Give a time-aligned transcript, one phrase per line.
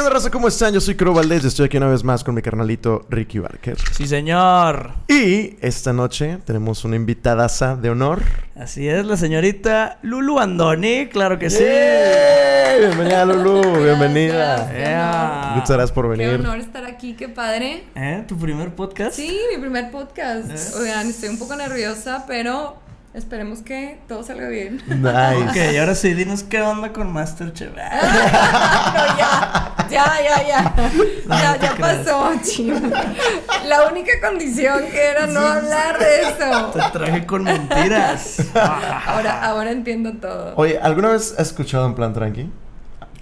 [0.00, 0.30] ¿qué onda, raza?
[0.30, 0.72] ¿Cómo están?
[0.72, 3.76] Yo soy Crow Valdés y estoy aquí una vez más con mi carnalito Ricky Barker.
[3.92, 4.94] Sí, señor.
[5.08, 8.22] Y esta noche tenemos una invitadaza de honor.
[8.56, 11.62] Así es, la señorita Lulu Andoni, claro que sí.
[12.78, 13.60] Bienvenida, Lulu.
[13.60, 14.72] Gracias, Bienvenida.
[14.72, 15.52] Yeah.
[15.56, 16.40] Muchas gracias por Qué venir.
[16.40, 17.84] honor estar aquí, qué padre.
[17.94, 18.24] ¿Eh?
[18.26, 19.12] ¿Tu primer podcast?
[19.12, 20.50] Sí, mi primer podcast.
[20.50, 20.80] ¿Eh?
[20.80, 22.78] Oigan, estoy un poco nerviosa, pero
[23.14, 24.80] esperemos que todo salga bien.
[24.86, 25.48] Nice.
[25.48, 27.70] Ok, y ahora sí, dinos qué onda con Masterchef.
[27.74, 30.74] no, ya, ya, ya, ya.
[31.26, 31.98] No, ya, no ya creas.
[32.06, 32.92] pasó, ching.
[33.66, 36.70] La única condición que era no hablar de eso.
[36.72, 38.36] Te traje con mentiras.
[38.54, 40.54] Ahora, ahora entiendo todo.
[40.56, 42.50] Oye, ¿alguna vez has escuchado en plan tranqui?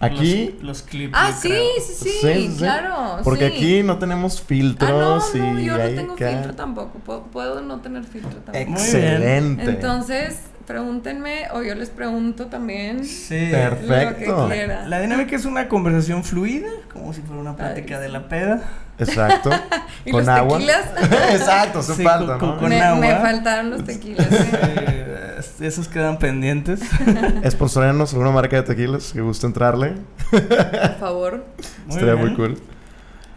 [0.01, 0.55] Aquí.
[0.61, 1.13] Los, los clips.
[1.17, 1.65] Ah, sí, creo.
[1.81, 3.19] sí, sí, claro.
[3.25, 3.55] Porque sí.
[3.57, 4.91] aquí no tenemos filtros
[5.35, 6.29] Ah, no, no, y yo no tengo acá.
[6.31, 6.99] filtro tampoco.
[7.01, 8.59] Puedo, puedo no tener filtro tampoco.
[8.59, 9.63] Excelente.
[9.65, 13.49] Entonces, pregúntenme o yo les pregunto también Sí.
[13.51, 14.37] Perfecto.
[14.43, 14.89] lo que quieran.
[14.91, 18.63] La dinámica es una conversación fluida, como si fuera una plática de la peda.
[18.99, 19.51] Exacto.
[20.05, 20.59] ¿Y con los agua.
[20.59, 20.85] tequilas?
[21.33, 22.59] Exacto, se Sí, falta, con- ¿no?
[22.59, 23.01] con- me, agua.
[23.01, 24.27] me faltaron los tequilas.
[24.31, 25.28] ¿eh?
[25.61, 26.81] Esos quedan pendientes.
[27.43, 29.95] Esponsorarnos alguna marca de tequilas que guste entrarle.
[30.31, 31.47] Por favor.
[31.89, 32.59] Estaría muy cool.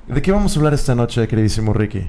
[0.07, 2.07] ¿De qué vamos a hablar esta noche, queridísimo Ricky?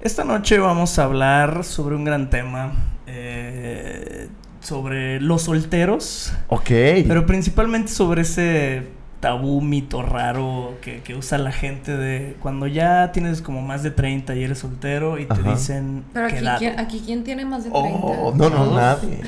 [0.00, 2.72] Esta noche vamos a hablar sobre un gran tema.
[3.06, 4.28] eh,
[4.60, 6.32] sobre los solteros.
[6.48, 6.68] Ok.
[6.68, 8.82] Pero principalmente sobre ese
[9.22, 13.92] tabú, mito raro que, que usa la gente de cuando ya tienes como más de
[13.92, 15.50] 30 y eres soltero y te Ajá.
[15.52, 16.44] dicen Pero aquí.
[16.58, 17.98] ¿quién, aquí, ¿quién tiene más de 30?
[18.02, 18.74] Oh, no, no, ¿Todos?
[18.74, 19.20] nadie.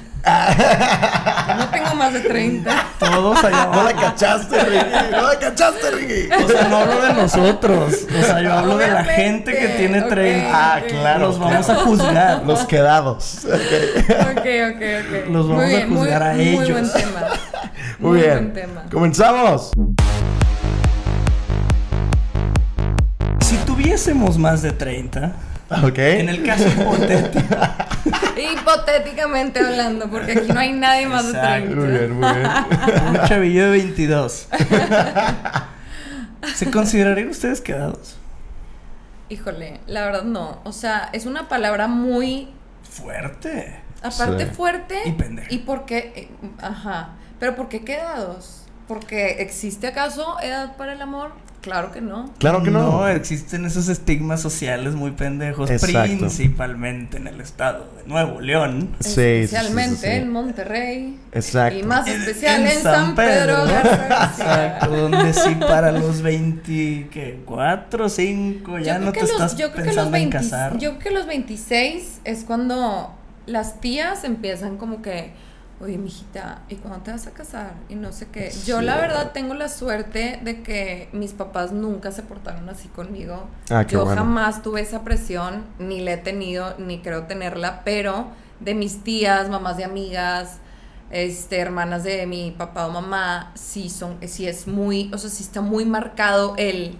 [1.48, 2.86] Yo no tengo más de 30.
[2.98, 4.01] Todos allá No la abajo.
[4.01, 5.11] cachaste, Ricky.
[5.12, 6.33] No la cachaste, Ricky.
[6.45, 7.95] O sea, no hablo de nosotros.
[8.19, 10.51] O sea, yo hablo de la Obviamente, gente que tiene ok, 30.
[10.75, 11.20] Ah, claro.
[11.29, 12.42] Los vamos a juzgar.
[12.45, 13.45] Los quedados.
[13.45, 13.53] Ok.
[14.31, 15.31] Ok, ok, ok.
[15.31, 16.70] Los vamos muy a bien, muy- juzgar a Muy ellos.
[16.70, 17.20] buen tema.
[17.98, 18.31] Muy bien.
[18.34, 18.83] buen tema.
[18.91, 19.70] Comenzamos.
[23.41, 25.33] Si tuviésemos más de 30,
[25.83, 25.98] Ok.
[25.98, 27.55] en el caso hipotético,
[28.36, 31.68] Hipotéticamente hablando, porque aquí no hay nadie más Exacto.
[31.70, 31.98] de Muy 30.
[31.98, 33.05] bien, muy bien.
[33.20, 34.48] un chavillo de 22,
[36.55, 38.17] ¿se considerarían ustedes quedados?
[39.29, 40.61] Híjole, la verdad no.
[40.64, 42.48] O sea, es una palabra muy
[42.91, 43.80] Fuerte.
[44.02, 44.55] Aparte Sí.
[44.55, 44.97] fuerte.
[45.07, 45.48] Y pendeja.
[45.52, 46.13] ¿Y por qué?
[46.14, 46.29] eh,
[46.61, 47.08] Ajá.
[47.44, 48.62] Pero ¿por qué quedados?
[48.88, 51.32] ¿Porque existe acaso edad para el amor?
[51.60, 52.32] Claro que no.
[52.38, 53.06] Claro que no.
[53.06, 56.16] existen esos estigmas sociales muy pendejos, Exacto.
[56.20, 58.96] principalmente en el estado de Nuevo León.
[59.00, 60.06] Sí, sí, sí, sí, Especialmente sí.
[60.06, 61.20] en Monterrey.
[61.32, 61.78] Exacto.
[61.78, 63.66] Y más especial en en, San Pedro.
[63.66, 64.30] García.
[64.32, 69.92] Exacto, donde sí para los 24, 5 ya no te los- estás yo creo que
[69.92, 70.78] los pensando en 20 casar.
[70.78, 75.32] Yo creo que los 26 es cuando las tías empiezan como que,
[75.80, 77.74] oye, mijita, ¿y cuándo te vas a casar?
[77.89, 78.52] Y no sé qué.
[78.67, 83.48] Yo la verdad tengo la suerte de que mis papás nunca se portaron así conmigo.
[83.70, 84.23] Ah, qué Yo bueno.
[84.23, 88.29] jamás tuve esa presión, ni la he tenido, ni creo tenerla, pero
[88.61, 90.58] de mis tías, mamás de amigas,
[91.11, 95.42] este, hermanas de mi papá o mamá, sí son, sí es muy, o sea, sí
[95.42, 96.96] está muy marcado el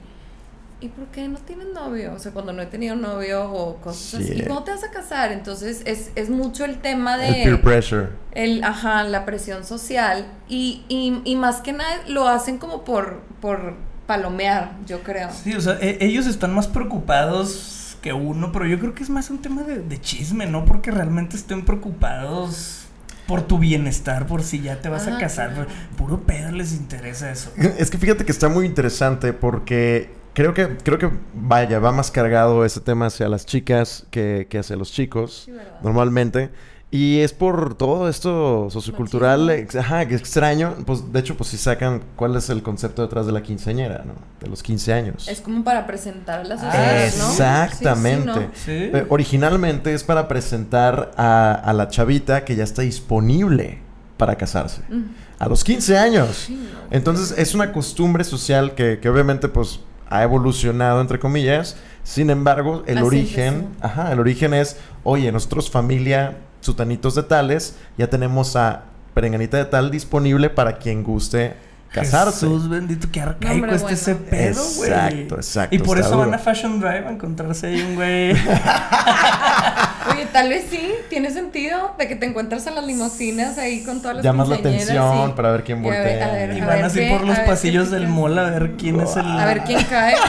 [0.85, 2.13] ¿y por qué no tienen novio?
[2.15, 4.33] O sea, cuando no he tenido novio o cosas así.
[4.35, 5.33] ¿Y cuándo te vas a casar?
[5.33, 8.09] Entonces es, es mucho el tema de El peer pressure.
[8.33, 13.23] el, ajá, la presión social y, y, y más que nada lo hacen como por,
[13.41, 13.75] por
[14.07, 15.31] palomear, yo creo.
[15.33, 19.09] Sí, o sea, e- ellos están más preocupados que uno, pero yo creo que es
[19.11, 20.67] más un tema de, de chisme, ¿no?
[20.67, 22.83] Porque realmente estén preocupados
[23.27, 25.67] por tu bienestar, por si ya te vas a casar.
[25.97, 27.51] Puro pedo les interesa eso.
[27.79, 32.11] Es que fíjate que está muy interesante porque creo que, creo que vaya, va más
[32.11, 35.81] cargado ese tema hacia las chicas que, que hacia los chicos, Sí, ¿verdad?
[35.83, 36.51] normalmente.
[36.91, 40.77] Y es por todo esto sociocultural, ex- ajá, que extraño.
[40.87, 44.13] Pues de hecho, pues si sacan cuál es el concepto detrás de la quinceañera, ¿no?
[44.41, 45.27] De los 15 años.
[45.27, 47.31] Es como para presentar a la Ah, ¿no?
[47.31, 48.33] Exactamente.
[48.33, 48.91] Sí, sí, ¿no?
[48.91, 48.91] Sí.
[48.95, 53.81] Eh, originalmente es para presentar a, a la chavita que ya está disponible
[54.17, 54.83] para casarse.
[54.89, 55.03] Mm.
[55.41, 56.45] A los 15 años.
[56.47, 56.79] Sí, no.
[56.97, 59.81] Entonces es una costumbre social que, que obviamente pues
[60.15, 61.77] ha evolucionado entre comillas.
[62.05, 67.77] Sin embargo, el Así origen, ajá, el origen es, oye, nosotros familia sutanitos de tales,
[67.99, 71.55] ya tenemos a Perenganita de tal disponible para quien guste
[71.95, 72.47] casarse.
[72.47, 73.95] Jesús bendito, qué arcaico hombre, está bueno.
[73.97, 74.91] ese pedo, güey.
[74.91, 78.33] Exacto, exacto, Y por eso van a Fashion Drive a encontrarse ahí un güey.
[80.13, 84.01] Oye, tal vez sí, tiene sentido de que te encuentras a las limusinas ahí con
[84.01, 85.33] todas las Llamas la atención sí.
[85.35, 86.27] para ver quién Y a ver- voltea.
[86.29, 88.51] a ver, y a van ver así qué- por los a pasillos del mall a
[88.51, 89.27] ver quién es el.
[89.27, 90.15] A ver quién cae.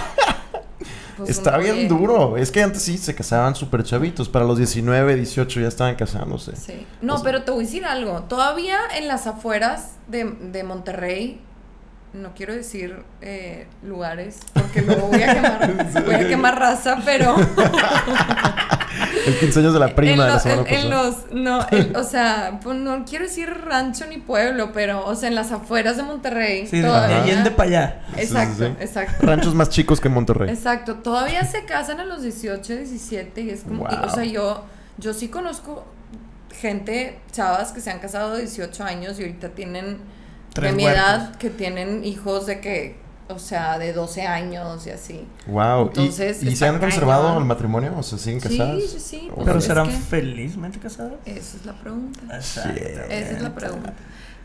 [1.17, 2.35] Pues Está bien oye, duro.
[2.35, 4.27] Es que antes sí se casaban súper chavitos.
[4.27, 6.57] Para los 19, 18 ya estaban casándose.
[6.57, 6.85] Sí.
[7.01, 8.23] No, O sea- pero te voy a decir algo.
[8.23, 11.39] Todavía en las afueras de, de Monterrey
[12.15, 17.35] no quiero decir eh, lugares, porque luego voy a quemar, voy a quemar raza, pero...
[19.27, 21.59] el 15 años de la prima en, de la semana en- en los, no,
[21.95, 25.97] o sea, pues no quiero decir rancho ni pueblo, pero, o sea, en las afueras
[25.97, 26.67] de Monterrey.
[26.67, 28.01] Sí, de todavía- Allende para allá.
[28.17, 28.83] Exacto, Sí, sí, sí.
[28.83, 29.25] exacto.
[29.25, 30.49] Ranchos más chicos que Monterrey.
[30.49, 34.63] Exacto, todavía se casan a los 18, 17 y es como, y, o sea, yo,
[34.97, 35.85] yo sí conozco
[36.53, 39.97] gente, chavas que se han casado de 18 años y ahorita tienen
[40.55, 42.95] Tres de mi edad que tienen hijos de que,
[43.27, 45.27] o sea, de 12 años y así.
[45.47, 45.85] Wow.
[45.85, 47.41] ¿Y- Entonces, ¿Y, se han conservado cañón.
[47.43, 47.93] el matrimonio?
[47.97, 48.83] ¿O se siguen Sí, casadas?
[48.89, 49.27] sí, sí.
[49.31, 51.13] Oh, pues Pero es serán que felizmente casadas.
[51.25, 52.19] Esa es la pregunta.
[52.35, 52.79] Exacto.
[52.79, 53.93] Esa es la pregunta.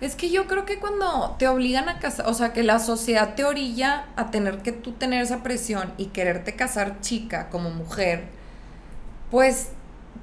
[0.03, 3.35] Es que yo creo que cuando te obligan a casar, o sea, que la sociedad
[3.35, 8.25] te orilla a tener que tú tener esa presión y quererte casar chica como mujer,
[9.31, 9.69] pues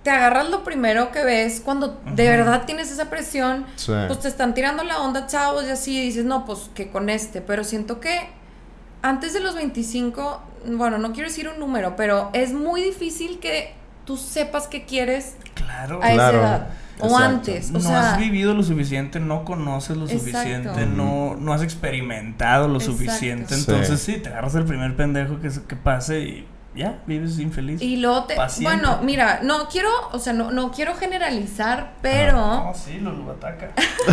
[0.04, 3.92] te agarras lo primero que ves cuando de verdad tienes esa presión, Sí.
[4.07, 7.10] pues te están tirando la onda chavos y así y dices, no, pues que con
[7.10, 8.30] este, pero siento que
[9.01, 13.74] antes de los 25, bueno, no quiero decir un número, pero es muy difícil que
[14.06, 16.00] tú sepas qué quieres Claro.
[16.01, 16.68] a esa Claro, edad.
[17.00, 20.25] O antes, o no sea, has vivido lo suficiente, no conoces lo Exacto.
[20.31, 22.98] suficiente, no, no has experimentado lo Exacto.
[22.98, 23.54] suficiente.
[23.54, 24.13] Entonces sí.
[24.18, 27.81] te agarras el primer pendejo que, que pase y ya, vives infeliz.
[27.81, 28.35] Y luego te.
[28.62, 32.38] Bueno, mira, no quiero, o sea, no, no quiero generalizar, pero.
[32.38, 33.71] No, sí, lo, lo ataca.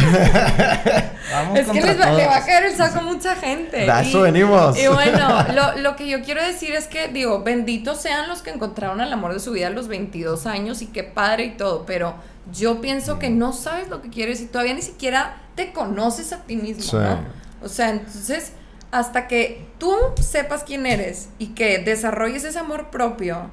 [1.32, 3.78] Vamos Es que les va- le va a caer el saco a mucha gente.
[3.78, 4.76] De eso venimos.
[4.78, 8.50] Y bueno, lo, lo que yo quiero decir es que, digo, benditos sean los que
[8.50, 11.84] encontraron el amor de su vida a los 22 años y qué padre y todo,
[11.86, 12.14] pero
[12.52, 16.38] yo pienso que no sabes lo que quieres y todavía ni siquiera te conoces a
[16.42, 16.96] ti mismo, Sí.
[16.96, 17.18] ¿no?
[17.62, 18.52] O sea, entonces,
[18.94, 23.50] hasta que tú sepas quién eres y que desarrolles ese amor propio,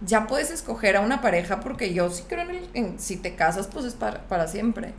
[0.00, 3.66] ya puedes escoger a una pareja porque yo sí creo en, el, si te casas,
[3.66, 4.94] pues es para, para siempre.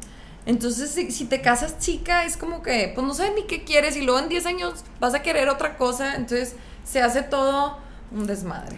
[0.45, 3.95] Entonces, si, si te casas chica, es como que, pues no sabes ni qué quieres
[3.95, 7.77] y luego en 10 años vas a querer otra cosa, entonces se hace todo
[8.11, 8.75] un desmadre.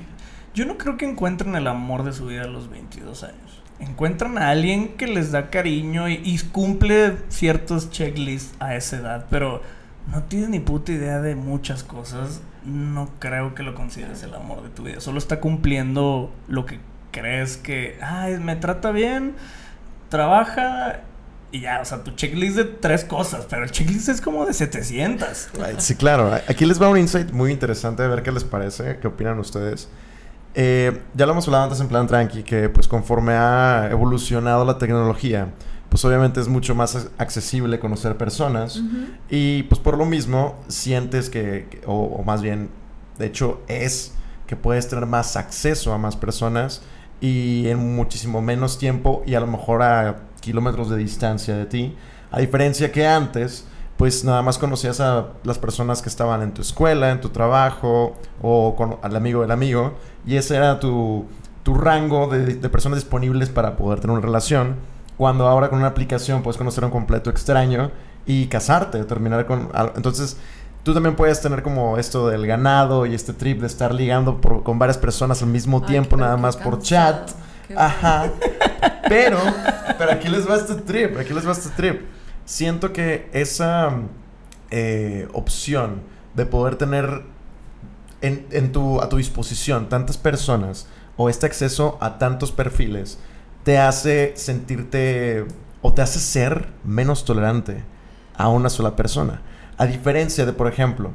[0.54, 3.64] Yo no creo que encuentren el amor de su vida a los 22 años.
[3.80, 9.26] Encuentran a alguien que les da cariño y, y cumple ciertos checklists a esa edad,
[9.32, 9.64] pero
[10.12, 12.42] no tienes ni puta idea de muchas cosas.
[12.66, 15.00] No creo que lo consideres el amor de tu vida.
[15.00, 16.80] Solo está cumpliendo lo que
[17.12, 19.36] crees que, ay, me trata bien,
[20.10, 21.02] trabaja
[21.52, 24.54] y ya, o sea, tu checklist de tres cosas, pero el checklist es como de
[24.54, 25.50] 700.
[25.64, 26.32] Ay, Sí, claro.
[26.48, 29.88] Aquí les va un insight muy interesante a ver qué les parece, qué opinan ustedes.
[30.56, 34.78] Eh, ya lo hemos hablado antes en plan tranqui, que pues conforme ha evolucionado la
[34.78, 35.50] tecnología,
[35.90, 38.82] pues obviamente es mucho más ac- accesible conocer personas
[39.30, 42.70] y pues por lo mismo sientes que, que- o, o más bien,
[43.18, 44.14] de hecho es
[44.48, 46.82] que puedes tener más acceso a más personas
[47.22, 51.96] y en muchísimo menos tiempo y a lo mejor a kilómetros de distancia de ti.
[52.32, 53.66] A diferencia que antes,
[53.98, 58.16] pues nada más conocías a las personas que estaban en tu escuela, en tu trabajo
[58.42, 59.96] o con, al amigo del amigo
[60.26, 61.26] y ese era tu,
[61.64, 64.76] tu rango de, de personas disponibles para poder tener una relación.
[65.18, 67.92] Cuando ahora con una aplicación puedes conocer a un completo extraño
[68.26, 69.70] y casarte, terminar con...
[69.96, 70.38] Entonces,
[70.84, 74.64] tú también puedes tener como esto del ganado y este trip de estar ligando por-
[74.64, 77.32] con varias personas al mismo Ay, tiempo, nada más por chat.
[77.68, 78.30] qué Ajá.
[79.10, 79.38] Pero,
[79.98, 82.02] pero aquí les va este trip, aquí les va este trip.
[82.44, 83.92] Siento que esa
[84.70, 86.02] eh, opción
[86.34, 87.24] de poder tener
[88.22, 93.18] en, en tu, a tu disposición tantas personas o este acceso a tantos perfiles
[93.68, 95.46] te hace sentirte
[95.82, 97.84] o te hace ser menos tolerante
[98.38, 99.42] a una sola persona.
[99.78, 101.12] A diferencia de, por ejemplo,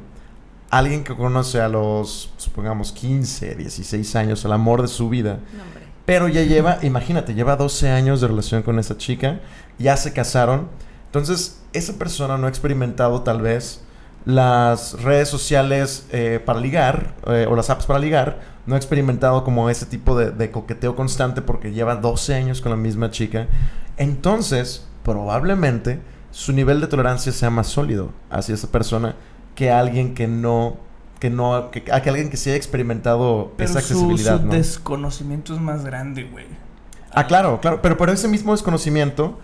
[0.69, 5.63] alguien que conoce a los, supongamos, 15, 16 años, el amor de su vida, No,
[6.05, 9.39] pero ya lleva, imagínate, lleva 12 años de relación con esa chica,
[9.79, 10.67] ya se casaron.
[11.07, 13.81] Entonces, esa persona no ha experimentado tal vez
[14.25, 19.43] las redes sociales eh, para ligar eh, o las apps para ligar, no ha experimentado
[19.43, 23.47] como ese tipo de, de coqueteo constante porque lleva 12 años con la misma chica.
[23.97, 25.99] Entonces, probablemente
[26.31, 29.15] su nivel de tolerancia sea más sólido hacia esa persona
[29.55, 30.77] que alguien que no,
[31.19, 34.39] que no, que, a que alguien que sí haya experimentado Pero esa su, accesibilidad.
[34.39, 34.53] su ¿no?
[34.53, 36.45] desconocimiento es más grande, güey.
[37.11, 37.81] Ah, claro, claro.
[37.81, 39.39] Pero por ese mismo desconocimiento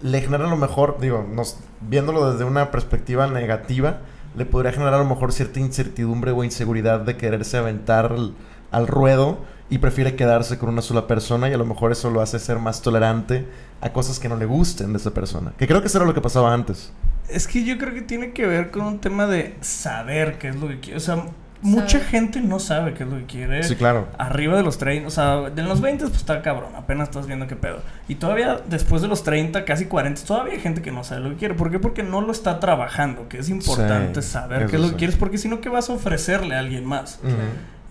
[0.00, 4.00] le genera a lo mejor, digo, nos, viéndolo desde una perspectiva negativa,
[4.36, 8.34] le podría generar a lo mejor cierta incertidumbre o inseguridad de quererse aventar al,
[8.74, 9.38] al ruedo
[9.70, 12.58] y prefiere quedarse con una sola persona y a lo mejor eso lo hace ser
[12.58, 13.46] más tolerante
[13.80, 15.52] a cosas que no le gusten de esa persona.
[15.58, 16.92] Que creo que eso era lo que pasaba antes.
[17.28, 20.56] Es que yo creo que tiene que ver con un tema de saber qué es
[20.56, 20.98] lo que quiero.
[20.98, 21.24] O sea,
[21.62, 23.62] mucha gente no sabe qué es lo que quiere.
[23.62, 24.06] Sí, claro.
[24.18, 27.46] Arriba de los 30, o sea, de los 20 pues está cabrón, apenas estás viendo
[27.46, 27.78] qué pedo.
[28.06, 31.30] Y todavía después de los 30, casi 40, todavía hay gente que no sabe lo
[31.30, 31.54] que quiere.
[31.54, 31.78] ¿Por qué?
[31.78, 34.92] Porque no lo está trabajando, que es importante Sí, saber qué es lo sí.
[34.92, 37.18] que quieres, porque si no, ¿qué vas a ofrecerle a alguien más?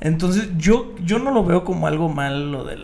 [0.01, 2.77] Entonces, yo, yo no lo veo como algo mal lo de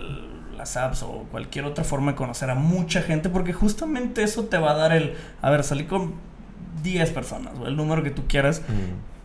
[0.57, 4.57] las apps o cualquier otra forma de conocer a mucha gente, porque justamente eso te
[4.57, 6.13] va a dar el, a ver, salí con
[6.83, 8.77] 10 personas, o el número que tú quieras, Ujú.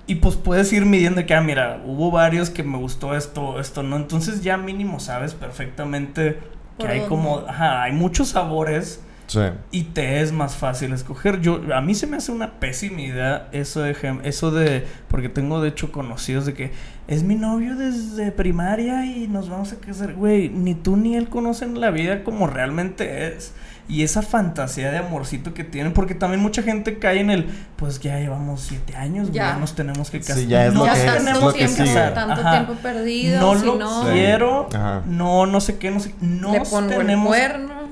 [0.06, 3.82] y pues puedes ir midiendo que, ah, mira, hubo varios que me gustó esto, esto,
[3.82, 3.96] ¿no?
[3.96, 6.38] Entonces ya mínimo sabes perfectamente
[6.78, 7.08] que hay dónde.
[7.08, 9.40] como, ajá, hay muchos sabores Sí.
[9.70, 11.40] y te es más fácil escoger.
[11.40, 15.60] Yo, a mí se me hace una pésima idea eso de, eso de, porque tengo
[15.62, 16.72] de hecho conocidos de que
[17.08, 20.14] es mi novio desde primaria y nos vamos a casar.
[20.14, 23.52] Güey, ni tú ni él conocen la vida como realmente es.
[23.86, 27.44] Y esa fantasía de amorcito que tienen, porque también mucha gente cae en el,
[27.76, 29.50] pues ya llevamos siete años, güey, Ya.
[29.52, 30.36] ya nos tenemos que casar.
[30.38, 31.94] Sí, ya es no lo ya que- es tanto lo que tiempo, sigue.
[32.14, 32.50] tanto Ajá.
[32.52, 35.02] tiempo perdido, No si lo no, quiero, Ajá.
[35.06, 36.52] no, no sé qué, no sé, no
[36.88, 37.36] tenemos.
[37.36, 37.83] el cuerno.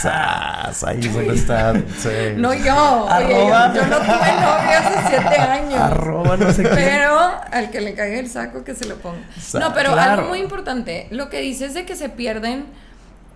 [0.00, 1.74] Sas, ahí es donde está.
[1.98, 2.08] Sí.
[2.36, 5.80] No yo, oye, yo, yo no tuve novio hace siete años.
[5.80, 6.68] Arroba no sé qué.
[6.70, 7.18] Pero
[7.52, 9.18] al que le caiga el saco que se lo ponga.
[9.40, 10.12] Sa- No, pero Claro.
[10.12, 12.66] algo muy importante, lo que dices de que se pierden,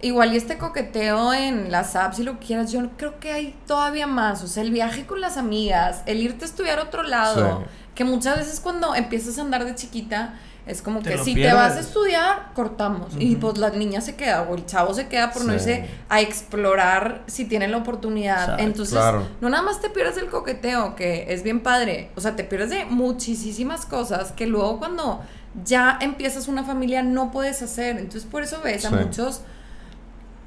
[0.00, 3.54] igual y este coqueteo en las apps y lo que quieras, yo creo que hay
[3.66, 7.02] todavía más, o sea, el viaje con las amigas, el irte a estudiar a otro
[7.02, 7.70] lado, Sí.
[7.94, 10.34] que muchas veces cuando empiezas a andar de chiquita,
[10.66, 13.12] es como Te que si te vas a estudiar, cortamos.
[13.18, 16.20] Y pues la niña se queda o el chavo se queda por no irse a
[16.20, 18.58] explorar si tienen la oportunidad.
[18.58, 19.26] Entonces, claro.
[19.40, 22.10] no nada más te pierdes del coqueteo, que es bien padre.
[22.16, 25.22] O sea, te pierdes de muchísimas cosas que luego cuando
[25.64, 27.98] ya empiezas una familia no puedes hacer.
[27.98, 29.42] Entonces, por eso ves a muchos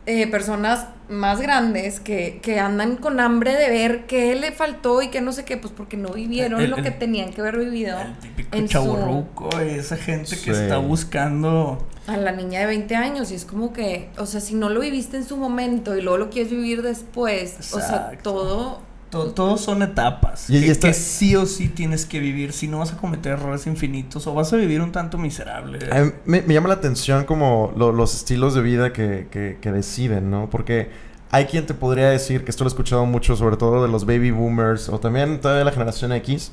[0.07, 5.09] eh, personas más grandes que, que andan con hambre de ver qué le faltó y
[5.09, 7.57] qué no sé qué, pues porque no vivieron El- lo el- que tenían que haber
[7.57, 7.97] vivido.
[7.99, 11.85] El típico en su- chaburruco, esa gente que está buscando.
[12.07, 14.79] a la niña de 20 años y es como que, o sea, si no lo
[14.79, 19.61] viviste en su momento y luego lo quieres vivir después, o sea, todo To- todos
[19.61, 22.51] son etapas Y- y que, que sí o sí tienes que vivir.
[22.51, 25.79] Si no vas a cometer errores infinitos o vas a vivir un tanto miserable.
[25.91, 29.57] A mí me, me llama la atención como lo- los estilos de vida que, que-
[29.61, 30.49] que deciden, ¿no?
[30.49, 30.89] Porque
[31.31, 34.05] hay quien te podría decir, que esto lo he escuchado mucho, sobre todo de los
[34.05, 36.51] baby boomers o también todavía la generación X,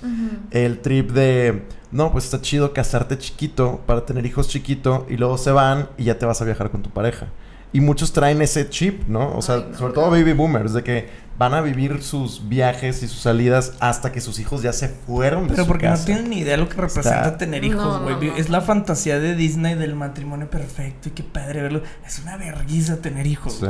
[0.51, 5.39] el trip de, no, pues está chido casarte chiquito para tener hijos chiquito y luego
[5.39, 7.29] se van y ya te vas a viajar con tu pareja.
[7.75, 9.37] Y muchos traen ese chip, ¿no?
[9.37, 13.03] O sea, Ay, no, sobre todo baby boomers, de que van a vivir sus viajes
[13.03, 15.99] y sus salidas hasta que sus hijos ya se fueron de Pero su porque casa.
[16.03, 18.31] no tienen ni idea lo que representa Está- tener hijos, no, güey.
[18.31, 18.37] no.
[18.37, 21.83] Es la fantasía de Disney del matrimonio perfecto y qué padre verlo.
[22.07, 23.55] Es una vergüenza tener hijos.
[23.61, 23.67] Sí.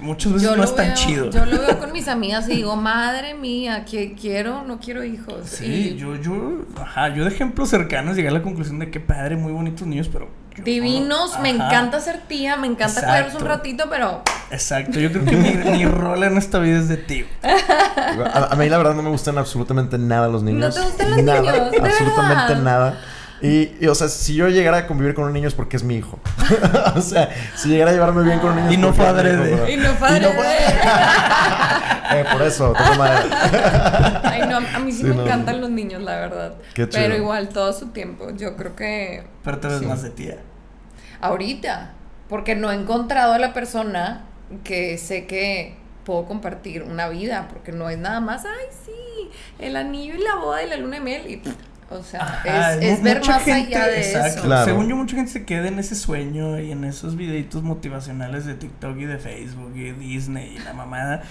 [0.00, 1.30] Muchas veces Yo no es tan veo- chido.
[1.30, 5.46] Yo lo veo con mis amigas y digo, madre mía, que quiero, no quiero hijos.
[5.46, 9.00] Sí, Y yo, yo, ajá, yo de ejemplos cercanos llegué a la conclusión de que
[9.00, 10.28] padre, muy bonitos niños, pero.
[10.56, 13.08] Divinos, me encanta ser tía, me encanta Exacto.
[13.08, 16.88] cuidarlos un ratito, pero Exacto, yo creo que mi, mi rol en esta vida es
[16.88, 17.26] de tío.
[17.42, 20.76] A, a mí la verdad no me gustan absolutamente nada los niños.
[20.76, 21.38] ¿No te gustan los nada,
[21.80, 22.62] absolutamente verdad?
[22.62, 23.00] nada.
[23.42, 25.82] Y, y, o sea, si yo llegara a convivir con un niño es porque es
[25.84, 26.18] mi hijo.
[26.94, 29.08] o sea, si llegara a llevarme bien con un niño Y es no porque fue
[29.08, 29.54] es mi hijo, adrede.
[29.56, 29.68] bro.
[29.68, 30.26] Y no padre.
[32.14, 33.26] Eh, por eso, tengo madre.
[34.24, 35.22] Ay, no, a mí sí, Sí, me no.
[35.24, 36.54] encantan los niños, la verdad.
[36.74, 37.02] Qué chido.
[37.02, 38.28] Pero igual, todo su tiempo.
[38.36, 39.86] Yo creo que Pero te ves Sí.
[39.86, 40.36] más de tía.
[41.22, 41.92] ahorita,
[42.28, 44.26] porque no he encontrado a la persona
[44.62, 49.76] que sé que puedo compartir una vida, porque no es nada más, ay, sí, el
[49.76, 51.22] anillo y la boda y la luna de miel.
[51.30, 51.42] Y,
[51.92, 54.28] o sea, Ajá, es, es ver mucha más gente- allá de exacto.
[54.28, 54.42] eso.
[54.42, 54.64] Claro.
[54.64, 58.54] Según yo, mucha gente se queda en ese sueño y en esos videitos motivacionales de
[58.54, 61.22] TikTok y de Facebook y Disney y la mamada.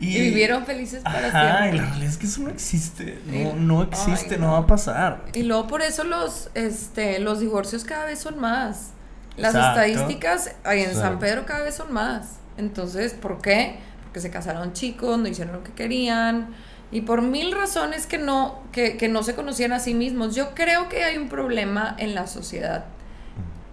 [0.00, 1.78] Y vivieron felices para Ajá, y siempre.
[1.80, 3.18] la realidad es que eso no existe.
[3.30, 4.46] Y- No, no existe, Ay, no.
[4.48, 4.52] no.
[4.54, 5.22] va a pasar.
[5.32, 8.90] Y luego por eso los, este, los divorcios cada vez son más.
[9.36, 9.80] Las Exacto.
[9.80, 10.94] estadísticas ahí en.
[10.94, 12.36] San Pedro cada vez son más.
[12.58, 13.78] Entonces, ¿por qué?
[14.04, 16.48] Porque se casaron chicos, no hicieron lo que querían.
[16.92, 20.34] Y por mil razones que no, que, que no se conocían a sí mismos.
[20.34, 22.84] Yo creo que hay un problema en la sociedad.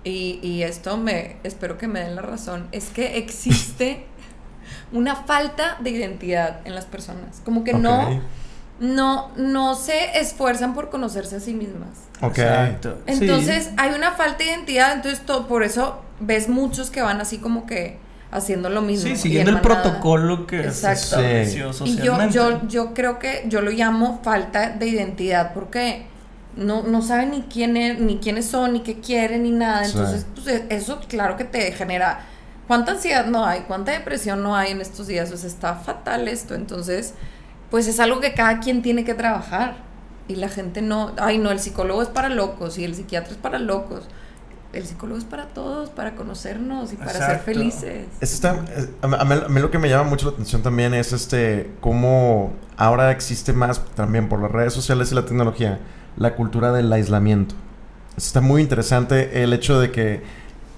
[0.05, 2.67] Y, y esto me, espero que me den la razón.
[2.71, 4.05] Es que existe
[4.93, 7.41] una falta de identidad en las personas.
[7.45, 8.21] Como que no
[8.79, 11.89] no, no se esfuerzan por conocerse a sí mismas.
[12.21, 12.37] Ok.
[12.37, 12.97] Exacto.
[13.07, 13.13] Sí.
[13.19, 17.39] Entonces hay una falta de identidad, entonces to- por eso ves muchos que van así
[17.39, 17.97] como que
[18.31, 19.07] haciendo lo mismo.
[19.09, 21.19] Sí, siguiendo en el protocolo que se Exacto.
[21.21, 26.05] estableció Y yo, yo, yo creo que yo lo llamo falta de identidad porque
[26.55, 29.85] no, no saben ni quién es, ni quiénes son, ni qué quieren, ni nada.
[29.85, 29.91] Sí.
[29.97, 32.21] Entonces, pues, e- eso claro que te genera.
[32.67, 33.61] ¿Cuánta ansiedad no hay?
[33.61, 35.29] ¿Cuánta depresión no hay en estos días?
[35.29, 36.53] Pues está fatal esto.
[36.53, 37.15] Entonces,
[37.71, 39.77] pues es algo que cada quien tiene que trabajar.
[40.27, 43.37] Y la gente no, ay no, el psicólogo es para locos y el psiquiatra es
[43.37, 44.03] para locos.
[44.71, 48.05] El psicólogo es para todos, para conocernos y para ser felices.
[48.21, 51.11] Eso está, eh, a, mí, a lo que me llama mucho la atención también es
[51.11, 55.79] este cómo ahora existe más también por las redes sociales y la tecnología
[56.17, 57.55] la cultura del aislamiento.
[58.15, 60.21] Eso está muy interesante el hecho de que,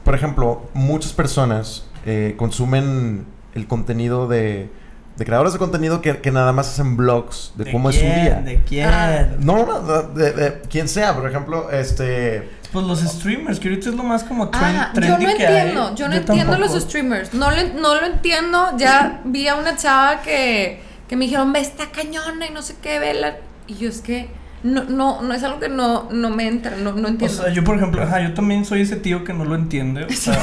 [0.05, 4.69] por ejemplo, muchas personas eh, consumen el contenido de,
[5.17, 8.41] de creadores de contenido que, que nada más hacen blogs de, cómo es su día.
[8.43, 8.87] ¿De quién?
[8.89, 9.27] Ah.
[9.39, 12.49] No, no, de, de- de quien sea, por ejemplo, este...
[12.71, 15.57] Pues los streamers, que ahorita es lo más como tren- Ah, yo no que hay.
[15.57, 16.73] entiendo, yo no entiendo tampoco.
[16.73, 21.25] los streamers, no lo, no lo entiendo, ya vi a una chava que, que me
[21.25, 23.35] dijeron, ve esta cañona y no sé qué, vela,
[23.67, 24.29] y yo es que
[24.63, 27.35] no, no, no es algo que no, no me entra, no, no O entiendo.
[27.43, 30.03] sea, yo por ejemplo, ajá, yo también soy ese tío que no lo entiende.
[30.05, 30.37] O sea,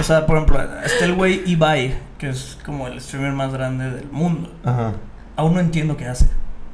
[0.00, 3.90] o sea, por ejemplo, está el güey Ibai, que es como el streamer más grande
[3.90, 4.52] del mundo.
[4.64, 4.92] Ajá.
[5.36, 6.28] Aún no entiendo qué hace.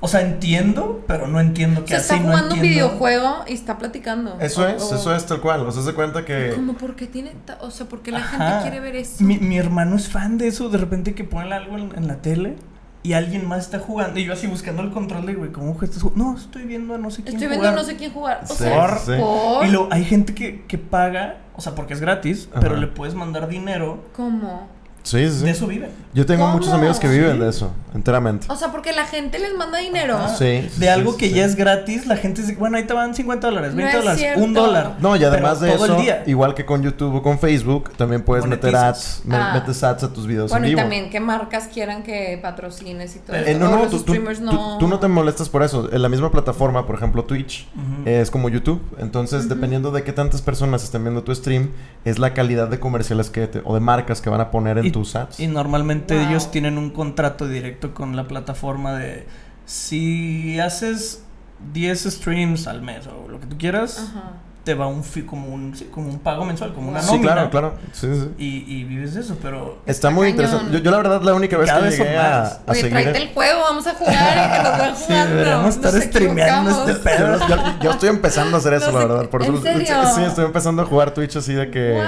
[0.05, 2.15] O sea, entiendo, pero no entiendo qué Se hace.
[2.15, 4.37] está y no jugando un videojuego y está platicando.
[4.41, 5.61] Eso O- es, o- eso es tal cual.
[5.67, 6.51] O sea, se cuenta que...
[6.57, 8.29] Como porque tiene, ta- o sea, porque la Ajá.
[8.39, 9.23] gente quiere ver eso.
[9.23, 12.17] Mi, mi hermano es fan de eso, de repente que ponen algo en, en la
[12.17, 12.57] tele
[13.05, 16.03] y alguien más está jugando y yo así buscando el control de, güey, ¿cómo estás
[16.03, 16.25] jugando?
[16.25, 17.81] No, estoy viendo a no sé quién Estoy viendo jugar.
[17.83, 18.41] no sé quién jugar.
[18.45, 19.13] O Sí, sea, sí.
[19.19, 22.61] por Y luego hay gente que, que paga, o sea, porque es gratis, Ajá.
[22.61, 24.05] pero le puedes mandar dinero.
[24.15, 24.69] ¿Cómo?
[25.03, 25.45] Sí, sí.
[25.45, 25.91] De eso viven.
[26.15, 26.55] Yo tengo ¿Cómo?
[26.59, 27.39] muchos amigos que viven Sí.
[27.39, 28.47] de eso, enteramente.
[28.51, 30.19] O sea, porque la gente les manda dinero.
[30.29, 31.35] Sí, sí, De sí, algo sí, que sí.
[31.37, 34.03] ya es gratis, la gente dice, bueno, ahí te van 50 dólares, No 20 es
[34.03, 34.41] dólares, cierto.
[34.45, 34.97] un dólar.
[35.01, 36.23] No, y además Pero de todo eso, el día.
[36.27, 39.53] igual que con YouTube o con Facebook, también puedes meter ads, me- Ah.
[39.55, 43.19] metes ads a tus videos Bueno, en y también que marcas quieran que patrocines y
[43.21, 43.59] todo Eh, eso.
[43.59, 44.79] No, no, los tú, tú- no.
[44.79, 45.89] tú no te molestas por eso.
[45.93, 47.67] En la misma plataforma, por ejemplo, Twitch,
[48.05, 48.81] es como YouTube.
[48.99, 51.71] Entonces, dependiendo de qué tantas personas estén viendo tu stream,
[52.05, 54.92] es la calidad de comerciales que te- o de marcas que van a poner en
[54.93, 55.41] tus ads.
[55.41, 56.29] Y normalmente Wow.
[56.29, 59.27] ellos tienen un contrato directo con la plataforma de
[59.67, 61.25] si haces
[61.73, 64.33] 10 streams al mes o lo que tú quieras, Ajá.
[64.65, 67.33] te va un como un sí, como un pago mensual, como una Sí, sí, nómina.
[67.35, 67.75] claro, claro.
[67.93, 68.31] Sí, sí.
[68.39, 70.45] Y, y vives de eso, pero Está muy cañón.
[70.47, 70.73] interesante.
[70.73, 72.53] Yo, yo la verdad, la única vez Cada que vez llegué a, más.
[72.53, 72.99] a Oye, seguir...
[73.01, 75.31] tráete el juego, vamos a jugar y que nos vean Sí, jugando.
[75.37, 77.39] deberíamos estar streameando este pedo.
[77.81, 79.31] Yo, estoy empezando a hacer eso, No la verdad.
[79.31, 79.97] Por eso, ¿en serio?
[80.15, 81.93] Sí, estoy empezando a jugar Twitch así de que...
[81.93, 82.03] Wow.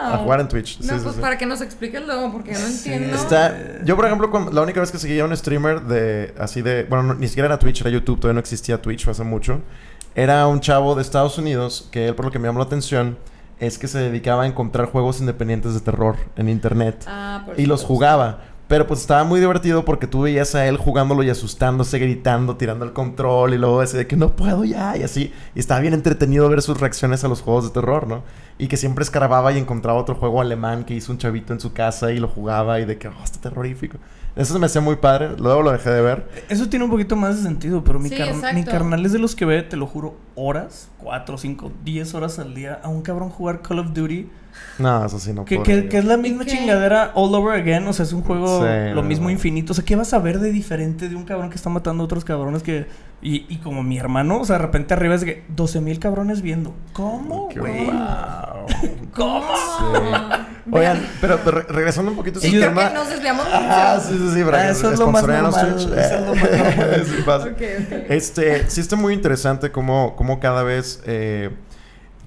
[0.00, 0.80] A jugar en Twitch.
[0.80, 1.20] No, sí, pues sí.
[1.20, 2.92] para que nos expliques luego, porque yo no Sí.
[2.92, 3.16] entiendo.
[3.16, 6.62] Está, yo, por ejemplo, cuando- la única vez que seguía a un streamer de así
[6.62, 6.84] de.
[6.84, 9.60] Bueno, no, ni siquiera era Twitch, era YouTube, todavía no existía Twitch fue hace mucho.
[10.14, 13.18] Era un chavo de Estados Unidos que él, por lo que me llamó la atención,
[13.60, 17.66] es que se dedicaba a encontrar juegos independientes de terror en internet Ah, por y
[17.66, 18.40] los jugaba.
[18.68, 22.84] Pero pues estaba muy divertido porque tú veías a él jugándolo y asustándose, gritando, tirando
[22.84, 25.32] el control y luego ese de que no puedo ya y así.
[25.54, 28.24] Y estaba bien entretenido ver sus reacciones a los juegos de terror, ¿no?
[28.58, 31.72] Y que siempre escarbaba y encontraba otro juego alemán que hizo un chavito en su
[31.72, 33.96] casa y lo jugaba y de que, oh, está terrorífico.
[34.38, 36.28] Eso se me hacía muy padre, luego lo dejé de ver.
[36.48, 39.18] eso tiene un poquito más de sentido, pero mi, Sí, car- mi carnal es de
[39.18, 43.02] los que ve, te lo juro, horas, 4, 5, 10 horas al día a un
[43.02, 44.28] cabrón jugar Call of Duty,
[44.78, 46.52] No, eso sí no que, que, es la misma qué?
[46.52, 49.30] chingadera all over again, o sea, es un juego Sí, lo mismo no.
[49.30, 52.02] infinito, o sea, ¿qué vas a ver de diferente de un cabrón que está matando
[52.02, 52.86] a otros cabrones que...
[53.20, 56.40] Y, y como mi hermano, o sea, de repente arriba es que 12 mil cabrones
[56.42, 56.72] viendo.
[56.92, 57.86] ¿Cómo, güey?
[57.86, 58.66] guau.
[59.12, 59.42] ¿Cómo?
[59.78, 60.47] Sí.
[60.72, 62.88] Oigan, pero, pero re- regresando un poquito a Sí, ese creo tema.
[62.88, 63.58] que nos desviamos mucho.
[63.60, 65.98] Ah, sí, sí, sí, para Ah, que eso es lo más sponsoreanos normal, Twitch.
[65.98, 67.04] eso es lo más normal.
[67.06, 67.44] Sí pasa.
[67.46, 68.10] Ok, ok.
[68.10, 71.50] Este, sí está muy interesante cómo, cómo cada vez eh,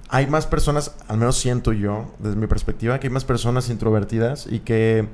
[0.08, 4.46] hay más personas, al menos siento yo, desde mi perspectiva, que hay más personas introvertidas
[4.50, 5.08] y que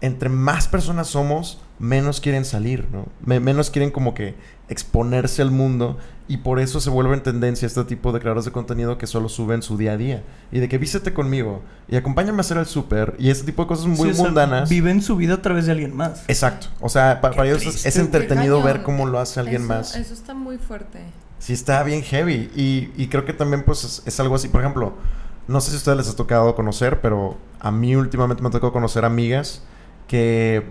[0.00, 3.06] entre más personas somos, menos quieren salir, ¿no?
[3.24, 4.34] Me- menos quieren como que
[4.68, 8.52] exponerse al mundo y por eso se vuelve en tendencia este tipo de creadores de
[8.52, 12.38] contenido que solo suben su día a día y de que vístete conmigo y acompáñame
[12.38, 14.68] a hacer el súper y ese tipo de cosas muy Sí, o sea, mundanas.
[14.68, 16.24] viven su vida a través de alguien más.
[16.28, 16.66] Exacto.
[16.80, 19.96] O sea, pa- Qué para ellos es, entretenido ver cómo lo hace alguien Eso- más.
[19.96, 20.98] Eso está muy fuerte.
[21.38, 22.50] Sí, está bien heavy.
[22.56, 24.48] Y, y creo que también, pues, es, es algo así.
[24.48, 24.94] Por ejemplo,
[25.46, 28.52] no sé si a ustedes les ha tocado conocer, pero a mí últimamente me ha
[28.52, 29.62] tocado conocer amigas
[30.08, 30.64] que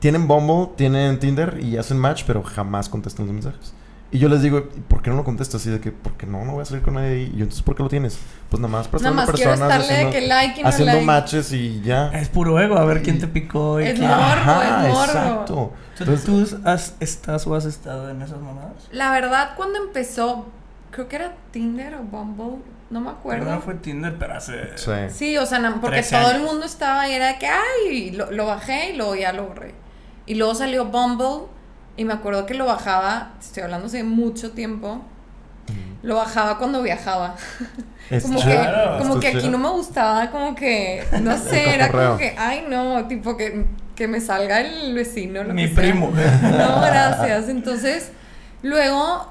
[0.00, 3.72] tienen Bumble, tienen Tinder y hacen match, pero jamás contestan los mensajes.
[4.10, 5.60] Y yo les digo, ¿y ¿por qué no lo contestas?
[5.60, 7.08] Así de que, porque no, no voy a salir con nadie.
[7.08, 7.22] ahí".
[7.34, 8.18] Y yo, entonces, ¿por qué lo tienes?
[8.48, 10.62] Pues nada más para Nada estar más con quiero personas estarle haciendo, que like y
[10.62, 11.06] no haciendo like.
[11.06, 12.08] matches y ya.
[12.08, 15.04] Es puro ego, a ver quién te picó y Es morbo, Ajá, es morbo.
[15.04, 15.72] exacto.
[15.98, 18.88] ¿Tú, Entonces, tú has, estás o has estado en esas mamadas?
[18.92, 20.46] La verdad, cuando empezó,
[20.90, 23.50] creo que era Tinder o Bumble, no me acuerdo.
[23.50, 24.70] No fue Tinder, pero hace...
[24.76, 24.90] sí.
[25.10, 28.30] Sí, o sea, porque 13 todo el mundo estaba y era de que, ay, lo,
[28.30, 29.74] lo bajé y luego ya lo borré.
[30.28, 31.46] Y luego salió Bumble
[31.96, 35.00] y me acuerdo que lo bajaba, estoy hablando hace mucho tiempo,
[36.02, 37.34] lo bajaba cuando viajaba.
[38.10, 38.58] Es Como que,
[38.98, 43.06] como que aquí no me gustaba, como que, no sé, era como que, ay no,
[43.06, 45.42] tipo que, que me salga el vecino.
[45.44, 45.82] Lo Mi que sea.
[45.82, 46.10] primo.
[46.42, 47.48] No, gracias.
[47.50, 48.12] Entonces,
[48.62, 49.30] luego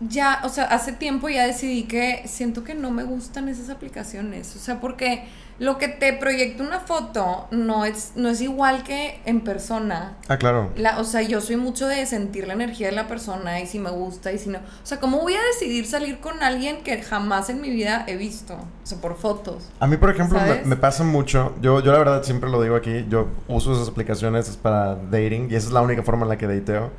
[0.00, 4.56] ya, o sea, hace tiempo ya decidí que siento que no me gustan esas aplicaciones.
[4.56, 5.24] O sea, porque
[5.58, 10.16] lo que te proyecta una foto no es, no es igual que en persona.
[10.26, 10.70] Ah, claro.
[10.74, 13.78] La, o sea, yo soy mucho de sentir la energía de la persona y si
[13.78, 14.58] me gusta y si no.
[14.58, 18.16] O sea, ¿cómo voy a decidir salir con alguien que jamás en mi vida he
[18.16, 18.54] visto?
[18.54, 19.68] O sea, por fotos.
[19.80, 21.54] A mí, por ejemplo, me, pasa mucho.
[21.60, 23.04] Yo, yo la verdad siempre lo digo aquí.
[23.10, 26.38] Yo uso esas aplicaciones es para dating y esa es la única forma en la
[26.38, 26.90] que dateo.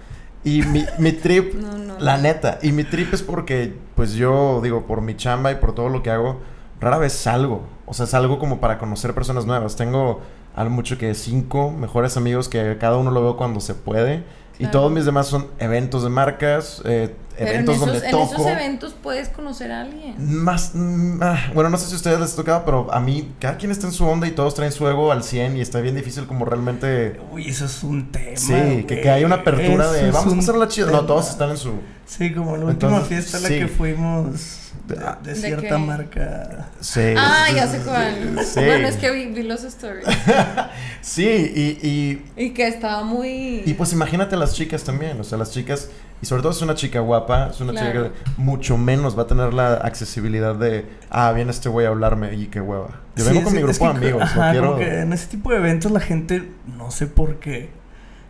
[0.43, 2.23] Y mi, mi trip, No, no, la no.
[2.23, 5.89] neta, y mi trip es porque, pues yo digo, por mi chamba y por todo
[5.89, 6.39] lo que hago,
[6.79, 7.61] rara vez salgo.
[7.85, 9.75] O sea, salgo como para conocer personas nuevas.
[9.75, 10.21] Tengo
[10.55, 14.23] a lo mucho que cinco mejores amigos que cada uno lo veo cuando se puede.
[14.61, 18.11] Y todos mis demás son eventos de marcas, eh, Pero en eventos esos, donde en
[18.11, 18.33] toco.
[18.33, 20.15] esos eventos puedes conocer a alguien.
[20.19, 23.33] Más, mm, ah, bueno, no sé si a ustedes les ha tocado, pero a mí,
[23.39, 25.79] cada quien está en su onda y todos traen su ego al 100 y está
[25.81, 27.19] bien difícil como realmente...
[27.31, 28.37] Uy, eso es un tema.
[28.37, 29.01] Sí, que, güey.
[29.01, 30.91] que hay una apertura Eso de vamos a un hacerla chida.
[30.91, 31.73] No, todos están en su...
[32.05, 33.59] Sí, como la última Entonces, fiesta a la sí.
[33.59, 35.17] que fuimos de, Ah.
[35.23, 36.69] de ¿De cierta marca.
[36.79, 37.13] Sí.
[37.17, 38.39] Ah, ya sé cuál.
[38.45, 38.59] Sí.
[38.65, 40.05] Bueno, es que vi, vi los stories.
[41.01, 43.63] Sí, y, y, Y que estaba muy.
[43.65, 45.19] y pues imagínate a las chicas también.
[45.19, 45.89] O sea, las chicas...
[46.21, 48.09] Y sobre todo es una chica guapa, es una Claro.
[48.09, 50.85] chica que mucho menos va a tener la accesibilidad de...
[51.09, 52.89] Ah, viene este güey a hablarme y qué hueva.
[53.15, 54.79] Yo Sí, vengo con mi grupo de amigos, ajá, no quiero...
[55.01, 57.71] en ese tipo de eventos la gente, no sé por qué,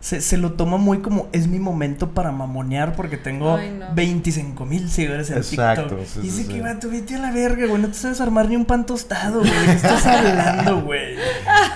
[0.02, 3.86] se, se lo toma muy como es mi momento para mamonear porque tengo Ay, no.
[3.94, 6.06] 25 mil seguidores en Exacto, TikTok.
[6.06, 6.48] sí, y sí, dice sí.
[6.48, 8.84] que va, tú vete a la verga, güey, no te sabes armar ni un pan
[8.84, 9.50] tostado, güey.
[9.52, 11.14] ¿De qué estás hablando, güey?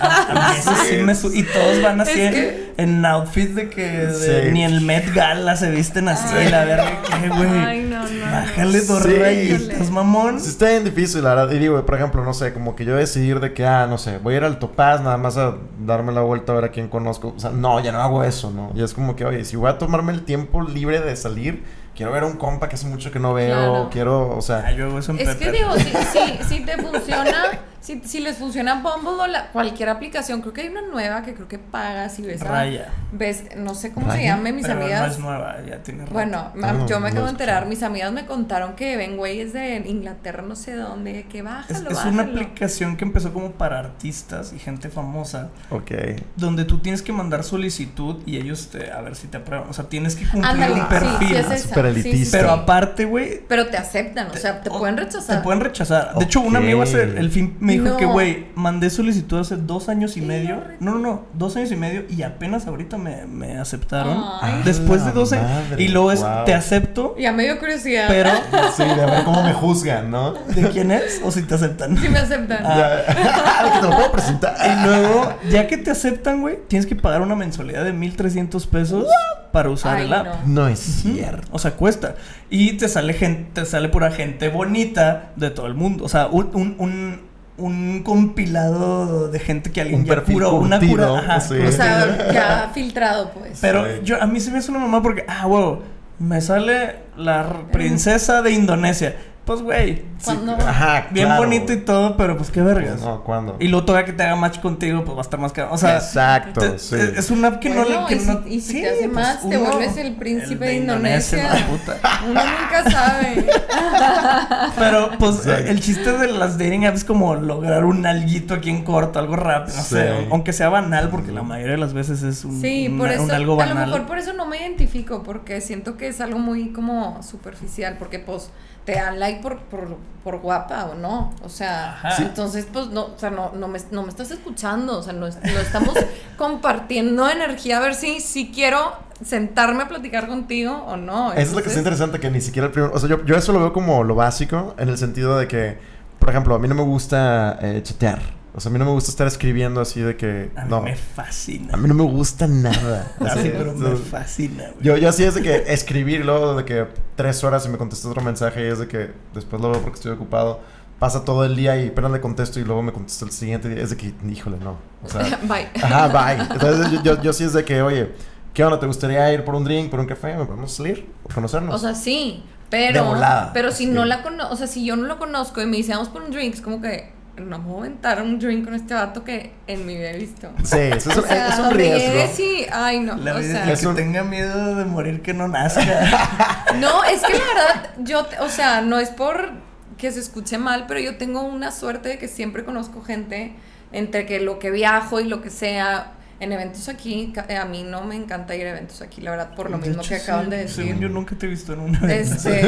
[0.01, 3.05] A, a mí eso sí me su- Y todos van así Es en, que- en
[3.05, 4.51] outfits de que de- Sí.
[4.51, 6.49] ni el Met Gala se visten así, Ay.
[6.51, 7.49] la verga, ¿qué, güey?
[7.49, 8.09] Ay, no, no.
[8.09, 8.25] no.
[8.31, 9.13] Bájale dos Sí.
[9.13, 10.41] rayitas, mamón.
[10.41, 11.51] Sí, está bien difícil, la verdad.
[11.55, 14.17] Y digo, por ejemplo, no sé, como que yo decidir de que, ah, no sé,
[14.17, 16.89] voy a ir al Topaz nada más a darme la vuelta a ver a quién
[16.89, 17.33] conozco.
[17.35, 18.71] O sea, no, ya no hago eso, ¿no?
[18.75, 21.63] Y es como que, oye, si voy a tomarme el tiempo libre de salir,
[21.95, 23.89] quiero ver a un compa que hace mucho que no veo, Claro.
[23.91, 24.63] quiero, o sea...
[24.65, 28.19] Ay, yo hago eso en Es que digo, si, si, si te funciona, si, si
[28.19, 31.57] les funciona Bumble o la- cualquier aplicación, creo que hay una nueva que creo que
[31.57, 32.89] pagas y ves a- Raya.
[33.13, 34.99] ves, no sé cómo se llame, mis Pero amigas.
[35.07, 36.11] no es nueva, ya tiene rato.
[36.13, 39.15] Bueno, Ah, no, yo me no acabo de enterar, mis amigas me contaron que ven
[39.15, 42.41] güeyes de Inglaterra, no sé dónde, que es, bájalo, es una bájalo.
[42.41, 45.91] aplicación que empezó como para artistas y gente famosa, Ok.
[46.35, 49.69] donde tú tienes que mandar solicitud y ellos te, a ver si te aprueban.
[49.69, 51.27] O sea, tienes que cumplir Ándale, un perfil.
[51.29, 51.69] sí es esa.
[51.69, 52.37] Súper sí, sí, elitista.
[52.37, 55.37] Pero aparte, güey, Pero te aceptan, o sea, te o- pueden rechazar.
[55.37, 56.15] Te pueden rechazar.
[56.15, 57.97] De hecho, un amigo hace el fin me dijo No.
[57.97, 60.61] que, güey, mandé solicitud hace dos años y medio.
[60.79, 64.23] No, no, no, dos años y medio y apenas ahorita me, me aceptaron.
[64.41, 64.61] Ay.
[64.65, 66.45] Después de Ah, 12 madre, y luego es, wow.
[66.45, 68.05] te acepto, Ya me dio curiosidad.
[68.07, 68.29] pero
[68.75, 70.33] Sí, de ver cómo me juzgan, ¿no?
[70.33, 71.21] ¿de quién es?
[71.23, 71.97] O si te aceptan.
[71.97, 72.59] Sí me aceptan.
[72.65, 72.97] Ah.
[73.73, 74.55] Que te lo puedo presentar.
[74.65, 79.05] Y luego, ya que te aceptan, güey, tienes que pagar una mensualidad de 1300 pesos
[79.51, 80.25] para usar Ay, el app.
[80.45, 80.57] no.
[80.63, 81.47] No es cierto.
[81.51, 82.15] O sea, cuesta.
[82.49, 86.03] Y te sale gente, te sale pura gente bonita de todo el mundo.
[86.05, 87.21] O sea, un, un, un,
[87.57, 90.55] un compilado de gente que alguien Un ya curó.
[90.55, 91.19] Una cura.
[91.19, 91.55] Ajá, sí.
[91.55, 93.57] O sea, ya filtrado, pues.
[93.61, 93.91] Pero Sí.
[94.03, 95.81] yo, a mí se me hace una mamá porque, ah, wow,
[96.19, 99.15] me sale la princesa de Indonesia.
[99.47, 101.43] Pues, güey, Cuando- Ajá, bien claro.
[101.43, 102.99] bonito y todo, pero pues qué vergas.
[103.01, 103.55] No, ¿cuándo?
[103.59, 105.69] Y luego todavía que te haga match contigo, pues va a estar más caro.
[105.71, 106.95] O sea, Exacto, te- sí.
[106.95, 107.97] es es una app que no le.
[108.09, 110.53] Que y si- no, y si sí, te hace pues, match, te vuelves el príncipe
[110.65, 111.53] el de Indonesia.
[111.53, 111.97] la puta.
[112.29, 113.47] Uno nunca sabe.
[114.77, 115.71] Pero, pues, Exacto.
[115.71, 119.35] el chiste de las dating apps es como lograr un alguito aquí en corto, algo
[119.37, 119.89] rápido, no Sí.
[119.95, 123.11] sé, aunque sea banal, porque la mayoría de las veces es un, Sí, un- por
[123.11, 123.23] eso.
[123.23, 123.89] un algo a lo banal.
[123.89, 128.19] mejor por eso no me identifico, porque siento que es algo muy como superficial, porque
[128.19, 128.49] pues
[128.87, 131.33] te dan like por, por, por guapa o no.
[131.43, 132.15] O sea, Ajá.
[132.23, 135.27] Entonces pues no, o sea, no, no, me, no me estás escuchando, o sea, no,
[135.27, 135.93] es- no estamos
[136.37, 141.33] compartiendo energía a ver si, si quiero sentarme a platicar contigo o no.
[141.33, 142.93] Eso es lo que Entonces, interesante, que ni siquiera el primero...
[142.95, 145.77] O sea, yo, yo eso lo veo como lo básico, en el sentido de que,
[146.17, 148.21] por ejemplo, a mí no me gusta eh, chatear.
[148.57, 150.49] O sea, a mí no me gusta estar escribiendo así de que...
[150.55, 151.75] A mí no, me fascina.
[151.75, 153.11] a mí no me gusta nada.
[153.21, 154.83] Ah, Así, sí, pero me fascina, güey.
[154.83, 158.07] yo, yo así es de que escribir luego de que tres horas y me contesta
[158.09, 160.59] otro mensaje y es de que después lo veo porque estoy ocupado.
[160.97, 163.83] Pasa todo el día y apenas le contesto y luego me contesta el siguiente día.
[163.83, 164.77] Es de que, híjole, no.
[165.03, 165.67] O sea, Bye.
[165.83, 166.43] Ajá, bye.
[166.53, 168.11] Entonces yo, yo, yo sí es de que, oye,
[168.55, 168.79] ¿qué onda?
[168.79, 170.35] ¿Te gustaría ir por un drink, por un café?
[170.35, 171.07] ¿Me podemos salir?
[171.23, 171.75] ¿O conocernos?
[171.75, 173.51] O sea, sí, De pero volada.
[173.53, 173.91] pero si Sí.
[173.91, 176.23] no la conozco, o sea, si yo no lo conozco y me dice vamos por
[176.23, 179.23] un drink, es como que no me voy a aventar un drink con este vato
[179.23, 180.49] que en mi vida he visto.
[180.63, 182.67] Sí, eso es, o sea, es un riesgo.
[182.71, 185.47] ay no, La o vida- sea, Es que un- tenga miedo de morir que no
[185.47, 185.81] nazca.
[186.79, 189.51] no, es que la verdad, yo, o sea, no es por
[189.97, 193.53] que se escuche mal, pero yo tengo una suerte de que siempre conozco gente
[193.91, 197.83] entre que lo que viajo y lo que sea, en eventos aquí, eh, a mí
[197.83, 200.15] no me encanta ir a eventos aquí, la verdad, por lo De mismo hecho, que
[200.17, 200.85] acaban sí, de decir.
[200.85, 202.13] según yo nunca te he visto en un evento.
[202.13, 202.61] Este,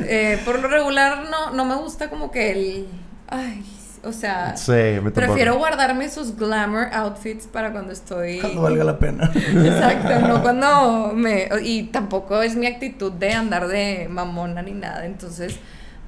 [0.34, 2.86] eh, por lo regular no, no me gusta como que el...
[3.28, 3.64] Ay,
[4.06, 5.14] o sea, Sí, me tampoco.
[5.14, 8.38] prefiero guardarme esos glamour outfits para cuando estoy...
[8.40, 9.30] Cuando valga la pena.
[9.34, 11.48] Exacto, no cuando me...
[11.62, 15.56] Y tampoco es mi actitud de andar de mamona ni nada, entonces...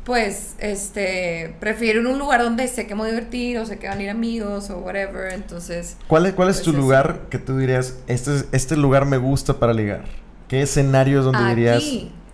[0.05, 3.79] Pues, este, prefiero en un lugar donde sé que me voy a divertir o sé
[3.79, 5.99] que van a ir amigos o whatever, entonces...
[6.07, 6.79] ¿Cuál es, cuál es Pues tu eso.
[6.81, 10.05] lugar que tú dirías, este, es- este lugar me gusta para ligar?
[10.49, 11.83] ¿Qué escenarios donde dirías?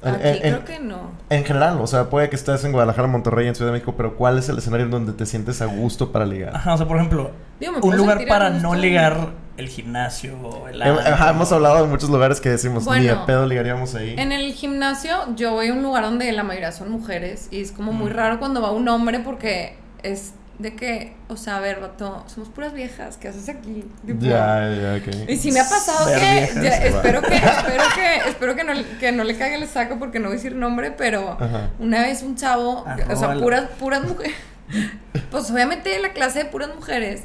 [0.04, 1.10] Aquí, En- aquí en- creo que no.
[1.30, 4.16] En general, o sea, puede que estés en Guadalajara, Monterrey, en Ciudad de México, pero
[4.16, 6.54] ¿cuál es el escenario donde te sientes a gusto para ligar?
[6.54, 10.98] Ajá, o sea, por ejemplo, Digo, un lugar para no ligar el gimnasio, el Hem-
[10.98, 14.14] ajá, hemos hablado de muchos lugares que decimos, ni de pedo ligaríamos ahí.
[14.18, 17.72] En el gimnasio yo voy a un lugar donde la mayoría son mujeres y es
[17.72, 18.14] como muy Mm.
[18.14, 22.48] raro cuando va un hombre porque es de que, o sea, a ver, vato, somos
[22.48, 23.84] puras viejas, ¿qué haces aquí?
[24.04, 25.28] Ya, ya, ok.
[25.28, 26.76] Y si me ha pasado que, viejas, ya, va.
[26.76, 30.26] espero que, espero que, espero que no, que no le cague el saco porque no
[30.28, 31.70] voy a decir nombre, pero Ajá.
[31.80, 34.34] una vez un chavo, o sea, puras, puras mujeres,
[35.30, 37.22] pues obviamente la clase de puras mujeres.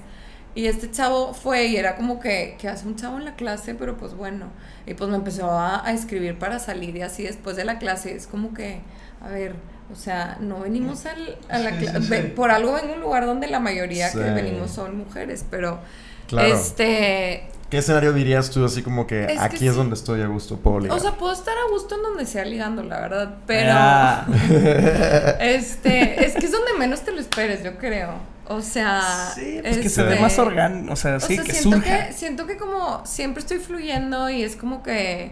[0.55, 3.75] Y este chavo fue y era como que, que hace un chavo en la clase,
[3.75, 4.47] pero pues bueno.
[4.87, 8.15] Y pues me empezó a, a escribir para salir y así después de la clase.
[8.15, 8.81] Es como que,
[9.21, 9.53] a ver,
[9.91, 12.01] o sea, no venimos al, a la Sí, clase.
[12.01, 12.21] sí, sí.
[12.35, 15.79] Por algo en un lugar donde la mayoría que venimos son mujeres, pero
[16.27, 16.47] Claro.
[16.53, 17.47] este.
[17.69, 20.57] ¿Qué escenario dirías tú así como que Es que aquí es donde estoy a gusto,
[20.57, 20.97] puedo ligar?
[20.97, 24.25] O sea, puedo estar a gusto en donde sea ligando, la verdad, pero Ah.
[25.39, 28.13] este, es que es donde menos te lo esperes, yo creo.
[28.47, 31.43] O sea, Sí, pues que se ve este, más orgánico, o sea, O sí, sea,
[31.43, 32.07] que siento surja.
[32.07, 35.31] que siento que como siempre estoy fluyendo y es como que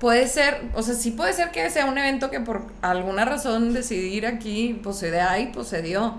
[0.00, 3.72] puede ser, o sea, sí puede ser que sea un evento que por alguna razón
[3.72, 6.14] decidí ir aquí, pues se de ahí, pues se dio.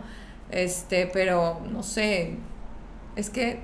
[0.51, 2.37] Este, pero no sé,
[3.15, 3.59] es que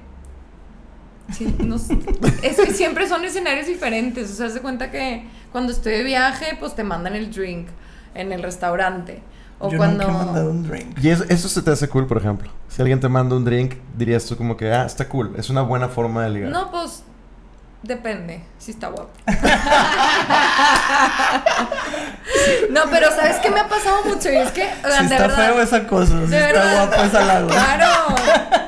[1.31, 5.93] sí, no es que siempre son escenarios diferentes, o sea, se cuenta que cuando estoy
[5.93, 7.67] de viaje, pues te mandan el drink
[8.15, 9.21] en el restaurante.
[9.59, 10.99] O Yo cuando nunca he mandado un drink.
[11.01, 12.51] Y eso, eso se te hace cool, por ejemplo.
[12.67, 15.63] Si alguien te manda un drink, dirías tú como que, ah, está cool, es una
[15.63, 16.51] buena forma de ligar.
[16.51, 17.03] No, pues
[17.87, 19.09] depende, si está guapo.
[22.69, 24.31] no, pero ¿sabes qué me ha pasado mucho?
[24.31, 25.47] Y es que, o sea, Si de está verdad.
[25.53, 26.87] feo esa cosa, si está verdad.
[26.87, 27.47] guapo es halago.
[27.47, 28.15] Claro,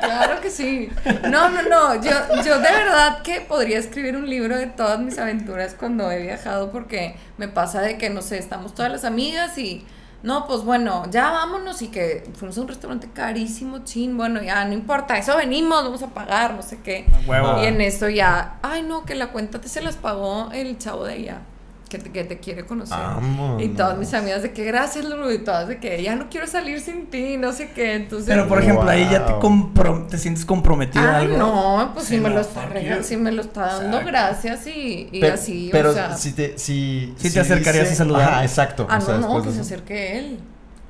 [0.02, 0.90] claro que sí.
[1.30, 1.96] No, no, no.
[2.02, 2.12] Yo,
[2.44, 6.72] yo de verdad que podría escribir un libro de todas mis aventuras cuando he viajado
[6.72, 9.86] porque me pasa de que, no sé, estamos todas las amigas y
[10.22, 14.66] no, pues bueno, ya vámonos y que fuimos a un restaurante carísimo, chin, bueno, ya
[14.66, 17.06] no importa, eso venimos, vamos a pagar, no sé qué.
[17.26, 17.62] Huevo.
[17.64, 21.06] Y en eso ya, ay no, que la cuenta te se las pagó el chavo
[21.06, 21.42] de allá,
[21.90, 22.98] que te, que te quiere conocer.
[22.98, 23.62] Vámonos.
[23.62, 26.46] Y todas mis amigas de que gracias, Lulu, y todas de que ya no quiero
[26.48, 27.96] salir sin ti, no sé qué.
[27.96, 31.38] Entonces, Pero por ejemplo, ahí ya te, compro- te sientes comprometido a Ah, algo.
[31.38, 33.08] no, pues Sí, si me lo está regalando, you.
[33.08, 34.06] si me lo está dando, Exacto.
[34.08, 36.16] gracias y, y así, pero o sea.
[36.16, 38.22] si te, si, Sí te acercarías a saludar.
[38.34, 38.86] Ajá, exacto.
[38.90, 40.40] ah, o sea, no, no, que de se acerque él.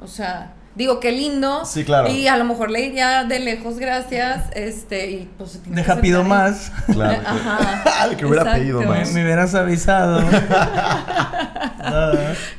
[0.01, 1.63] O sea, digo, qué lindo.
[1.65, 2.09] Sí, claro.
[2.09, 6.71] Y a lo mejor le diría de lejos gracias, este, y pues Deja pido más.
[6.91, 7.21] Claro.
[7.27, 7.83] Ajá.
[8.03, 8.59] Al que hubiera Exacto.
[8.61, 9.11] pedido más.
[9.11, 10.23] me hubieras avisado.
[11.81, 12.11] Ah.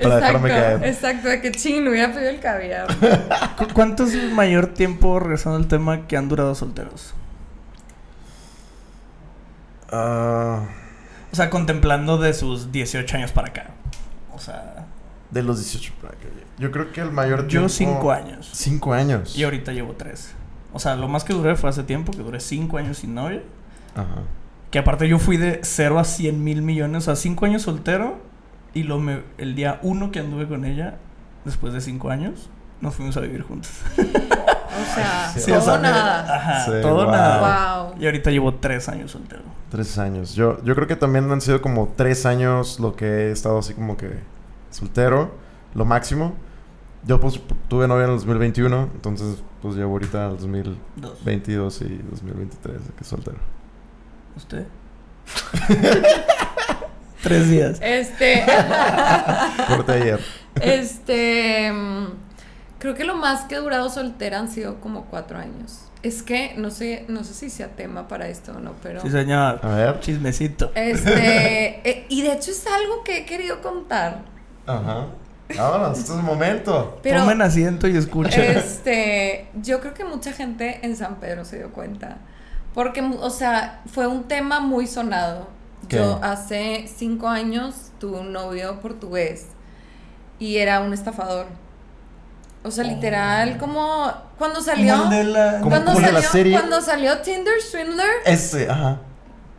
[0.02, 0.84] Para dejarme Exacto, caer.
[0.84, 2.86] Exacto, de que chin, hubiera pedido el caviar.
[3.56, 7.14] ¿Cu- ¿Cuánto es el mayor tiempo, regresando al tema, que han durado solteros?
[9.92, 10.62] Ah,
[11.32, 13.66] O sea, contemplando de sus 18 años para acá.
[14.34, 14.86] O sea,
[15.30, 16.26] de los 18 para acá.
[16.60, 18.48] Yo creo que el mayor yo tiempo- 5 años.
[18.52, 19.36] 5 años.
[19.36, 20.34] Y ahorita llevo 3.
[20.72, 23.42] O sea, lo más que duré fue hace tiempo, que duré 5 años sin novia.
[23.96, 24.22] Ajá.
[24.70, 26.98] Que aparte yo fui de 0 a 100 mil millones.
[27.02, 28.18] O sea, 5 años soltero.
[28.74, 30.98] Y lo me, el día 1 que anduve con ella,
[31.44, 33.70] después de 5 años, nos fuimos a vivir juntos.
[34.70, 36.36] O sea, Sí, todo o sea, me- nada.
[36.36, 37.10] Ajá, Sí, todo wow.
[37.10, 37.82] nada.
[37.90, 37.94] Wow.
[38.00, 39.42] Y ahorita llevo 3 años soltero.
[39.68, 40.34] Tres años.
[40.34, 43.74] Yo, yo creo que también han sido como tres años lo que he estado así
[43.74, 44.10] como que
[44.70, 45.34] soltero,
[45.74, 46.34] lo máximo.
[47.06, 51.82] Yo pues tuve novia en el 2021, entonces pues llevo ahorita el 2022 Dos.
[51.90, 53.38] y 2023 de que soltero.
[54.36, 54.66] ¿Usted?
[57.22, 57.78] Tres días.
[57.82, 58.44] Este,
[59.68, 60.20] Corte ayer.
[60.60, 62.06] este, mm,
[62.78, 65.82] creo que lo más que he durado soltera han sido como cuatro años.
[66.02, 69.10] Es que no sé, no sé si sea tema para esto o no, pero Sí,
[69.10, 69.60] señor.
[69.62, 70.00] A ver.
[70.00, 70.72] Chismecito.
[70.74, 74.22] este, eh, y de hecho es algo que he querido contar.
[74.66, 75.08] Ajá.
[75.56, 76.98] Vámonos, este es el momento.
[77.02, 78.40] Pero Tomen asiento y escuchen.
[78.56, 82.18] este, yo creo que mucha gente en San Pedro se dio cuenta.
[82.74, 85.48] Porque, o sea, fue un tema muy sonado.
[85.88, 85.96] ¿Qué?
[85.96, 89.46] Yo hace cinco años tuve un novio portugués
[90.38, 91.46] y era un estafador.
[92.62, 94.94] O sea, literal, como cuando salió.
[94.98, 96.52] Como- Cuando como salió, la serie.
[96.52, 98.98] cuando salió Tinder Swindler, Ese, ajá.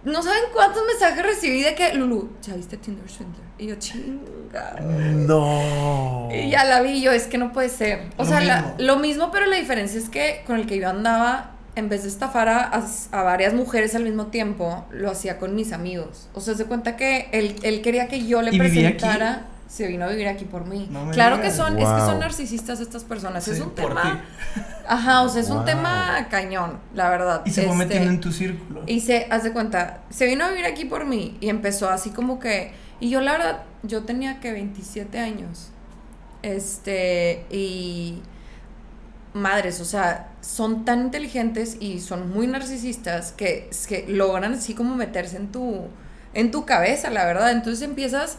[0.03, 3.41] No saben cuántos mensajes recibí de que, Lulu, ¿ya viste Tinder Swindler?
[3.57, 4.79] Y yo, chinga.
[4.81, 6.29] No.
[6.31, 8.09] Y ya la vi yo, es que no puede ser.
[8.17, 8.75] O Lo sea, la- mismo.
[8.79, 12.09] lo mismo, pero la diferencia es que con el que yo andaba, en vez de
[12.09, 16.27] estafar a, varias mujeres al mismo tiempo, lo hacía con mis amigos.
[16.33, 19.05] O sea, se cuenta que él, él quería que yo le ¿Y vivía aquí?
[19.71, 20.89] Se vino a vivir aquí por mí.
[20.91, 23.47] No claro que son, es que son narcisistas estas personas.
[23.47, 24.21] es Sí, un por tema.
[24.53, 24.61] ti.
[24.85, 27.41] Ajá, o sea, es un tema cañón, la verdad.
[27.45, 28.83] Y se fue Este, metiendo en tu círculo.
[28.85, 32.09] y se, haz de cuenta, se vino a vivir aquí por mí y empezó así
[32.09, 35.69] como que, y yo la verdad, yo tenía que 27 años,
[36.43, 38.21] este, y
[39.33, 44.95] madres, o sea, son tan inteligentes y son muy narcisistas que, que logran así como
[44.95, 45.87] meterse en tu,
[46.33, 48.37] en tu cabeza, la verdad, entonces empiezas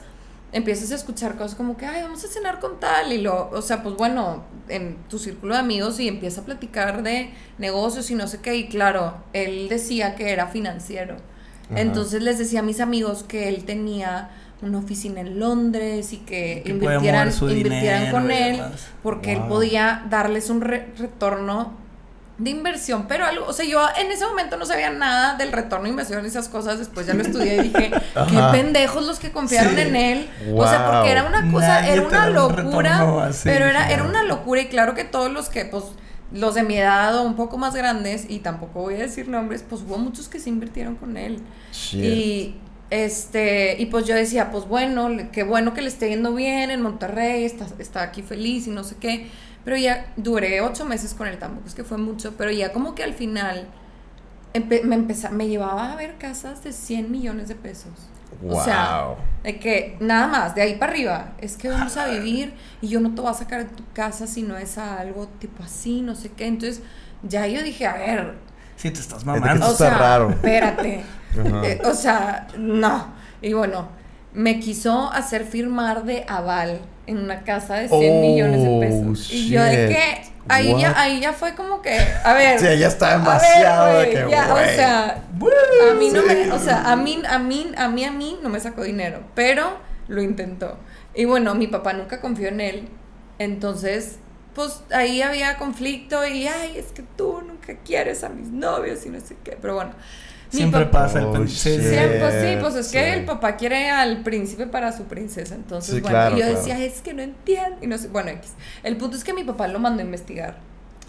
[0.53, 3.63] empiezas a escuchar cosas como que, ay, vamos a cenar con tal, y lo, o
[3.63, 8.15] sea, pues bueno, en tu círculo de amigos y empieza a platicar de negocios y
[8.15, 11.17] no sé qué, y claro, él decía que era financiero.
[11.71, 11.81] Ajá.
[11.81, 16.63] Entonces les decía a mis amigos que él tenía una oficina en Londres y que,
[16.67, 18.63] invirtieran, dinero con él
[19.03, 21.73] porque él podía darles un re- retorno
[22.39, 25.85] de inversión, pero algo, o sea, yo en ese momento no sabía nada del retorno
[25.85, 27.91] de inversión y esas cosas, después ya lo estudié y dije,
[28.31, 29.81] qué pendejos los que confiaron Sí.
[29.83, 30.31] en él.
[30.55, 34.05] O sea, porque era una cosa, Nadie era una un locura, así, pero era, era
[34.05, 35.85] una locura y claro que todos los que, pues,
[36.33, 39.63] los de mi edad o un poco más grandes, y tampoco voy a decir nombres,
[39.69, 41.39] pues hubo muchos que se invirtieron con él.
[41.73, 42.03] Shit.
[42.05, 42.57] Y
[42.91, 46.83] este, y pues yo decía, pues bueno, qué bueno que le esté yendo bien en
[46.83, 49.29] Monterrey, está, está aquí feliz y no sé qué.
[49.65, 52.95] Pero ya duré ocho meses con él, tampoco es que fue mucho, pero ya como
[52.95, 53.69] que al final
[54.55, 57.93] empe- me, empeza- me llevaba a ver casas de 100 millones de pesos.
[58.49, 59.17] O sea, Wow.
[59.45, 62.99] de que nada más, de ahí para arriba, es que vamos a vivir y yo
[62.99, 66.01] no te voy a sacar de tu casa si no es a algo tipo así,
[66.01, 66.47] no sé qué.
[66.47, 66.83] Entonces,
[67.23, 68.35] ya yo dije, a ver,
[68.77, 69.67] Sí, te estás mamando.
[69.69, 70.31] o está sea, raro.
[70.31, 71.05] espérate.
[71.39, 71.67] Ajá.
[71.67, 73.13] Eh, o sea, no.
[73.43, 73.89] Y bueno,
[74.35, 79.33] me quiso hacer firmar de aval en una casa de 100 Oh, millones de pesos.
[79.33, 80.81] Y yo de que ahí What?
[80.81, 82.59] ya, ahí ya fue como que, a ver.
[82.59, 85.25] Sí, ya está ver, demasiado de que, ya, o sea,
[85.91, 88.49] a mí no me, o sea, a mí, a mí, a mí, a mí no
[88.49, 89.77] me sacó dinero, pero
[90.09, 90.79] lo intentó.
[91.15, 92.89] Y bueno, mi papá nunca confió en él,
[93.39, 94.19] entonces,
[94.55, 99.11] pues ahí había conflicto y, ay, es que tú nunca quieres a mis novios y
[99.11, 99.93] no sé qué, pero bueno.
[100.57, 101.57] Siempre papá- pasa el Oh, pen- shit.
[101.59, 101.89] sí, sí.
[101.89, 102.93] Siempre, pues sí, pues es Sí.
[102.93, 105.55] que el papá quiere al príncipe para su princesa.
[105.55, 106.59] Entonces, Sí, bueno, claro, y yo claro.
[106.59, 107.79] decía, es que no entiendo.
[107.81, 108.53] Y no sé, bueno, X.
[108.83, 110.59] El punto es que mi papá lo mandó a investigar.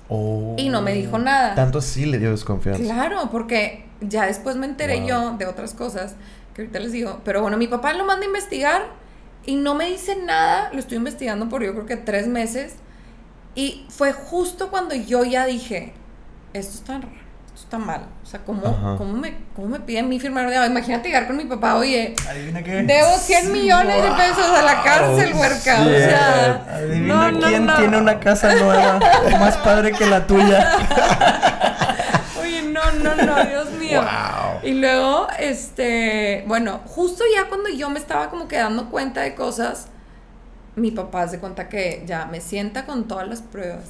[0.10, 0.56] Oh.
[0.58, 1.56] Y no me dijo nada.
[1.56, 2.82] Tanto así le dio desconfianza.
[2.84, 5.08] Claro, porque ya después me enteré Wow.
[5.08, 6.16] yo de otras cosas
[6.54, 7.22] que ahorita les digo.
[7.26, 8.82] Pero bueno, mi papá lo manda a investigar
[9.46, 10.70] y no me dice nada.
[10.74, 12.76] Lo estoy investigando por yo creo que tres meses.
[13.56, 15.94] Y fue justo cuando yo ya dije,
[16.54, 17.10] esto está raro,
[17.54, 18.02] esto está mal.
[18.24, 18.62] O sea, ¿cómo,
[18.98, 22.64] cómo, me, ¿cómo me piden mi firmar de Imagínate llegar con mi papá, oye, Adivina
[22.64, 22.84] qué.
[22.84, 25.82] Debo 100 millones de pesos a la cárcel, Oh, huerca.
[25.82, 27.76] O sea, Adivina no, no, quién no.
[27.76, 29.00] tiene una casa nueva
[29.40, 30.72] más padre que la tuya.
[32.42, 34.02] Oye, no, no, no, Dios mío.
[34.02, 34.60] Wow.
[34.64, 39.36] Y luego, este, bueno, justo ya cuando yo me estaba como que dando cuenta de
[39.36, 39.88] cosas,
[40.76, 43.84] mi papá se cuenta que ya me sienta con todas las pruebas.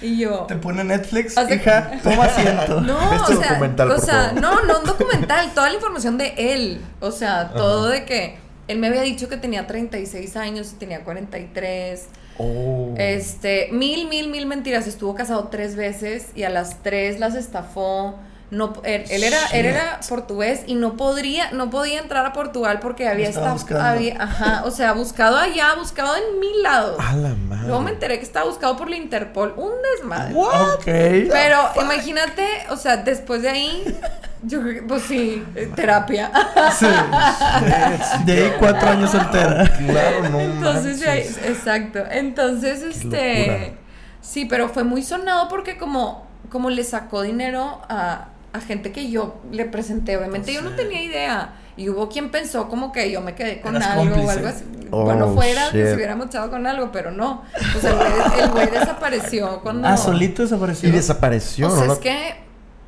[0.00, 2.80] Y yo, Te pone Netflix, Haz de- hija, toma asiento.
[2.82, 6.34] no, Este o sea, documental, o sea, no, no un documental, toda la información de
[6.36, 8.36] él, o sea, todo de que
[8.68, 12.06] él me había dicho que tenía 36 años y tenía 43.
[12.38, 12.94] Oh.
[12.96, 14.86] Este, mil, mil, mil mentiras.
[14.86, 18.14] Estuvo casado tres veces y a las tres las estafó.
[18.52, 22.80] No, él, él era, él era portugués y no podría, no podía entrar a Portugal
[22.82, 23.82] porque había estaba estado, buscando.
[23.82, 26.96] había, ajá, o sea, buscado allá, buscado en mil lados.
[27.00, 27.68] A la madre.
[27.68, 30.34] Luego me enteré que estaba buscado por la Interpol, un desmadre.
[30.36, 30.84] Ok.
[30.84, 33.98] Pero imagínate, o sea, después de ahí,
[34.42, 36.30] yo creo que, pues sí, eh, terapia.
[36.78, 36.86] Sí.
[38.26, 39.66] De ahí cuatro años soltera.
[39.78, 41.38] Claro, no Entonces, manches.
[41.38, 42.00] exacto.
[42.10, 43.46] Entonces, este.
[43.46, 43.82] locura.
[44.20, 49.10] Sí, pero fue muy sonado porque como, como le sacó dinero a, a gente que
[49.10, 50.16] yo le presenté.
[50.16, 51.54] Obviamente yo no tenía idea.
[51.76, 54.64] Y hubo quien pensó como que yo me quedé con Eras algo o algo así.
[54.90, 57.42] Oh, bueno, fuera que se hubiera mochado con algo, pero no.
[57.76, 59.88] O sea, el güey, el güey desapareció cuando.
[59.88, 60.88] Ah, solito desapareció.
[60.88, 61.92] Y desapareció, O sea, ¿no?
[61.94, 62.12] es que.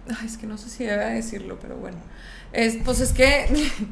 [0.07, 1.97] Ay, es que no sé si debe decirlo, pero bueno.
[2.53, 3.47] Es, pues es que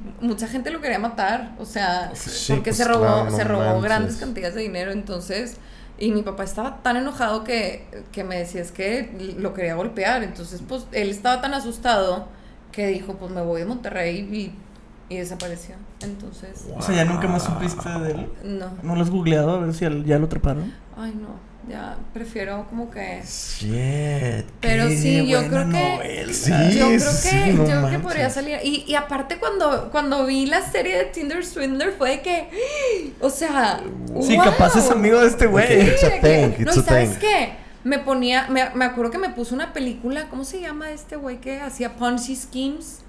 [0.20, 1.52] mucha gente lo quería matar.
[1.58, 4.92] O sea, Sí, porque pues se robó, claro, se robó grandes cantidades de dinero.
[4.92, 5.56] Entonces.
[6.02, 10.24] Y mi papá estaba tan enojado que, que me decía es que lo quería golpear.
[10.24, 12.26] Entonces, pues él estaba tan asustado
[12.72, 15.76] que dijo, pues me voy de Monterrey y, y desapareció.
[16.00, 18.32] Entonces, O sea, ya nunca más supiste de él.
[18.42, 18.66] no.
[18.82, 20.72] ¿No lo has googleado a ver si ya lo atraparon?
[20.96, 21.51] Ay, no.
[21.68, 23.22] Ya prefiero como que.
[23.24, 24.46] Shit.
[24.60, 26.28] Pero sí, yo creo que.
[26.32, 26.50] Sí.
[26.50, 28.58] yo creo que, sí, no yo creo que podría salir.
[28.64, 32.48] Y, y aparte, cuando, cuando vi la serie de Tinder Swindler, fue de que.
[33.20, 33.80] O sea.
[34.20, 34.44] Sí, wow.
[34.44, 35.94] capaz es amigo de este güey.
[36.20, 37.52] Thing, no, ¿sabes qué?
[37.84, 38.48] Me ponía.
[38.48, 40.28] Me, me acuerdo que me puso una película.
[40.28, 43.01] ¿Cómo se llama este güey que hacía Ponzi Schemes?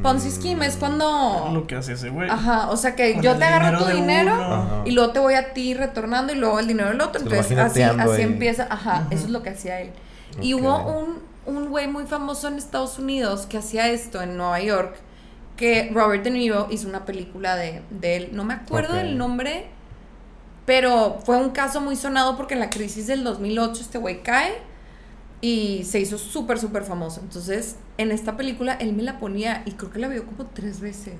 [0.00, 0.32] Ponzi Mm.
[0.32, 1.50] Scheme es cuando.
[1.52, 2.30] Lo que hace ese güey.
[2.30, 4.82] Ajá, o sea que Con yo te agarro tu dinero uno.
[4.86, 7.20] Y luego te voy a ti retornando y luego el dinero del otro.
[7.20, 8.22] Se Entonces así, así ahí.
[8.22, 9.90] empieza, ajá, eso es lo que hacía él.
[10.40, 14.60] Y hubo un, un güey muy famoso en Estados Unidos que hacía esto en Nueva
[14.60, 14.94] York,
[15.58, 18.28] que Robert De Niro hizo una película de, de él.
[18.32, 19.00] No me acuerdo Ok.
[19.00, 19.66] del nombre,
[20.64, 24.52] pero fue un caso muy sonado porque en la crisis del 2008 este güey cae
[25.44, 27.20] y se hizo súper, súper famoso.
[27.20, 30.78] Entonces, en esta película él me la ponía y creo que la vio como tres
[30.80, 31.14] veces.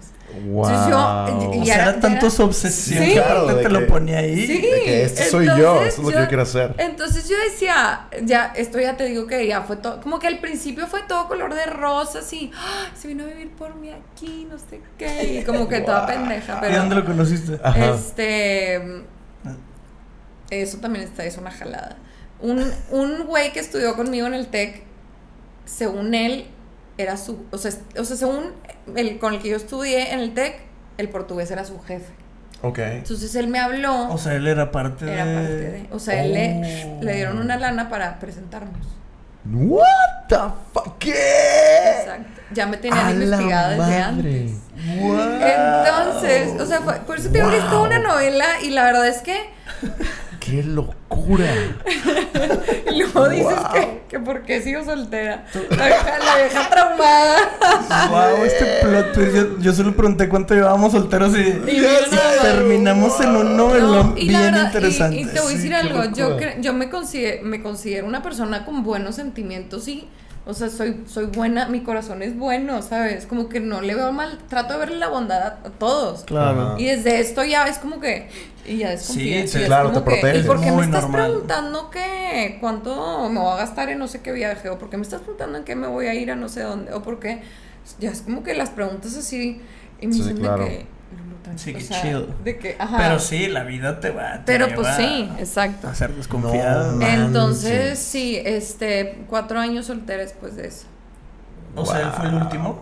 [0.46, 0.64] Wow.
[0.68, 3.12] Entonces yo- O y sea, era- era tanto su obsesión Sí.
[3.14, 4.46] Claro, de te que- lo ponía ahí.
[4.46, 6.74] Sí, De que este soy yo, entonces eso es lo que yo quiero hacer.
[6.78, 10.38] Entonces yo decía, ya, esto ya te digo que ya fue todo, como que al
[10.38, 14.46] principio fue todo color de rosas y "Ah, se vino a vivir por mí aquí,
[14.48, 17.58] no sé qué, y como que toda pendeja, ¿Y pero dónde lo conociste?
[17.60, 17.90] Ajá.
[17.90, 19.02] este,
[20.50, 21.96] eso también está, es una jalada.
[22.42, 24.82] Un, un güey que estudió conmigo en el TEC,
[25.64, 26.46] según él,
[26.98, 28.52] era su, o sea, o sea, según
[28.96, 30.56] el con el que yo estudié en el TEC,
[30.98, 32.12] el portugués era su jefe.
[32.62, 32.78] Ok.
[32.78, 34.08] Entonces él me habló.
[34.12, 35.34] O sea, él era parte Era de.
[35.34, 35.86] parte de.
[35.92, 37.02] O sea, él le, Oh.
[37.02, 38.86] le dieron una lana para presentarnos.
[39.44, 40.36] What the
[40.72, 40.98] fuck?
[40.98, 41.10] ¿Qué?
[42.00, 42.40] Exacto.
[42.52, 44.02] Ya me tenían A investigada desde madre.
[44.04, 44.52] antes.
[45.00, 45.20] Wow.
[45.42, 47.86] Entonces, o sea, fue- por eso te digo que es toda Wow.
[47.86, 49.36] una novela y la verdad es que
[50.44, 51.46] ¡Qué locura!
[52.92, 53.72] y luego dices Wow.
[53.72, 55.44] que, que por qué sigo soltera.
[55.70, 58.08] La vieja, la vieja traumada.
[58.10, 59.34] Wow, este plot twist.
[59.36, 61.52] Yo, yo solo pregunté cuánto llevábamos solteros y,
[62.42, 65.20] terminamos en un novelón No, y la bien verdad, interesante.
[65.20, 68.82] Y, te voy a decir algo, yo, yo me, considero, me considero una persona con
[68.82, 70.08] buenos sentimientos y,
[70.44, 73.26] o sea, soy, soy buena, mi corazón es bueno, ¿sabes?
[73.26, 76.24] Como que no le veo mal, trato de verle la bondad a, a todos.
[76.24, 76.74] Claro.
[76.78, 78.28] Y desde esto ya es como que,
[78.64, 79.50] y ya desconfías.
[79.50, 80.44] Sí, y es claro, como te que, proteges.
[80.44, 81.30] ¿Y por qué Muy me estás normal.
[81.30, 84.68] preguntando que cuánto me voy a gastar en no sé qué viaje?
[84.68, 86.62] ¿O por qué me estás preguntando en qué me voy a ir a no sé
[86.62, 86.92] dónde?
[86.92, 87.42] ¿O por qué?
[88.00, 89.60] Ya es como que las preguntas así,
[90.00, 90.64] y me Sí, dicen claro.
[90.64, 90.86] de que,
[91.44, 92.26] Tranqui- Sí, o que sea, chill.
[92.44, 92.96] de que, ajá.
[92.98, 94.34] Pero sí, la vida te va.
[94.36, 95.88] te Pero pues sí, exacto.
[95.88, 96.92] A ser desconfiado.
[96.92, 97.06] No.
[97.06, 100.86] Entonces, sí, este, cuatro años soltera después de eso.
[101.74, 102.40] O sea, él fue el Wow.
[102.42, 102.80] último.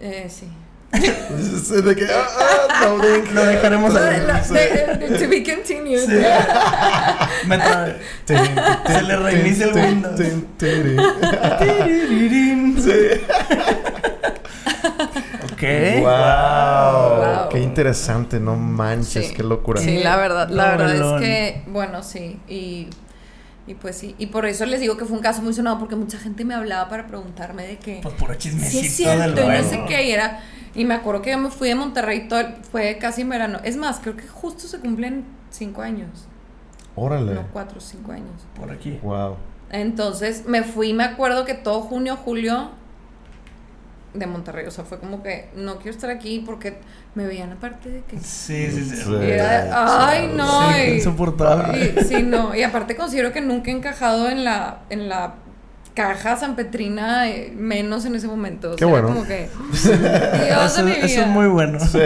[0.00, 0.48] Eh, sí.
[0.92, 4.20] De que, ah, ah, no, de- Lo dejaremos ahí.
[4.20, 6.00] lo- de- de- to be continued.
[6.04, 6.20] Sí.
[8.86, 10.20] Se le reinicia el Windows.
[12.82, 12.90] Sí.
[15.60, 16.00] Ok.
[16.00, 17.16] Wow.
[17.40, 17.48] Wow.
[17.50, 19.34] Qué interesante, no manches, Sí.
[19.34, 19.80] qué locura.
[19.80, 21.22] Sí, la verdad, la verdad Novelón.
[21.22, 22.88] es que, bueno, sí, y,
[23.66, 25.96] y pues sí, y por eso les digo que fue un caso muy sonado, porque
[25.96, 29.48] mucha gente me hablaba para preguntarme de que, Pues puro chismecito sí es cierto, y
[29.48, 30.40] no sé qué, y era,
[30.74, 33.58] y me acuerdo que yo me fui de Monterrey, todo, el- fue casi en verano,
[33.62, 36.08] es más, creo que justo se cumplen cinco años,
[36.96, 37.34] Órale.
[37.34, 38.46] no cuatro, cinco años.
[38.58, 38.98] Por aquí.
[39.02, 39.36] Wow.
[39.70, 42.70] Entonces me fui, me acuerdo que todo junio, julio
[44.14, 46.78] de Monterrey, o sea, fue como que no quiero estar aquí porque
[47.14, 48.18] me veían aparte de que...
[48.18, 49.14] Sí, sí, sí.
[49.22, 51.94] Era ay, no, Sí, y- insoportable.
[52.00, 55.34] y- sí, no, y aparte considero que nunca he encajado en la, en la
[55.94, 58.72] caja sanpetrina, eh, menos en ese momento.
[58.72, 59.08] O Qué sea, bueno.
[59.08, 61.20] como que, Dios Eso, de mi eso vida.
[61.22, 61.78] es muy bueno.
[61.86, 61.98] Sí.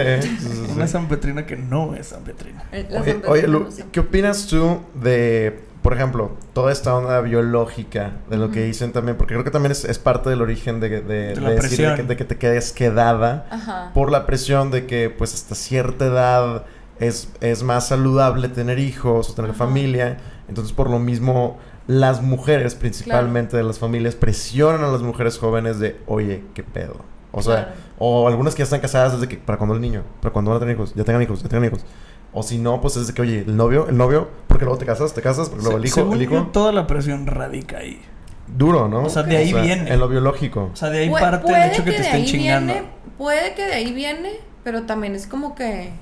[0.75, 2.65] Una San Petrina que no es San Petrina.
[2.73, 3.69] Eh, la Oye, oye, Lu.
[3.93, 9.19] ¿qué opinas tú de, por ejemplo, toda esta onda biológica, de lo que dicen también?
[9.19, 11.03] Porque creo que también es, es parte del origen de, de,
[11.35, 13.91] De la de decir que, de que te quedes quedada Ajá.
[13.93, 16.65] por la presión de que, pues, hasta cierta edad
[17.01, 19.59] es, es más saludable tener hijos o tener Ajá.
[19.59, 20.17] familia.
[20.49, 25.81] Entonces, por lo mismo, las mujeres, principalmente de las familias, presionan a las mujeres jóvenes
[25.81, 26.97] de, oye, ¿qué pedo?
[27.31, 27.71] O sea, Claro.
[27.99, 30.03] o algunas que ya están casadas desde que, ¿para cuando el niño?
[30.23, 30.95] ¿Para cuando van a tener hijos?
[30.95, 31.85] Ya tengan hijos, ya tengan hijos.
[32.35, 34.85] O si no, pues es de que, oye, el novio, el novio, porque luego te
[34.87, 36.47] casas, te casas, porque luego el hijo, Según el yo, hijo.
[36.53, 38.01] toda la presión radica ahí.
[38.47, 39.05] Duro, ¿no?
[39.05, 39.93] O sea, de ahí viene.
[39.93, 40.71] En lo biológico.
[40.73, 42.73] O sea, de ahí Pu- parte el hecho que te de estén chingando.
[42.75, 44.33] Viene, puede que de ahí viene,
[44.65, 45.93] pero también es como que.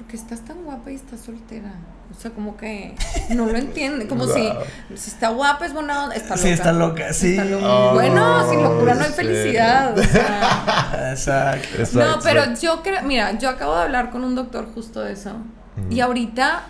[0.00, 1.74] Porque estás tan guapa y estás soltera.
[2.10, 2.94] O sea, como que
[3.28, 4.08] no lo entiende.
[4.08, 4.62] Como si, Wow.
[4.96, 6.42] si está guapa es buena onda, está loca.
[6.42, 7.30] Sí, está loca, sí.
[7.32, 7.66] Está loca.
[7.68, 9.14] Oh, bueno, sin locura no hay sí.
[9.14, 9.98] felicidad.
[9.98, 11.10] o sea.
[11.10, 11.68] Exacto.
[11.78, 12.16] Exacto.
[12.16, 15.32] no, pero yo creo, mira, yo acabo de hablar con un doctor justo de eso.
[15.90, 16.62] Y ahorita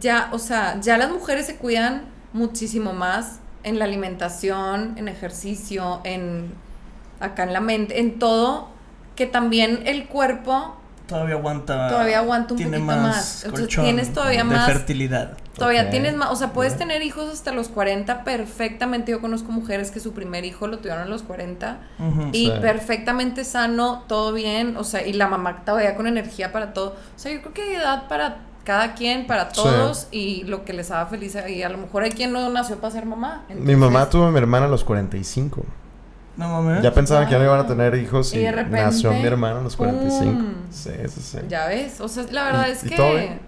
[0.00, 2.02] ya, o sea, ya las mujeres se cuidan
[2.34, 6.52] muchísimo más en la alimentación, en ejercicio, en
[7.20, 8.68] acá en la mente, en todo,
[9.16, 10.76] que también el cuerpo
[11.10, 11.88] todavía aguanta.
[11.88, 13.00] Todavía aguanta un tiene poquito más.
[13.02, 13.44] más.
[13.44, 15.36] Entonces, colchón tienes todavía de más- fertilidad.
[15.56, 19.12] Todavía tienes más, o sea, puedes tener hijos hasta los 40 perfectamente.
[19.12, 22.28] Yo conozco mujeres que su primer hijo lo tuvieron a los 40 Ujú.
[22.32, 22.52] y Sí.
[22.62, 26.90] perfectamente sano, todo bien, o sea, y la mamá todavía con energía para todo.
[27.14, 29.56] O sea, yo creo que hay edad para cada quien, para Sí.
[29.56, 31.36] todos y lo que les haga feliz.
[31.48, 33.44] Y a lo mejor hay quien no nació para ser mamá.
[33.54, 35.64] Mi mamá tuvo a mi hermana a los 45.
[36.36, 36.82] No mames.
[36.82, 37.66] Ya pensaban que ya no iban a Ah.
[37.66, 40.32] tener hijos y, Y de repente, nació mi hermana a los 45.
[40.32, 40.54] ¡pum!
[40.70, 41.38] Sí, sí, sí.
[41.48, 43.28] Ya ves, o sea, la verdad Y- es y todo bien.
[43.34, 43.40] que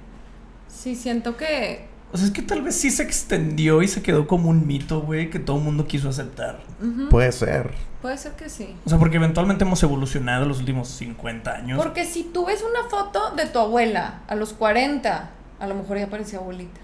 [0.68, 4.26] sí siento que O sea, es que tal vez sí se extendió y se quedó
[4.26, 6.61] como un mito, güey, que todo el mundo quiso aceptar.
[7.09, 7.70] Puede ser.
[8.03, 8.74] puede ser que sí.
[8.85, 11.78] O sea, porque eventualmente hemos evolucionado los últimos 50 años.
[11.80, 15.30] Porque si tú ves una foto de tu abuela a los 40,
[15.61, 16.80] a lo mejor ya parecía abuelita.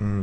[0.00, 0.22] Mm.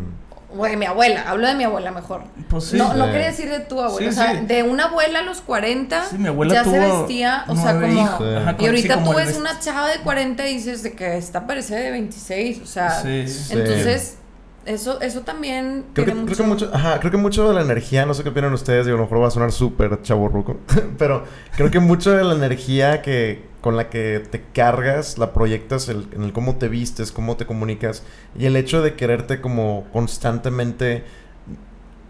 [0.56, 2.22] O de mi abuela, hablo de mi abuela mejor.
[2.50, 2.78] Pues sí.
[2.78, 4.46] no, no quería decir de tu abuela, Sí, o sea, sí.
[4.46, 8.02] de una abuela a los 40 Sí, mi abuela ya se vestía, o sea, como...
[8.02, 11.18] Ajá, Y sí, ahorita como tú ves una chava de 40 y dices de que
[11.18, 13.28] esta parece de 26, o sea, Sí.
[13.28, 13.54] Sí.
[13.54, 14.18] entonces
[14.66, 17.62] eso eso también Creo que, tiene creo que mucho, ajá, creo que mucho de la
[17.62, 20.58] energía, no sé qué opinan ustedes, digo, a lo mejor va a sonar súper chaborruco,
[20.98, 21.24] pero
[21.56, 26.08] creo que mucho de la energía que con la que te cargas la proyectas el-
[26.16, 28.02] en el cómo te vistes, cómo te comunicas
[28.40, 31.04] y el hecho de quererte como constantemente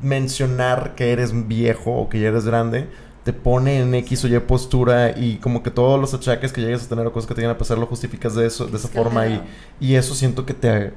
[0.04, 2.88] mencionar que eres viejo o que ya eres grande
[3.24, 6.86] te pone en X o Y postura y como que todos los achaques que llegues
[6.86, 8.90] a tener o cosas que te llegan a pasar lo justificas de eso de esa
[8.90, 9.06] Claro.
[9.10, 9.42] forma y,
[9.80, 10.94] y eso siento que te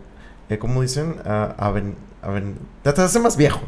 [0.50, 1.16] eh, ¿cómo dicen?
[2.82, 3.61] Te, te hace más viejo.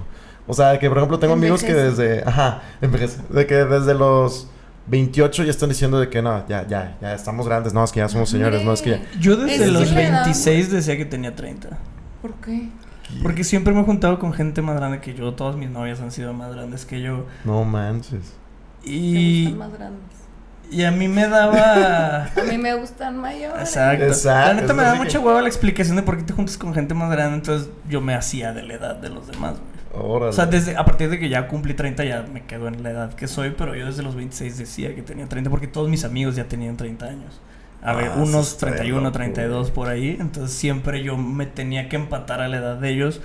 [0.47, 4.49] O sea, que por ejemplo tengo amigos que desde, ajá, envejece, de que desde los
[4.87, 8.01] 28 ya están diciendo de que no, ya, ya, ya estamos grandes, no, es que
[8.01, 9.03] ya somos señores, no, es que ya...
[9.21, 11.69] Yo desde Es los que le da 26 decía que tenía 30.
[12.21, 12.69] ¿Por qué?
[13.23, 15.35] Porque siempre me he juntado con gente más grande que yo.
[15.35, 17.27] Todas mis novias han sido más grandes que yo.
[17.45, 18.33] No manches.
[18.83, 20.01] ¿Te Y, gustan más grandes?
[20.71, 22.25] y a mí me daba...
[22.37, 23.61] A mí me gustan mayores.
[23.69, 24.05] Exacto.
[24.07, 26.57] Exacto, La neta me da mucha que- hueva la explicación de por qué te juntas
[26.57, 27.37] con gente más grande.
[27.37, 29.72] Entonces yo me hacía de la edad de los demás, güey.
[29.95, 30.31] Órale.
[30.31, 32.91] O sea, desde, a partir de que ya cumplí 30 ya me quedo en la
[32.91, 36.05] edad que soy, pero yo desde los 26 decía que tenía 30 porque todos mis
[36.05, 37.41] amigos ya tenían 30 años.
[37.83, 39.75] A ver, Ah, unos está de 31, loco, 32 güey.
[39.75, 40.17] por ahí.
[40.21, 43.21] Entonces siempre yo me tenía que empatar a la edad de ellos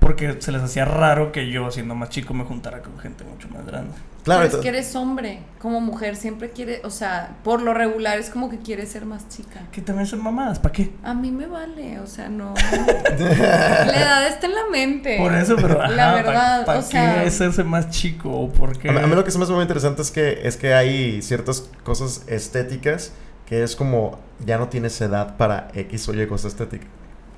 [0.00, 3.48] porque se les hacía raro que yo, siendo más chico, me juntara con gente mucho
[3.48, 3.92] más grande.
[4.24, 8.18] claro, Pero es que eres hombre, como mujer siempre quiere, o sea, por lo regular
[8.18, 9.60] es como que quiere ser más chica.
[9.72, 10.92] Que también son mamadas, ¿para qué?
[11.02, 12.54] A mí me vale, o sea, no.
[13.18, 15.16] la edad está en la mente.
[15.18, 18.30] Por eso, pero ajá, La verdad, ¿para o sea- qué hacerse más chico?
[18.30, 18.88] ¿O por qué?
[18.88, 20.74] a, mí, a mí lo que se me hace muy interesante es que, es que
[20.74, 23.12] hay ciertas cosas estéticas
[23.46, 26.86] que es como ya no tienes edad para X o Y cosa estética.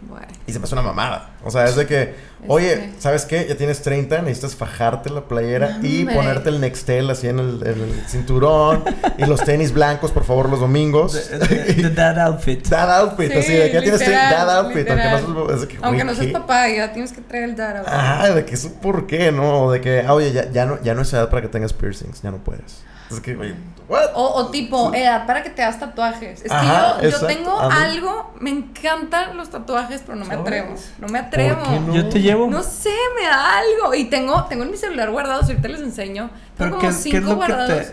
[0.08, 1.30] Bueno, Y se me hace una mamada.
[1.44, 2.14] O sea, es de que,
[2.48, 3.46] oye, ¿sabes qué?
[3.48, 7.80] Ya tienes 30, necesitas fajarte la playera y ponerte el Nextel así en el, en
[7.82, 8.82] el cinturón
[9.18, 11.12] y los tenis blancos, por favor, los domingos.
[11.30, 12.66] The, the- the dad outfit.
[12.66, 15.24] Dad outfit, Sí, así de que ya tienes literal, dad outfit, literal.
[15.24, 16.32] aunque no seas, es de que, aunque no seas ¿qué?
[16.32, 17.82] papá, ya tienes que traer el dara.
[17.86, 19.70] Ajá, de que eso por qué, ¿no?
[19.70, 22.22] De que, ah, oye, ya, ya no, ya no es edad para que tengas piercings,
[22.22, 22.82] ya no puedes.
[23.10, 23.54] Es que, oye,
[23.88, 24.10] ¿what?
[24.14, 26.42] O, o tipo, edad para que te hagas tatuajes.
[26.44, 30.40] Es Ajá, que yo, yo tengo algo, me encantan los tatuajes, pero no me ¿Sabes?
[30.46, 30.74] atrevo.
[30.98, 31.62] No me atrevo.
[31.64, 31.94] qué no?
[31.94, 32.46] Yo te llevo.
[32.48, 32.90] No sé,
[33.20, 33.94] me da algo.
[33.94, 36.30] Y tengo, tengo en mi celular guardados, ahorita les enseño.
[36.56, 37.86] Tengo ¿qué- como qué cinco es lo que te- guardados.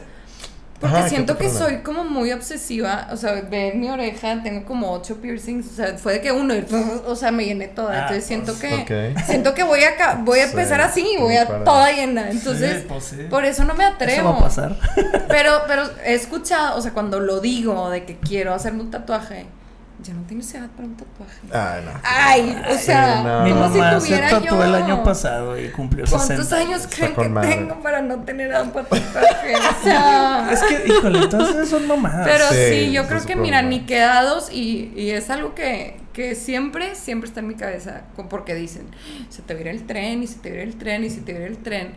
[0.80, 3.08] Porque Ajá, ¿qué siento que soy como muy obsesiva.
[3.12, 5.66] O sea, ve mi oreja, tengo como ocho piercings.
[5.72, 6.64] O sea, fue de que uno, y,
[7.08, 7.94] o sea, me llené toda.
[7.94, 9.14] Ah, Entonces siento pues, que.
[9.16, 9.24] ok.
[9.26, 11.66] Siento que voy a, voy a Sí, empezar así, voy a padre.
[11.66, 12.30] toda llena.
[12.30, 13.16] Entonces, Sí, pues sí.
[13.30, 14.32] por eso no me Eso atrevo.
[14.34, 14.78] va a pasar.
[15.28, 19.48] Pero, pero he escuchado, o sea, cuando lo digo de que quiero hacerme un tatuaje,
[20.04, 21.40] ya no tienes edad para un tatuaje.
[21.52, 21.92] Ay, no.
[22.04, 23.44] Ay, o sea, no.
[23.44, 24.64] Mi como mamá si se tuviera tatuó yo.
[24.64, 26.26] el año pasado y cumplió 60.
[26.28, 27.56] ¿Cuántos años creen que madre.
[27.56, 29.56] tengo para no tener edad para tatuaje?
[29.56, 30.50] O sea.
[30.52, 32.28] Es que, híjole, entonces son mamadas.
[32.28, 36.36] Pero sí, Sí, yo creo que, mira, ni quedados y, y es algo que, que
[36.36, 38.88] siempre, siempre está en mi cabeza, porque dicen,
[39.30, 41.48] se te viera el tren y se te viera el tren y se te viera
[41.48, 41.94] el tren.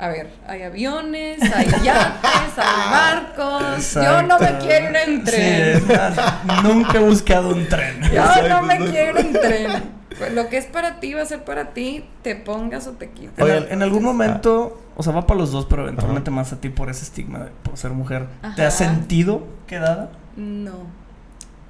[0.00, 3.92] A ver, hay aviones, hay yates, hay barcos.
[3.94, 5.76] Yo no me quiero ir en Sí, tren.
[5.76, 8.00] es más, nunca he buscado un tren.
[8.02, 10.00] Yo Exacto, no me quiero ir en tren.
[10.18, 13.10] Pues lo que es para ti va a ser para ti, te pongas o te
[13.10, 13.38] quites.
[13.38, 16.68] Al- en algún momento, o sea, va para los dos, pero eventualmente más a ti
[16.70, 18.26] por ese estigma de por ser mujer.
[18.56, 20.10] ¿Te has sentido quedada?
[20.36, 20.72] No.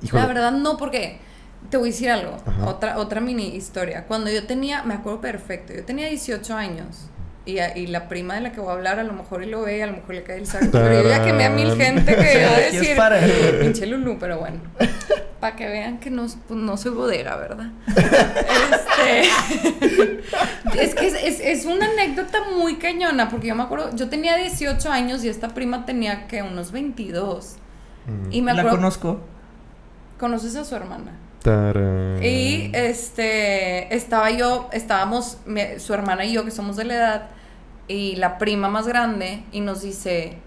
[0.03, 0.23] Híjole.
[0.23, 1.19] La verdad no, porque
[1.69, 2.67] te voy a decir algo, Ajá.
[2.67, 4.05] otra, otra mini historia.
[4.07, 7.07] Cuando yo tenía, me acuerdo perfecto, yo tenía 18 años.
[7.51, 9.47] Y, a- y la prima de la que voy a hablar a lo mejor y
[9.47, 10.67] lo ve, a lo mejor le cae el saco.
[10.73, 12.57] Pero yo ya quemé a mil gente que va
[13.07, 14.59] a decir, pinche Lulu, pero bueno.
[15.41, 17.69] Para que vean que no, pues, no soy bodega, ¿verdad?
[17.89, 19.23] Este,
[20.85, 24.37] es que es, es, es una anécdota muy cañona, porque yo me acuerdo, yo tenía
[24.37, 27.57] 18 años y esta prima tenía que unos 22.
[28.07, 28.33] Mm.
[28.33, 29.21] Y me La acuerdo, conozco.
[30.19, 31.13] conoces a su hermana.
[31.43, 32.23] Tarán.
[32.23, 35.39] Y este, estaba yo, estábamos,
[35.79, 37.29] su hermana y yo, que somos de la edad,
[37.91, 40.39] y la prima más grande, y nos dice,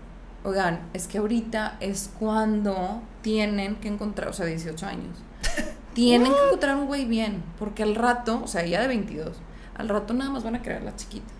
[0.44, 5.18] oigan, es que ahorita es cuando tienen que encontrar, o sea, 18 años,
[5.94, 9.38] tienen que encontrar un güey bien, porque al rato, o sea, ella de 22,
[9.76, 11.32] al rato nada más van a crear las chiquitas.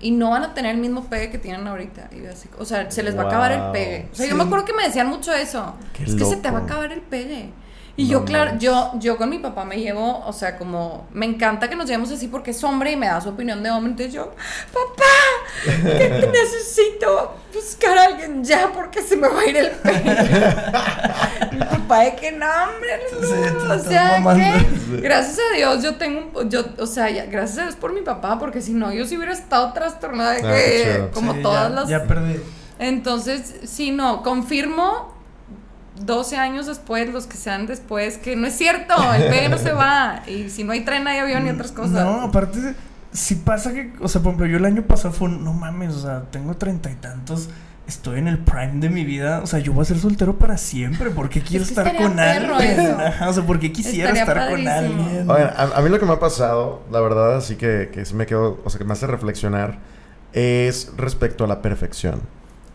[0.00, 2.08] Y no van a tener el mismo pegue que tienen ahorita.
[2.12, 4.08] Y yo así, o sea, se les va a acabar el pegue.
[4.12, 4.30] O sea, Sí.
[4.30, 5.74] yo me acuerdo que me decían mucho eso.
[5.92, 7.50] Qué es que se te va a acabar el pegue.
[7.98, 11.26] Y No yo, claro, yo, yo con mi papá me llevo, o sea, como, me
[11.26, 13.90] encanta que nos llevemos así porque es hombre y me da su opinión de hombre.
[13.90, 14.32] Entonces yo,
[14.72, 19.70] papá, que te necesito buscar a alguien ya porque se me va a ir el
[19.72, 20.16] pegue.
[21.52, 25.82] mi papá de que no, hombre, no, Sí, te o sea, que gracias a Dios
[25.82, 28.74] yo tengo, un- yo, o sea, ya- gracias a Dios por mi papá, porque si
[28.74, 31.88] no, yo sí hubiera estado trastornada de Ah, que, como Sí, todas ya, las...
[31.88, 32.40] Ya perdí.
[32.78, 35.17] Entonces, sí, no, confirmo
[36.04, 39.72] 12 años después, los que sean después, que no es cierto, el pegue no se
[39.72, 40.22] va.
[40.26, 42.04] Y si no hay tren, hay avión y otras cosas.
[42.04, 42.74] No, aparte,
[43.12, 46.00] si pasa que, o sea, por ejemplo, yo el año pasado fue, no mames, o
[46.00, 47.48] sea, tengo treinta y tantos,
[47.86, 50.58] estoy en el prime de mi vida, o sea, yo voy a ser soltero para
[50.58, 53.00] siempre, ¿por qué quiero que estar con perro alguien?
[53.00, 55.30] Ajá, o sea, ¿por qué quisiera Estaría estar con alguien?
[55.30, 58.14] Oigan, a, a mí lo que me ha pasado, la verdad, así que, que sí
[58.14, 59.78] me quedo, o sea, que me hace reflexionar,
[60.34, 62.20] es respecto a la perfección.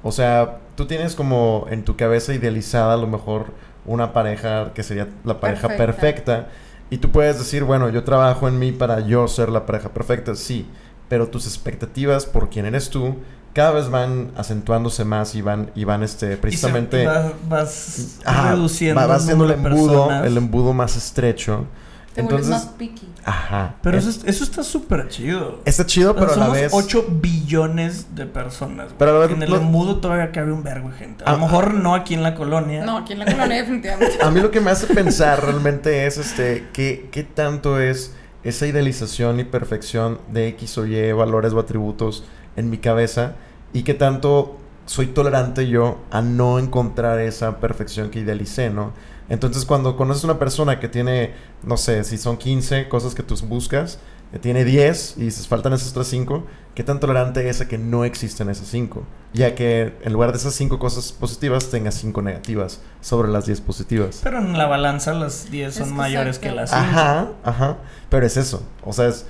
[0.04, 3.48] O sea, tú tienes como en tu cabeza idealizada a lo mejor
[3.86, 5.86] una pareja que sería la pareja Perfecta.
[5.86, 6.48] perfecta.
[6.90, 10.36] Y tú puedes decir, bueno, yo trabajo en mí para yo ser la pareja perfecta,
[10.36, 10.68] sí.
[11.10, 13.16] Pero tus expectativas por quién eres tú
[13.54, 17.06] cada vez van acentuándose más y van, y van este, Y se- precisamente...
[17.06, 20.26] vas, vas reduciendo va, va el haciendo embudo, personas.
[20.26, 21.66] el embudo más estrecho.
[22.14, 23.08] Te vuelves Entonces, más picky.
[23.26, 23.76] ajá.
[23.82, 25.62] Pero eso, es- eso está súper chido.
[25.66, 26.72] Está chido, O sea, pero a la somos vez.
[26.74, 28.86] 8 billones de personas.
[28.88, 28.98] güey.
[29.00, 31.24] Pero a la vez en el lo- embudo todavía cabe un vergo de gente.
[31.26, 32.86] A Ah, lo mejor no aquí en la colonia.
[32.86, 34.18] No, aquí en la colonia definitivamente.
[34.24, 38.68] A mí lo que me hace pensar realmente es este qué, qué tanto es esa
[38.68, 43.34] idealización y perfección de X o Y valores o atributos en mi cabeza
[43.74, 48.92] y qué tanto soy tolerante yo a no encontrar esa perfección que idealicé, ¿no?
[49.30, 51.32] Entonces cuando conoces una persona que tiene,
[51.64, 54.00] no sé, si son 15 cosas que tú buscas,
[54.32, 56.44] que tiene 10 y dices, faltan esas otras 5,
[56.74, 59.04] ¿qué tan tolerante es a que no existen esas 5?
[59.34, 63.62] Ya que en lugar de esas 5 cosas positivas, tengas 5 negativas sobre las 10
[63.62, 64.22] positivas.
[64.24, 66.82] Pero en la balanza las 10 Es son que mayores que las 5.
[66.82, 67.78] Ajá, ajá.
[68.10, 68.64] Pero es eso.
[68.84, 69.26] O sea, es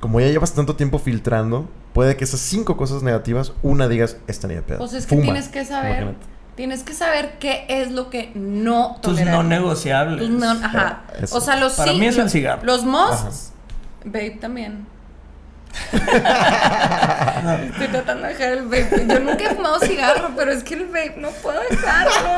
[0.00, 4.48] como ya llevas tanto tiempo filtrando, puede que esas cinco cosas negativas, una digas, esta
[4.48, 4.78] ni de pedo.
[4.78, 5.22] Pues es que Fuma.
[5.22, 6.26] tienes que saber, Imagínate.
[6.58, 9.32] Tienes que saber qué es lo que no Tus tolerar.
[9.36, 10.18] no negociables.
[10.18, 11.02] Tus no, ajá.
[11.22, 11.36] Eso.
[11.36, 12.64] O sea, los Para sí- mí es el cigarro.
[12.64, 13.52] Los musts,
[14.04, 14.84] vape también.
[15.92, 19.06] Estoy tratando de dejar el vape.
[19.08, 22.28] Yo nunca he fumado cigarro, pero es que el vape no puedo dejarlo.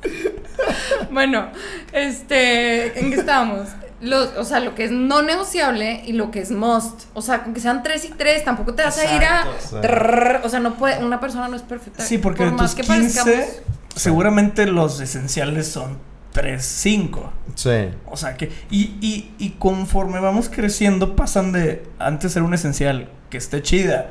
[1.10, 1.48] bueno,
[1.92, 3.68] este, ¿en qué estamos?
[4.04, 7.02] Los, o sea, lo que es no negociable y lo que es must.
[7.14, 9.46] O sea, con que sean tres y tres, tampoco te vas a ir a.
[9.80, 12.02] Trrr, o sea, no puede, una persona no es perfecta.
[12.04, 13.62] Sí, porque Por de más tus que 15, parezcamos-
[13.96, 15.98] seguramente los esenciales son
[16.32, 17.32] 3, 5.
[17.54, 17.88] Sí.
[18.10, 23.08] O sea que, y, y, y conforme vamos creciendo, pasan de antes ser un esencial
[23.30, 24.10] que esté chida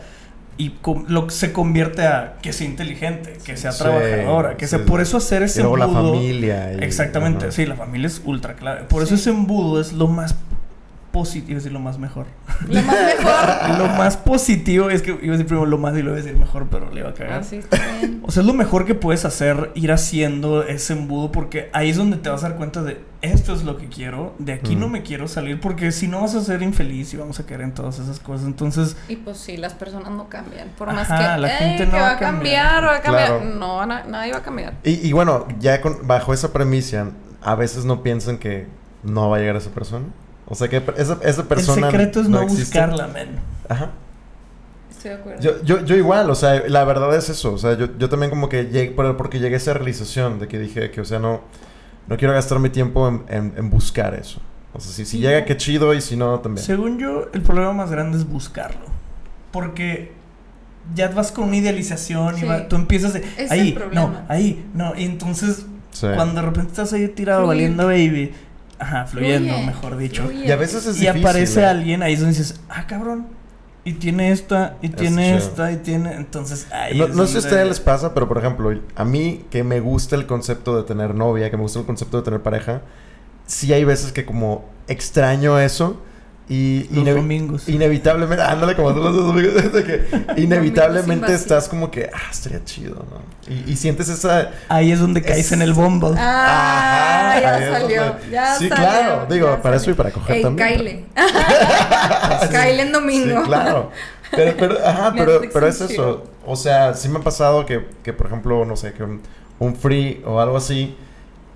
[0.57, 0.73] y
[1.07, 4.85] lo, se convierte a que sea inteligente, que sea Sí, trabajadora, que sí, sea.
[4.85, 6.73] Por eso hacer Y ese luego la embudo- familia.
[6.73, 8.83] y- Exactamente, sí, la familia es ultra clave.
[8.83, 10.35] Por eso ese embudo es lo más
[11.11, 12.25] positivo, es decir, lo más mejor.
[12.67, 13.77] Lo más mejor.
[13.77, 16.23] lo más positivo es que iba a decir primero lo más y luego iba a
[16.23, 17.39] decir mejor, pero le iba a cagar.
[17.41, 18.19] Así está bien.
[18.23, 21.97] O sea, es lo mejor que puedes hacer ir haciendo ese embudo porque ahí es
[21.97, 24.79] donde te vas a dar cuenta de esto es lo que quiero, de aquí Mm.
[24.81, 27.61] no me quiero salir porque si no vas a ser infeliz y vamos a caer
[27.61, 28.45] en todas esas cosas.
[28.45, 30.67] Entonces, Y pues sí, las personas no cambian.
[30.77, 32.83] Por más Ajá, que, la "Ey, gente que no va va a cambiar, cambiar".
[32.85, 33.27] va a cambiar.
[33.39, 33.45] Claro.
[33.55, 34.73] No, van a- nadie va a cambiar.
[34.83, 37.09] Y, y bueno, ya con, bajo esa premisa,
[37.41, 38.67] a veces no piensan que
[39.03, 40.05] no va a llegar esa persona.
[40.45, 41.87] O sea que esa, esa persona.
[41.87, 43.39] el secreto es no, buscarla, men.
[43.69, 43.91] Ajá.
[44.91, 45.41] Estoy de acuerdo.
[45.41, 47.53] Yo, yo, yo igual, o sea, la verdad es eso.
[47.53, 50.59] O sea, yo, yo también como que llegué, porque llegué a esa realización de que
[50.59, 51.41] dije que, o sea, no,
[52.07, 54.41] no quiero gastar mi tiempo en, en- en buscar eso.
[54.73, 55.19] O sea, si, si Sí.
[55.19, 56.65] llega, qué chido, y si no, también.
[56.65, 58.85] Según yo, el problema más grande es buscarlo.
[59.51, 60.11] Porque
[60.95, 62.45] ya vas con una idealización Sí.
[62.45, 64.01] y va- tú empiezas de Es ahí, el problema.
[64.01, 64.93] no, ahí, no.
[64.97, 66.07] Y entonces, Sí.
[66.15, 67.47] cuando de repente estás ahí tirado Fluir.
[67.49, 68.31] valiendo baby,
[68.79, 70.23] ajá, fluyendo, Fluye, mejor dicho.
[70.23, 70.47] fluye.
[70.47, 71.21] Y a veces es y difícil.
[71.21, 71.65] aparece ¿eh?
[71.65, 73.27] alguien, ahí es donde dices, ah, cabrón.
[73.85, 76.13] Y tiene esta, y tiene esta, y tiene.
[76.13, 79.45] Entonces, ahí No, no sé si a ustedes les pasa, pero por ejemplo, a mí
[79.49, 82.41] que me gusta el concepto de tener novia, que me gusta el concepto de tener
[82.41, 82.81] pareja,
[83.45, 86.01] sí hay veces que como extraño eso
[86.55, 87.69] Y Los inevi- domingos.
[87.69, 93.05] inevitablemente, ándale como tú los domingos, de que inevitablemente estás como que, ah, estaría chido,
[93.09, 93.21] ¿no?
[93.51, 94.51] Y, y sientes esa...
[94.69, 96.11] Ahí es donde caes Es- en el Bumble.
[96.17, 98.03] Ah, Ajá, ya salió.
[98.05, 100.67] donde- Ya Sí, salió, claro, digo, para eso y para coger Ey, también.
[100.77, 101.05] Kyle.
[102.51, 103.39] Kyle en domingo.
[103.41, 103.91] Sí, claro.
[104.31, 106.23] Pero, pero, ajá, pero, es eso.
[106.45, 109.21] O sea, sí me ha pasado que, que por ejemplo, no sé, que un,
[109.59, 110.95] un free o algo así,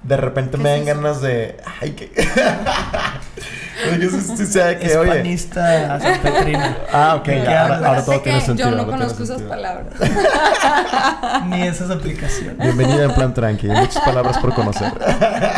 [0.03, 1.57] de repente ¿Qué me dan ganas de.
[1.81, 2.05] Ay, que.
[2.07, 5.09] De que sí- que, oye.
[5.11, 6.77] Hispanista a San Petrina.
[6.91, 7.65] Ah, ok, ¿De qué ya.
[7.77, 8.69] Ahora, todo tiene sentido.
[8.71, 9.49] yo no conozco esas sentido.
[9.49, 9.93] palabras.
[11.47, 12.57] Ni esas aplicaciones.
[12.57, 13.67] Bienvenida en plan tranqui.
[13.67, 14.91] Muchas palabras por conocer.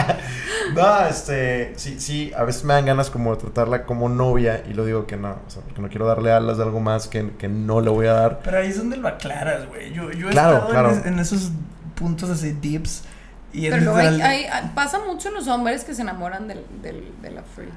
[0.76, 1.74] no, este.
[1.78, 5.06] Sí, sí, a veces me dan ganas como de tratarla como novia y lo digo
[5.08, 5.30] que no.
[5.48, 8.08] O sea, porque no quiero darle alas de algo más que, que no le voy
[8.08, 8.40] a dar.
[8.44, 9.94] Pero ahí es donde lo aclaras, güey.
[9.94, 10.92] Yo, yo he Claro, estado claro.
[11.06, 11.52] En, en esos
[11.96, 13.04] puntos así dips.
[13.52, 16.64] Y Pero luego hay- hay- hay- pasa mucho en los hombres que se enamoran del,
[16.84, 17.70] del, de la free.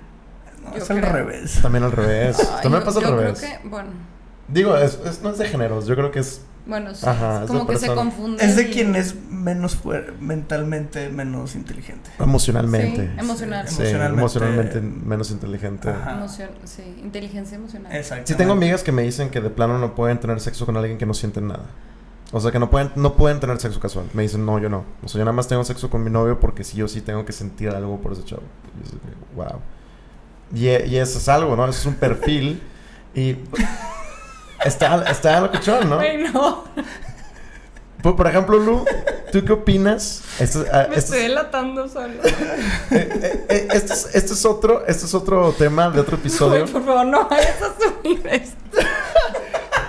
[0.63, 1.59] no, yo es al revés.
[1.63, 2.37] También al revés.
[2.39, 3.39] Ay, También yo- pasa al yo revés.
[3.41, 3.89] Creo que, bueno,
[4.49, 6.43] Digo, es, es- no es de géneros, yo creo que es.
[6.67, 8.45] bueno, sí, Ajá, es como de que se confunde.
[8.45, 9.79] Es de y- quien es menos
[10.21, 12.11] mentalmente menos inteligente.
[12.19, 13.07] Emocionalmente.
[13.07, 13.67] Sí, emocional.
[13.69, 14.21] Sí, Emocionalmente.
[14.21, 15.89] emocionalmente menos inteligente.
[15.91, 16.27] Ajá.
[16.29, 17.95] Sí, inteligencia emocional.
[17.95, 18.25] Exacto.
[18.27, 20.99] Sí tengo amigas que me dicen que de plano no pueden tener sexo con alguien
[20.99, 21.65] que no sienten nada.
[22.35, 24.07] O sea, que no pueden, no pueden tener sexo casual.
[24.15, 24.85] Me dicen, no, yo no.
[25.05, 27.25] O sea, yo nada más tengo sexo con mi novio porque sí yo sí tengo
[27.27, 28.43] que sentir algo por ese chavo.
[28.85, 28.97] Y yo
[29.37, 29.61] wow.
[30.55, 31.65] Y, e- y eso es algo, ¿no?
[31.65, 32.63] Eso es un perfil.
[33.15, 33.37] y
[34.65, 35.99] está, está locochón, ¿no?
[35.99, 36.65] Ay, no.
[38.03, 38.85] Por, por ejemplo, Lu,
[39.31, 40.23] ¿tú qué opinas?
[40.41, 42.15] Esto, ah, Me esto estoy es- delatando solo.
[42.91, 46.65] este, es, este es otro, este es otro tema de otro episodio.
[46.67, 48.57] Por favor, no vayas a subir esto.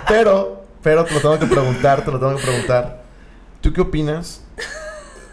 [0.06, 3.02] Pero, pero te lo tengo que preguntar, te lo tengo que preguntar.
[3.60, 4.42] ¿Tú qué opinas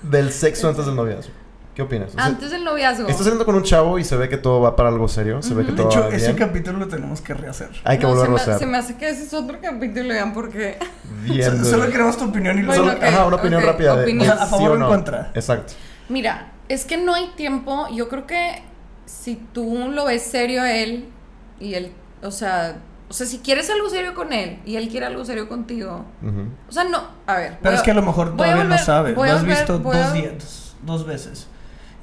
[0.02, 1.32] del sexo antes del noviazgo?
[1.76, 2.10] ¿Qué opinas?
[2.10, 3.04] O sea, Antes del noviazgo.
[3.08, 5.54] Estás saliendo con un chavo y se ve que todo va para algo serio, se
[5.54, 5.72] ve que.
[5.72, 6.38] De todo hecho, va ese bien.
[6.38, 7.70] capítulo lo tenemos que rehacer.
[7.86, 8.68] Hay que No, volverlo a se me, hacer.
[8.68, 10.78] se me hace que ese es otro capítulo, vean, porque...
[11.24, 11.58] Bien.
[11.64, 13.96] So- Solo queremos tu opinión y lo Bueno, Solo- ok, ajá, una opinión ok, rápida
[13.96, 14.32] de opinión.
[14.32, 14.88] O sea, a favor sí o en no.
[14.90, 15.32] contra.
[15.34, 15.74] Exacto.
[16.10, 17.88] Mira, es que no hay tiempo.
[17.94, 18.64] Yo creo que
[19.06, 21.08] si tú lo ves serio a él
[21.60, 22.76] y él, o sea,
[23.12, 26.06] o sea, si quieres algo serio con él y él quiere algo serio contigo,
[26.68, 27.58] o sea, no, a ver.
[27.62, 29.16] Pero es que a lo mejor todavía no volver- sabes.
[29.16, 31.48] Lo has volver- visto dos días, dos veces.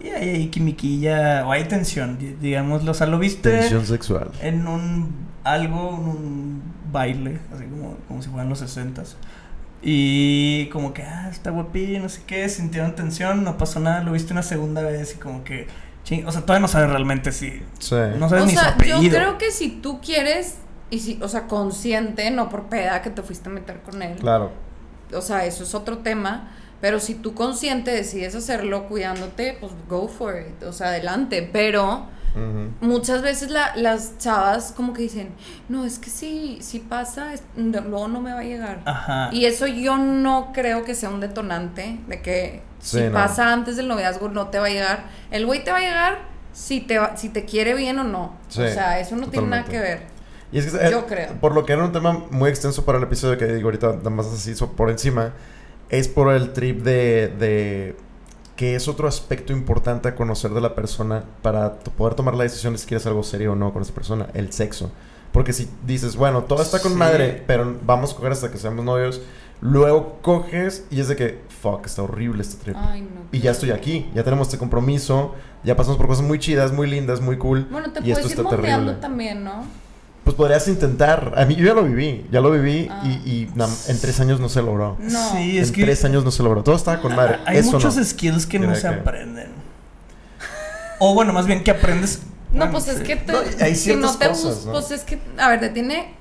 [0.00, 2.90] Y hay, hay quimiquilla o hay tensión, di- digámoslo.
[2.92, 4.30] O sea, lo viste Tensión sexual.
[4.42, 9.16] en un algo, en un baile, así como, como si fueran los sesentas.
[9.82, 14.12] Y como que, ah, está guapillo, no sé qué, sintieron tensión, no pasó nada, lo
[14.12, 15.68] viste una segunda vez y como que,
[16.04, 17.94] ching, o sea, todavía no sabes realmente si, Sí.
[18.18, 19.16] no sabes O ni su sea, yo apellido.
[19.16, 20.56] creo que si tú quieres
[20.90, 24.16] y si, o sea, consciente, no por peda que te fuiste a meter con él.
[24.18, 24.50] Claro.
[25.14, 26.50] O sea, eso es otro tema.
[26.80, 30.62] Pero si tú consciente decides hacerlo cuidándote, pues go for it.
[30.62, 31.48] O sea, adelante.
[31.52, 32.06] Pero
[32.80, 35.30] muchas veces la- las chavas como que dicen,
[35.68, 38.82] no, es que si, si pasa, es- no- luego no me va a llegar.
[38.84, 39.30] Ajá.
[39.32, 43.12] Y eso yo no creo que sea un detonante de que Sí, si no.
[43.12, 45.04] pasa antes del noviazgo no te va a llegar.
[45.32, 46.18] El güey te va a llegar
[46.52, 48.34] si te, va- si te quiere bien o no.
[48.48, 50.02] Sí, o sea, eso no tiene nada que ver.
[50.52, 51.32] Y es que, eh, Yo creo.
[51.40, 54.10] Por lo que era un tema muy extenso para el episodio que digo ahorita, nada
[54.10, 55.32] más así por encima,
[55.90, 57.96] es por el trip de, de
[58.56, 62.72] que es otro aspecto importante a conocer de la persona para poder tomar la decisión
[62.72, 64.90] de si quieres algo serio o no con esa persona, el sexo.
[65.32, 66.98] Porque si dices, bueno, todo está con Sí.
[66.98, 69.20] madre, pero vamos a coger hasta que seamos novios,
[69.60, 72.76] luego coges y es de que, fuck, está horrible este trip.
[72.78, 73.08] Ay, no.
[73.30, 76.88] Y ya estoy aquí, ya tenemos este compromiso, ya pasamos por cosas muy chidas, muy
[76.88, 77.66] lindas, muy cool.
[77.70, 79.00] Bueno, te y esto puedes ir está moldeando terrible.
[79.02, 79.64] también, ¿no?
[80.28, 81.32] Pues podrías intentar.
[81.38, 83.00] A mí yo ya lo viví, ya lo viví Ah.
[83.02, 84.98] y, y na- en tres años no se logró.
[85.00, 85.32] No.
[85.32, 86.62] Sí, es en que tres años no se logró.
[86.62, 87.38] Todo estaba con madre.
[87.46, 88.04] hay Eso muchos no.
[88.04, 89.48] skills que no se que- aprenden.
[90.98, 92.20] O bueno, más bien que aprendes.
[92.52, 95.18] No, bueno, pues es que te, No, hay si no te cosas, pues es que,
[95.38, 96.14] a ver, te tiene,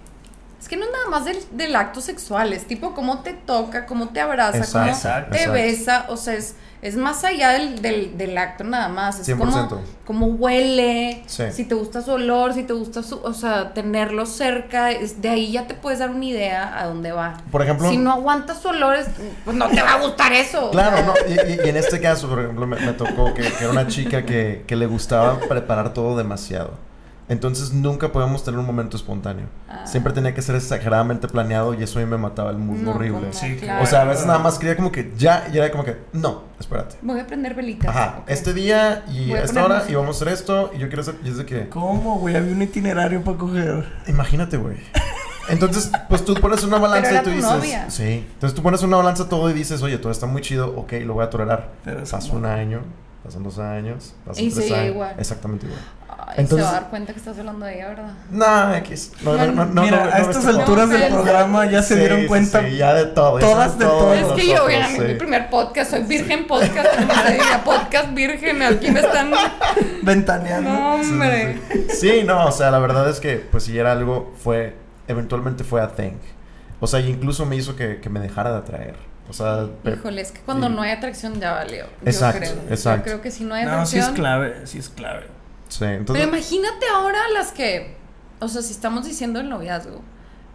[0.62, 3.86] es que no es nada más del, del acto sexual, es tipo cómo te toca,
[3.86, 5.51] cómo te abraza, Exacto, cómo exacto, te exacto.
[5.53, 6.55] besa, o sea, es,
[6.88, 9.38] es más allá del, del, del acto nada más, es 100%.
[9.38, 11.44] como, cómo huele, Sí.
[11.52, 15.30] si te gusta su olor, si te gusta su, o sea, tenerlo cerca, es- de
[15.30, 17.38] ahí ya te puedes dar una idea a dónde va.
[17.52, 19.08] Por ejemplo, Si no aguantas su olor, es-
[19.46, 20.72] pues no te va a gustar eso.
[20.72, 21.14] claro, no.
[21.28, 23.88] Y, y- y en este caso, por ejemplo, me, me tocó que, que era una
[23.88, 26.87] chica que, que le gustaba preparar todo demasiado.
[27.30, 29.48] Entonces nunca podíamos tener un momento espontáneo.
[29.68, 29.86] Ah.
[29.86, 32.92] Siempre tenía que ser exageradamente planeado y eso a mí me mataba el mood No,
[32.92, 33.34] horrible.
[33.34, 33.84] Sí, Claro.
[33.84, 36.44] O sea, a veces nada más quería como que ya, y era como que, no,
[36.58, 36.96] espérate.
[37.02, 37.90] Voy a prender velitas.
[37.90, 39.92] Ajá, este día y a esta hora música.
[39.92, 42.36] y vamos a hacer esto y yo quiero hacer, y es de que, ¿Cómo, güey?
[42.38, 43.86] Había un itinerario para coger.
[44.08, 44.78] imagínate, güey.
[45.50, 47.90] Entonces, pues tú pones una balanza era y tú tu dices, novia.
[47.90, 48.26] sí.
[48.34, 51.14] Entonces tú pones una balanza todo y dices, oye, todo está muy chido, ok, lo
[51.14, 51.72] voy a tolerar.
[52.10, 52.82] Pasa un año,
[53.24, 54.88] pasan dos años, pasan Y tres años.
[54.94, 55.16] igual.
[55.18, 55.82] Exactamente igual.
[56.36, 58.14] Entonces- se va a dar cuenta que estás hablando de ella, ¿verdad?
[58.30, 59.12] No, X.
[59.24, 61.96] No, no, no, no, Mira, no, a estas no, alturas del no, programa ya se
[61.96, 62.62] dieron sí, cuenta.
[62.68, 63.40] sí, ya de todo.
[63.40, 64.14] todas de todos todo.
[64.36, 65.02] Es que yo, sí.
[65.02, 66.90] mi primer podcast, soy virgen podcast,
[67.66, 69.32] podcast virgen, aquí me están...
[70.04, 70.70] Ventaneando.
[70.70, 71.60] No, Sí, hombre.
[71.72, 71.96] sí, sí.
[72.10, 74.76] Sí, no, o sea, la verdad es que, pues si era algo, fue,
[75.08, 76.18] eventualmente fue a Thing.
[76.80, 78.96] O sea, incluso me hizo que, que me dejara de atraer.
[79.30, 80.74] O sea, Híjole, es que cuando sí.
[80.74, 81.86] no hay atracción ya valió.
[82.06, 82.64] Exacto, yo creo.
[82.74, 82.98] exacto.
[83.00, 84.04] Yo creo que si no hay No, sí atracción...
[84.04, 85.26] es clave, sí es clave.
[85.68, 87.97] Sí, entonces, Pero imagínate ahora las que,
[88.39, 90.01] o sea, si estamos diciendo el noviazgo,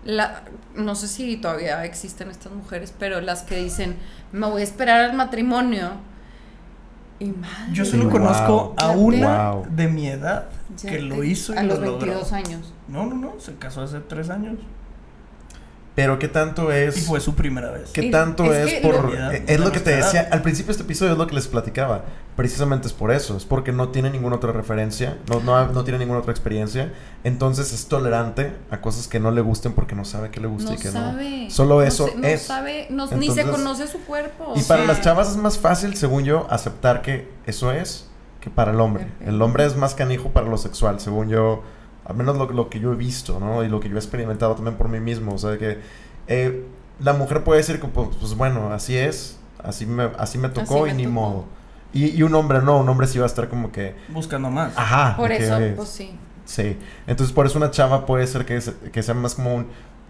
[0.05, 0.43] la,
[0.75, 3.97] no sé si todavía existen estas mujeres, pero las que dicen,
[4.33, 5.91] me voy a esperar al matrimonio.
[7.19, 8.13] Y madre, Yo solo Wow.
[8.13, 9.67] conozco a una Wow.
[9.71, 11.99] de mi edad ya que lo hizo y a lo los logró.
[12.07, 12.73] 22 años.
[12.89, 14.59] No, no, no, se casó hace tres años
[15.95, 16.97] pero ¿qué tanto es?
[16.97, 17.91] y fue su primera vez.
[17.93, 19.13] ¿Qué Y tanto es es, que por...?
[19.15, 21.47] lo- es lo que te decía, al principio de este episodio es lo que les
[21.49, 22.05] platicaba.
[22.37, 25.99] Precisamente es por eso, es porque no tiene ninguna otra referencia, no, no, no tiene
[25.99, 26.91] ninguna otra experiencia.
[27.25, 30.71] Entonces es tolerante a cosas que no le gusten porque no sabe qué le gusta
[30.71, 31.45] No y qué sabe.
[31.45, 31.51] no.
[31.51, 32.43] Solo eso es.
[32.43, 34.55] sabe, ni se conoce su cuerpo.
[34.57, 38.09] Y para las chavas es más fácil, según yo, aceptar que eso es
[38.41, 39.05] que para el hombre.
[39.05, 39.31] Perfecto.
[39.31, 41.63] El hombre es más canijo para lo sexual, según yo,
[42.07, 43.63] al menos lo, lo que yo he visto, ¿no?
[43.63, 45.35] Y lo que yo he experimentado también por mí mismo.
[45.35, 45.79] O sea, que
[46.29, 46.65] eh,
[46.99, 50.85] la mujer puede decir que, pues, pues, bueno, así es, así me, así me tocó
[50.87, 51.13] Así y ni tocó.
[51.13, 51.45] modo.
[51.93, 54.73] Y, y un hombre no, un hombre sí va a estar como que, Buscando más.
[54.77, 55.17] ajá.
[55.17, 56.17] Por que, eso, oye, pues sí.
[56.45, 56.77] Sí,
[57.07, 59.67] entonces por eso una chava puede ser que, se- que sea más como un,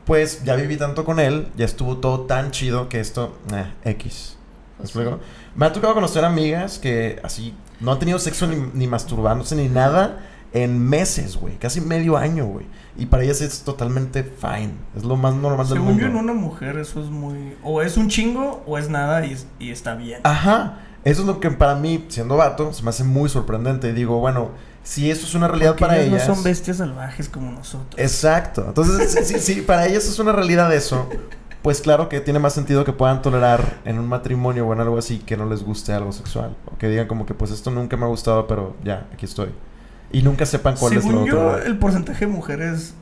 [0.07, 4.37] pues ya viví tanto con él, ya estuvo todo tan chido que esto, eh, X.
[4.39, 5.19] ¿Me Pues explico?
[5.23, 5.51] sí.
[5.55, 9.69] Me ha tocado conocer amigas que así no han tenido sexo ni, ni masturbándose ni
[9.69, 10.21] nada
[10.55, 12.67] en meses, güey, casi medio año, güey.
[12.97, 16.03] Y para ellas es totalmente fine, es lo más normal del Según mundo.
[16.03, 17.57] yo, en una mujer eso es muy...
[17.63, 20.21] O es un chingo o es nada y, y está bien.
[20.25, 23.89] Ajá, eso es lo que para mí, siendo vato, se me hace muy sorprendente.
[23.89, 24.51] Y digo, bueno,
[24.83, 26.29] si eso es una realidad Porque para ellas ellas...
[26.29, 27.95] no son bestias salvajes como nosotros.
[28.01, 28.65] Exacto.
[28.69, 31.09] Entonces, si, si- si para ellas es una realidad eso,
[31.63, 34.99] pues claro que tiene más sentido que puedan tolerar en un matrimonio o en algo
[34.99, 36.57] así que no les guste algo sexual.
[36.73, 39.51] O que digan como que pues esto nunca me ha gustado, pero ya, aquí estoy.
[40.13, 41.63] Y nunca sepan cuál es lo yo, otro.
[41.63, 42.95] el porcentaje de mujeres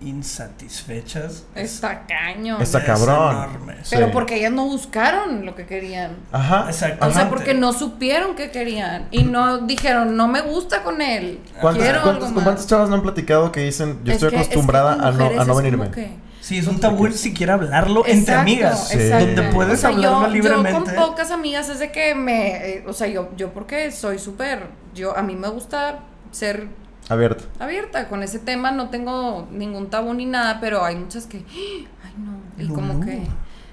[0.00, 2.60] insatisfechas es- Está cañón.
[2.62, 3.36] Está es cabrón.
[3.36, 3.74] enorme.
[3.82, 3.90] Sí.
[3.96, 6.16] Pero porque ellas no buscaron lo que querían.
[6.32, 6.66] Ajá.
[6.68, 7.06] Exacto.
[7.06, 9.08] O sea, porque no supieron qué querían.
[9.10, 11.40] Y no dijeron, no me gusta con él.
[11.60, 14.42] ¿Cuántas, Quiero cuántas- cuántas chavas no han platicado que dicen yo Es estoy que- es
[14.48, 15.90] que acostumbrada a no, a no venirme?
[16.40, 18.88] Sí, es un tabú ni siquiera hablarlo entre amigas.
[18.88, 18.94] Sí.
[18.98, 19.26] exacto.
[19.26, 20.90] Donde puedes O sea, hablarlo yo, libremente.
[20.90, 22.56] Yo con pocas amigas es de que me...
[22.56, 24.66] eh, o sea, yo, yo porque soy súper...
[24.94, 26.00] Yo, a mí me gusta
[26.32, 26.66] ser
[27.10, 27.44] Abierto.
[27.58, 28.70] abierta con ese tema.
[28.70, 31.38] No tengo ningún tabú ni nada, pero hay muchas que...
[32.04, 32.64] Ay, no.
[32.64, 33.26] Y como que...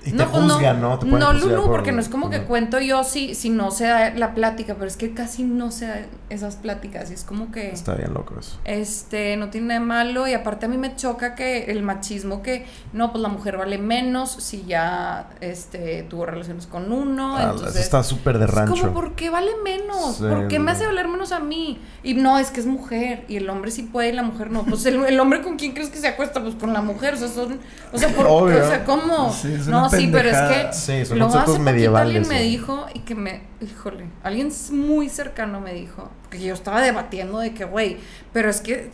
[0.07, 0.97] Y te pues juzgan, ¿no?
[0.99, 3.49] Te pueden no, juzgar Lulu, por- porque no es como que cuento yo si, si
[3.49, 7.09] no se da la plática, pero es que casi no se dan esas pláticas.
[7.11, 7.71] Y es como que...
[7.71, 8.57] Está bien loco eso.
[8.65, 12.41] Este, no tiene nada de malo y aparte a mí me choca que el machismo
[12.41, 17.43] que, no, pues la mujer vale menos si ya, este, tuvo relaciones con uno, Ah,
[17.43, 17.69] entonces...
[17.71, 18.81] eso está súper de es rancho.
[18.81, 20.17] como, ¿por qué vale menos?
[20.17, 20.71] Sí, ¿Por qué me no.
[20.71, 21.79] hace valer menos a mí?
[22.03, 24.63] Y no, es que es mujer y el hombre sí puede y la mujer no.
[24.63, 26.41] Pues el, el hombre con quién crees que se acuesta?
[26.41, 27.59] Pues con la mujer, o sea, son,
[27.91, 28.25] o sea, ¿por.
[28.27, 29.31] O sea, ¿cómo?
[29.33, 30.69] Sí, es no, una sí, pero es pendejada.
[30.71, 32.15] que Sí, son conceptos hace medievales.
[32.15, 36.81] alguien me dijo y que me, híjole, alguien muy cercano me dijo, porque yo estaba
[36.81, 37.97] debatiendo de que, güey,
[38.33, 38.91] pero es que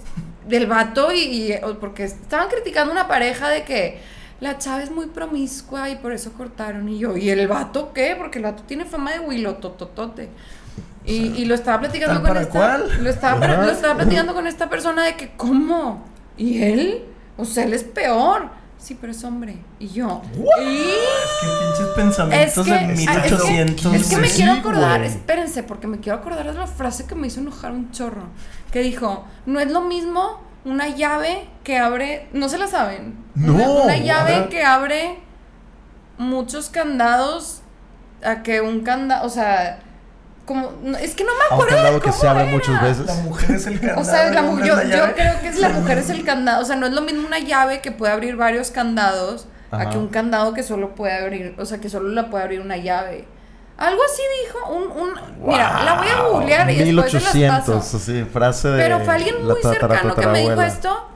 [0.48, 4.00] del vato y, y- o porque estaban criticando una pareja de que
[4.42, 8.16] la chava es muy promiscua y por eso cortaron y yo, ¿y el vato qué?
[8.18, 10.30] Porque el vato tiene fama de huilo tototote.
[11.06, 13.04] Y, y lo estaba platicando ¿Tal con para esta cuál?
[13.04, 16.06] lo estaba, lo estaba platicando con esta persona de que cómo
[16.38, 17.04] y él
[17.38, 18.50] o sea él es peor
[18.84, 23.00] sí pero es hombre y yo y Es que pinches pensamientos es que, de es,
[23.00, 23.92] 1800.
[23.92, 25.10] que, es que me Sí, quiero acordar, güey.
[25.12, 28.24] espérense, porque me quiero acordar de la frase que me hizo enojar un chorro.
[28.72, 33.16] Que dijo, no es lo mismo una llave que abre, no se la saben.
[33.36, 33.54] No,
[33.84, 35.20] Una, llave que abre
[36.18, 37.62] muchos candados
[38.24, 39.80] a que un candado, o sea,
[40.46, 42.52] como, no, es que no me acuerdo candado de que cómo se abre era.
[42.52, 43.06] muchas veces.
[43.06, 44.02] La mujer es el candado.
[44.02, 46.62] O sea, la mu- yo, creo que es la mujer es el candado.
[46.62, 49.84] O sea, no es lo mismo una llave que puede abrir varios candados Ajá.
[49.84, 52.60] a que un candado que solo puede abrir, o sea, que solo la puede abrir
[52.62, 53.26] una llave.
[53.78, 57.76] Algo así dijo un, un mira, la voy a googlear y después se las 1800,
[57.84, 57.98] paso.
[57.98, 58.84] así, frase de.
[58.84, 61.08] Pero fue alguien muy cercano que me dijo esto.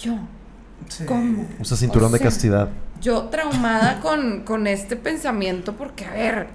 [0.00, 0.14] Yo,
[0.88, 1.04] Sí.
[1.06, 1.46] ¿cómo?
[1.60, 2.68] Usa cinturón O de castidad.
[3.00, 6.48] Yo traumada con, con este pensamiento porque, a ver,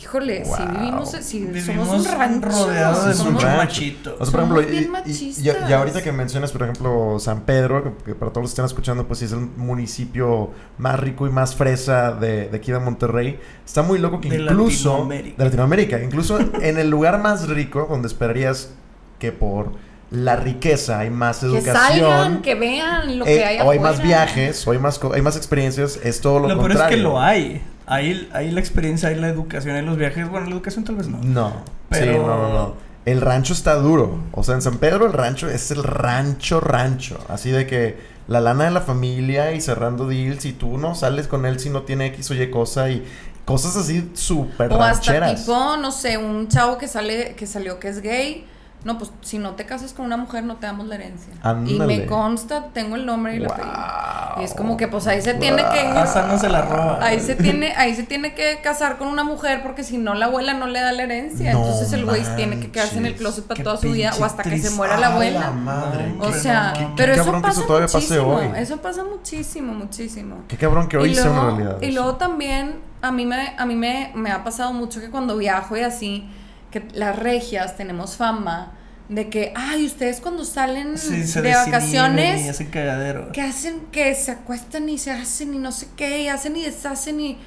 [0.00, 2.48] híjole, si vivimos, si Vivimos somos un rancho.
[2.48, 3.56] rodeados de mucho rancho.
[3.56, 4.16] machito.
[4.18, 5.44] O sea, por Somos ejemplo, y, bien y- y- machistas.
[5.70, 8.66] y ahorita que mencionas, por ejemplo, San Pedro, que, que para todos los que están
[8.66, 12.78] escuchando, pues sí es el municipio más rico y más fresa de, de aquí de
[12.78, 13.38] Monterrey.
[13.64, 14.90] Está muy loco que De incluso...
[14.90, 15.36] Latinoamérica.
[15.38, 16.02] De Latinoamérica.
[16.02, 18.70] Incluso en el lugar más rico, donde esperarías
[19.18, 19.72] que por
[20.10, 21.74] la riqueza, hay más Que educación.
[22.10, 25.22] salgan, que vean lo que eh, hay o hay más viajes, o hay más, hay
[25.22, 26.90] más experiencias, es todo lo, Lo peor contrario.
[26.90, 27.62] es que lo hay.
[27.86, 30.28] Hay, hay la experiencia, hay la educación, hay los viajes.
[30.28, 31.18] Bueno, la educación tal vez no.
[31.22, 31.52] No,
[31.88, 32.92] Pero- sí, no, no, no.
[33.04, 34.20] El rancho está duro.
[34.30, 37.18] O sea, en San Pedro el rancho es el rancho, rancho.
[37.28, 41.26] Así de que la lana de la familia y cerrando deals y tú no sales
[41.26, 43.04] con él si no tiene X o Y cosa y
[43.44, 45.40] cosas así súper O hasta rancheras.
[45.40, 48.46] tipo, no sé, un chavo que sale, que salió que es gay.
[48.84, 51.32] No, pues si no te casas con una mujer no te damos la herencia.
[51.66, 53.72] Y me consta, tengo el nombre y el apellido.
[53.72, 54.42] Wow.
[54.42, 56.98] Y es como que pues ahí se tiene que no se la roba.
[57.00, 60.26] ahí se tiene ahí se tiene que casar con una mujer porque si no la
[60.26, 61.52] abuela no le da la herencia.
[61.52, 64.12] No Entonces el güey tiene que quedarse en el closet para Qué toda su vida
[64.18, 65.50] o hasta que se muera la ¡A la abuela.
[65.50, 66.14] madre!
[66.18, 66.94] O sea, no.
[66.96, 68.46] pero Qué eso cabrón que pasa eso todavía pase hoy.
[68.56, 70.36] Eso pasa muchísimo, muchísimo.
[70.48, 71.76] Qué cabrón que hoy sea una realidad.
[71.82, 75.36] y luego también a mí me a mí me, me ha pasado mucho que cuando
[75.36, 76.28] viajo y así
[76.72, 78.72] que las regias tenemos fama
[79.08, 83.30] de que ay ustedes cuando salen Sí, se de desinhiben Y vacaciones hacen cagadero.
[83.32, 86.64] que hacen que se acuestan y se hacen y no sé qué y hacen y
[86.64, 87.38] deshacen y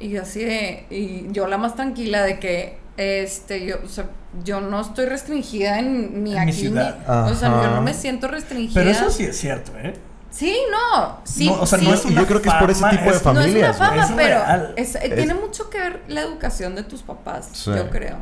[0.00, 4.06] y yo así de y yo la más tranquila de que este yo o sea,
[4.44, 7.28] yo no estoy restringida en ni En mi aquí ni- ciudad.
[7.30, 9.94] o sea yo no me siento restringida Pero eso sí es cierto, ¿eh?
[10.30, 12.70] sí no sí No, o sea, sí, no es una yo creo que es por
[12.70, 13.40] ese fama, tipo de fama.
[13.40, 14.74] no es una familias, fama, Es pero real.
[14.76, 17.70] es- Es- tiene mucho que ver la educación de tus papás, Sí.
[17.74, 18.18] yo creo.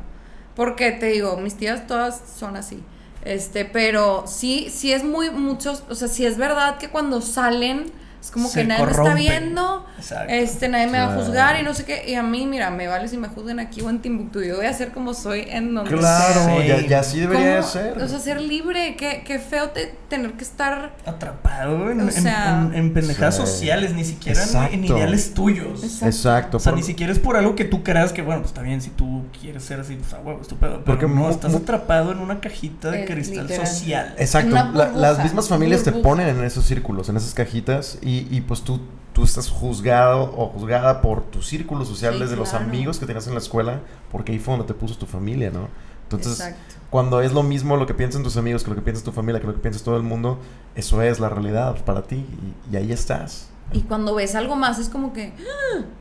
[0.57, 2.83] Porque te digo, mis tías todas son así.
[3.25, 7.93] Este, pero sí, sí es muy muchos, o sea, sí es verdad que cuando salen
[8.27, 10.33] es como Se que nadie me está viendo, Exacto.
[10.33, 12.03] este, nadie me va a juzgar y no sé qué.
[12.09, 14.43] Y a mí, mira, me vale si me juzgan aquí o en Timbuktu.
[14.43, 16.66] Yo voy a ser como soy en donde Claro, Sí.
[16.68, 17.97] ya, ya así debería ser.
[18.03, 22.12] O sea, ser libre, qué, qué feo te- tener que estar Atrapado en, O en-
[22.12, 23.41] sea- en- en pendejadas Sí.
[23.43, 25.83] sociales, ni siquiera en- ideales tuyos.
[25.83, 26.07] Exacto.
[26.07, 26.57] Exacto.
[26.57, 28.62] O sea, por- ni siquiera es por algo que tú creas que, bueno, pues está
[28.62, 30.72] bien, si tú quieres ser así, pues a huevo, estúpido.
[30.72, 33.66] Pero Porque no, estás atrapado en una cajita de cristal literal.
[33.66, 34.14] social.
[34.18, 38.41] Exacto, la- las mismas familias te ponen en esos círculos, en esas cajitas, y, y
[38.41, 38.81] pues tú,
[39.12, 42.64] tú estás juzgado o juzgada por tu círculo social Sí, desde los claro.
[42.67, 43.81] amigos que tenías en la escuela,
[44.12, 45.69] porque ahí fue donde te puso tu familia, ¿no?
[46.05, 46.75] Entonces, Exacto.
[46.91, 49.41] cuando es lo mismo lo que piensan tus amigos que lo que piensa tu familia,
[49.41, 50.39] que lo que piensa todo el mundo,
[50.77, 52.25] eso es la realidad para ti,
[52.71, 53.49] y, y ahí estás.
[53.73, 55.33] Y cuando ves algo más es como que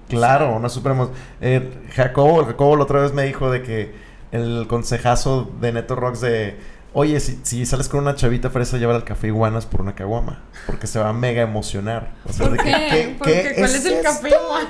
[0.08, 1.10] Claro, una super emo-
[1.42, 3.96] eh, Jacobo, Jacobo la otra vez me dijo de que
[4.32, 6.58] el consejazo de Neto Rocks de
[6.96, 10.42] oye, si, si sales con una chavita fresa, llévala al café iguanas por una caguama.
[10.66, 12.12] Porque se va a mega emocionar.
[12.28, 13.16] O sea, ¿Por de que, qué?
[13.20, 13.54] ¿Por qué?
[13.58, 14.04] ¿Cuál es, el esto?
[14.04, 14.70] café iguana?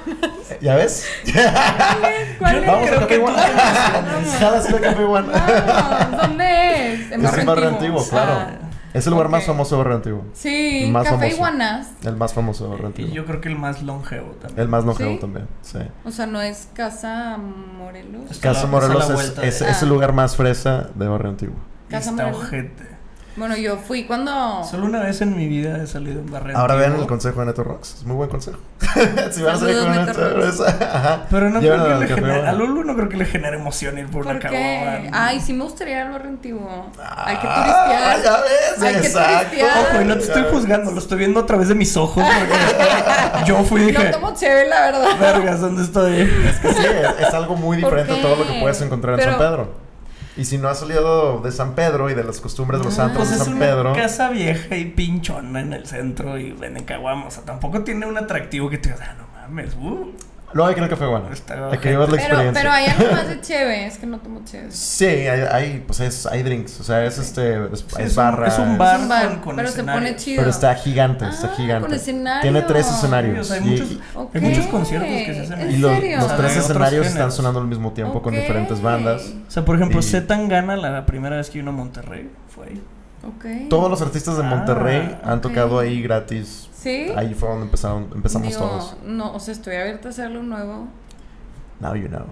[0.61, 1.05] ¿Ya ves?
[2.39, 2.67] ¿Cuál es?
[2.67, 3.43] Vamos al café que tú iguana.
[4.39, 5.31] Jalas al café iguana.
[5.31, 7.11] Vamos, ¿Dónde es?
[7.11, 7.99] En Es en Barrio Antiguo.
[7.99, 8.31] Antiguo, claro.
[8.33, 8.51] Ah,
[8.93, 9.47] Es el lugar más ok.
[9.47, 10.25] famoso de Barrio Antiguo.
[10.33, 11.35] sí, Más café famoso.
[11.35, 11.87] iguanas.
[12.03, 13.13] El más famoso de Barrio Y Antiguo.
[13.13, 14.59] yo creo que el más longevo también.
[14.61, 15.17] El más longevo ¿Sí?
[15.19, 15.47] también.
[15.61, 15.79] Sí.
[16.05, 18.39] O sea, no es Casa Morelos.
[18.39, 19.91] Casa Morelos es, es- de- es el Ah.
[19.91, 21.55] lugar más fresa de Barrio Antiguo.
[21.97, 22.43] Casa Está Morelos.
[22.47, 22.95] ojete.
[23.37, 24.63] Bueno, yo fui cuando.
[24.63, 27.47] Solo una vez en mi vida he salido en barrio Ahora vean el consejo de
[27.47, 27.95] Neto Rocks.
[27.95, 28.59] Es muy buen consejo.
[29.31, 30.61] si van a salir con Neto Rocks.
[30.61, 31.25] Ajá.
[31.29, 34.05] Pero no creo que le genere, a Lulu no creo que le genere emoción ir
[34.05, 34.47] por ¿Por una qué?
[34.47, 35.09] caguama.
[35.11, 36.91] Ay, sí me gustaría ir al barrio antiguo.
[36.97, 37.55] Hay que Ah,
[38.15, 38.23] turistear.
[38.23, 39.47] ya ves, Hay que exacto.
[39.49, 39.77] turistear.
[39.91, 42.23] Ojo, y no te estoy juzgando, lo estoy viendo a través de mis ojos.
[42.23, 45.19] Porque yo fui y No dije, tomo chévere, la verdad.
[45.19, 46.21] vergas, ¿dónde estoy?
[46.21, 49.15] Es que sí, es, es algo muy ¿Por diferente a todo lo que puedes encontrar
[49.15, 49.84] en Pero- San Pedro.
[50.37, 53.03] Y si no has salido de San Pedro y de las costumbres de los Ah.
[53.07, 53.93] santos Pues de es San una Pedro.
[53.93, 57.27] casa vieja y pinchona en el centro y venden caguamas.
[57.27, 60.11] O sea, tampoco tiene un atractivo que te digas, ah, no mames, uh.
[60.53, 61.29] Luego hay que ir al café bueno.
[61.33, 62.61] Está Hay que llevar la Pero, experiencia.
[62.61, 63.87] pero hay algo más de chévere.
[63.87, 64.71] Es que no tomo chévere.
[64.71, 66.79] Sí, hay, hay, pues es, hay drinks.
[66.79, 67.65] O sea, es este.
[67.73, 68.47] Es, Sí, es es un- barra.
[68.47, 68.95] es un es- bar.
[68.95, 70.01] Es un bar, con- con pero se escenario.
[70.01, 70.37] pone chido.
[70.39, 71.87] Pero está gigante, está Ah, gigante.
[71.87, 72.41] con escenario.
[72.41, 73.39] Tiene tres Sí, escenarios.
[73.39, 74.35] o sea, hay muchos, y- Ok.
[74.35, 76.15] hay muchos conciertos que se hacen ¿En y los, serio?
[76.17, 78.39] los O sea, tres otros escenarios están sonando al mismo tiempo con Ok.
[78.39, 79.33] diferentes bandas.
[79.47, 82.67] O sea, por ejemplo, Y- Z Tangana, la primera vez que vino a Monterrey, fue
[82.67, 82.83] ahí.
[83.27, 83.69] Ok.
[83.69, 85.41] Todos los artistas de Ah, Monterrey han ok.
[85.41, 86.69] tocado ahí gratis.
[86.85, 87.11] ¿Sí?
[87.15, 88.97] Ahí fue donde empezaron, empezamos Digo, todos.
[89.03, 90.87] No, o sea, estoy abierta a hacerlo nuevo.
[91.79, 92.27] Now you know.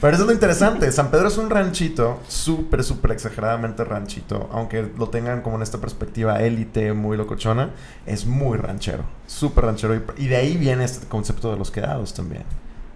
[0.00, 0.90] Pero eso es lo interesante.
[0.90, 4.48] San Pedro es un ranchito, súper, súper exageradamente ranchito.
[4.52, 7.74] Aunque lo tengan como en esta perspectiva élite, muy locochona.
[8.06, 9.04] Es muy ranchero.
[9.26, 9.94] Súper ranchero.
[9.94, 12.44] Y, y de ahí viene este concepto de los quedados también.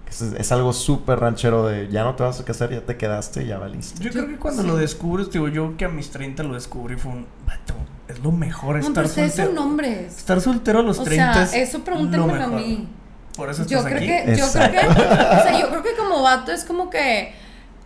[0.09, 3.45] Es, es algo súper ranchero de ya no te vas a casar, ya te quedaste,
[3.45, 4.03] ya valiste.
[4.03, 4.69] Yo creo que cuando sí.
[4.69, 7.27] lo descubres, digo, yo que a mis 30 lo descubrí, fue un.
[7.47, 7.75] Vato,
[8.09, 9.57] es lo mejor No, estar pero ustedes soltero.
[9.57, 10.17] son hombres.
[10.19, 12.89] Estar soltero a los O 30 sea, es eso lo pregúntenmelo a mí.
[13.37, 14.27] Por eso Yo estás creo aquí.
[14.31, 17.33] que, yo creo que, o sea, yo creo que como vato es como que,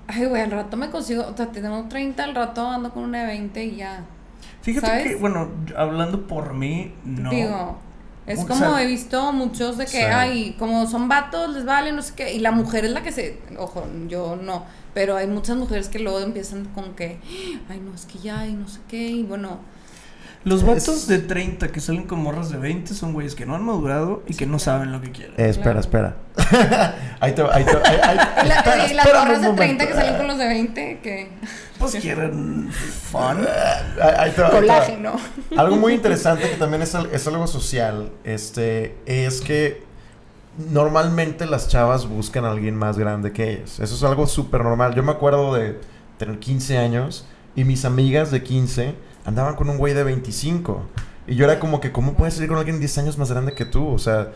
[0.07, 3.21] ay, güey, al rato me consigo, o sea, tengo 30, al rato ando con una
[3.23, 4.05] de 20 y ya.
[4.61, 5.07] Fíjate ¿sabes?
[5.07, 7.31] que, bueno, hablando por mí, no.
[7.31, 7.79] Digo,
[8.29, 10.05] Es O como sea, he visto muchos de que, Sí.
[10.05, 12.33] ay, como son vatos, les vale, no sé qué.
[12.35, 13.39] Y la mujer es la que se.
[13.59, 14.65] Ojo, yo no.
[14.95, 17.19] Pero hay muchas mujeres que luego empiezan con que,
[17.69, 19.09] ay, no, es que ya, y no sé qué.
[19.09, 19.59] Y bueno,
[20.45, 23.57] Los vatos Es- de 30 que salen con morras de 20 son güeyes que no
[23.57, 25.35] han madurado y que no saben lo que quieren.
[25.37, 25.81] Eh, espera, Claro.
[25.81, 26.17] espera.
[27.21, 29.87] ahí te ahí te ahí- ahí- y, la- espera, y las morras de 30 momento.
[29.89, 31.29] que salen con los de 20, que.
[31.79, 33.21] Pues quieren fun.
[34.01, 34.51] Ahí- ahí te va, ahí te va.
[34.51, 35.13] Colágeno.
[35.57, 39.83] Algo muy interesante que también es, es algo social, este, es que
[40.71, 43.79] normalmente las chavas buscan a alguien más grande que ellas.
[43.81, 44.95] Eso es algo súper normal.
[44.95, 45.79] Yo me acuerdo de
[46.19, 50.83] tener 15 años y mis amigas de 15 andaban con un güey de 25.
[51.27, 53.65] Y yo era como que, ¿cómo puedes salir con alguien 10 años más grande que
[53.65, 53.87] tú?
[53.89, 54.33] O sea,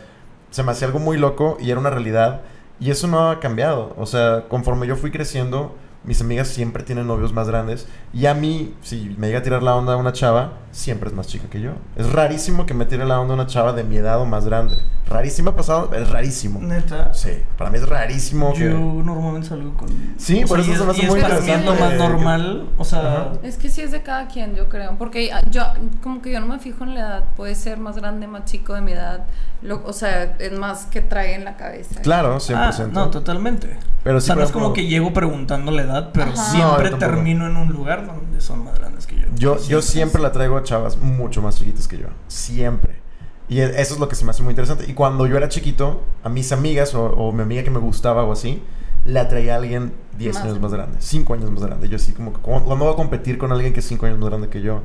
[0.50, 2.42] se me hacía algo muy loco y era una realidad.
[2.78, 3.94] Y eso no ha cambiado.
[3.98, 5.74] O sea, conforme yo fui creciendo,
[6.04, 7.86] mis amigas siempre tienen novios más grandes.
[8.12, 11.26] Y a mí, si me llega a tirar la onda una chava, siempre es más
[11.28, 11.72] chica que yo.
[11.96, 14.76] Es rarísimo que me tire la onda una chava de mi edad o más grande.
[15.06, 16.60] Rarísimo ha pasado, es rarísimo.
[16.60, 17.12] Neta.
[17.14, 18.70] Sí, para mí es rarísimo que...
[18.70, 19.88] Yo normalmente salgo con.
[20.16, 21.90] Sí, o por sea, eso y se me es- hace y muy es interesante más
[21.92, 22.68] que- normal.
[22.78, 23.32] O sea, Ajá.
[23.42, 24.96] Es que sí es de cada quien, yo creo.
[24.98, 25.62] Porque yo,
[26.02, 27.24] como que yo no me fijo en la edad.
[27.36, 29.26] Puede ser más grande, más chico de mi edad.
[29.60, 32.00] Lo- o sea, es más que trae en la cabeza.
[32.00, 32.54] Claro, 100%.
[32.56, 33.76] ah, no, totalmente.
[34.02, 36.42] Pero o sí, sea, no por es como que llego preguntando la edad, pero Ajá.
[36.50, 39.26] Siempre termino en un lugar donde son más grandes que yo.
[39.36, 42.06] Yo, yo siempre la traigo chavas mucho más chiquitas que yo.
[42.28, 43.00] Siempre.
[43.48, 44.84] Y e- eso es lo que se me hace muy interesante.
[44.88, 48.24] Y cuando yo era chiquito, a mis amigas o, o mi amiga que me gustaba
[48.24, 48.62] o así,
[49.04, 50.44] le atraía a alguien 10 Más.
[50.44, 51.88] años más grande, 5 años más grande.
[51.88, 54.18] Yo así como, que, ¿cómo, cuándo voy a competir con alguien que es 5 años
[54.18, 54.82] más grande que yo?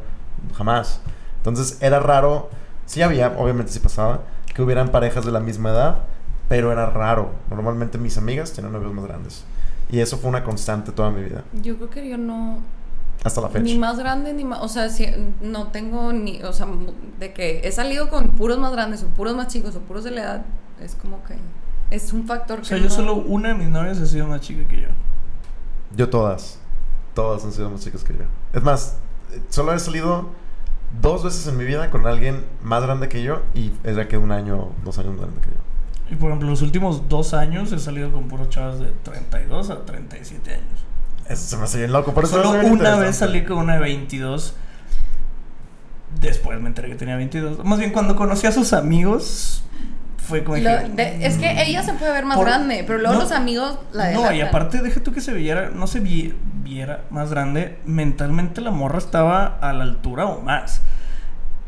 [0.55, 1.01] Jamás.
[1.37, 2.49] Entonces era raro.
[2.85, 4.21] Sí había, obviamente sí pasaba,
[4.53, 5.99] que hubieran parejas de la misma edad,
[6.47, 7.31] pero era raro.
[7.49, 9.43] Normalmente mis amigas tenían novios más grandes.
[9.89, 11.43] Y eso fue una constante toda mi vida.
[11.61, 12.59] Yo creo que yo no.
[13.23, 13.63] Hasta la fecha.
[13.63, 14.59] Ni más grande ni más.
[14.61, 15.07] O sea, si,
[15.41, 16.41] no tengo ni.
[16.43, 16.67] O sea,
[17.19, 20.11] de que he salido con puros más grandes o puros más chicos o puros de
[20.11, 20.45] la edad.
[20.81, 21.35] Es como que.
[21.89, 22.67] Es un factor O que.
[22.67, 24.87] sea, yo no- solo una de mis novias ha sido más chica que yo.
[25.95, 26.59] Yo todas.
[27.13, 28.25] Todas han sido más chicas que yo.
[28.53, 28.97] Es más,
[29.31, 30.29] eh, solo he salido
[31.01, 34.17] dos veces en mi vida con alguien más grande que yo y es de que
[34.17, 35.57] un año, dos años más grande que yo.
[36.11, 39.83] Y por ejemplo, los últimos dos años he salido con puros chavas de 32 a
[39.85, 40.85] 37 años.
[41.29, 42.13] Eso se me hace bien loco.
[42.13, 44.55] Por eso Solo una vez salí con una de 22.
[46.21, 47.63] Después me enteré que tenía 22.
[47.65, 49.63] Más bien, cuando conocí a sus amigos,
[50.17, 50.57] fue como...
[50.57, 53.31] Lo- de- es que ella se puede ver más Por- grande, pero luego no, los
[53.31, 57.29] amigos la No, y aparte, deja tú que se viera, no se vi- viera más
[57.29, 57.77] grande.
[57.85, 60.81] Mentalmente la morra estaba a la altura o más.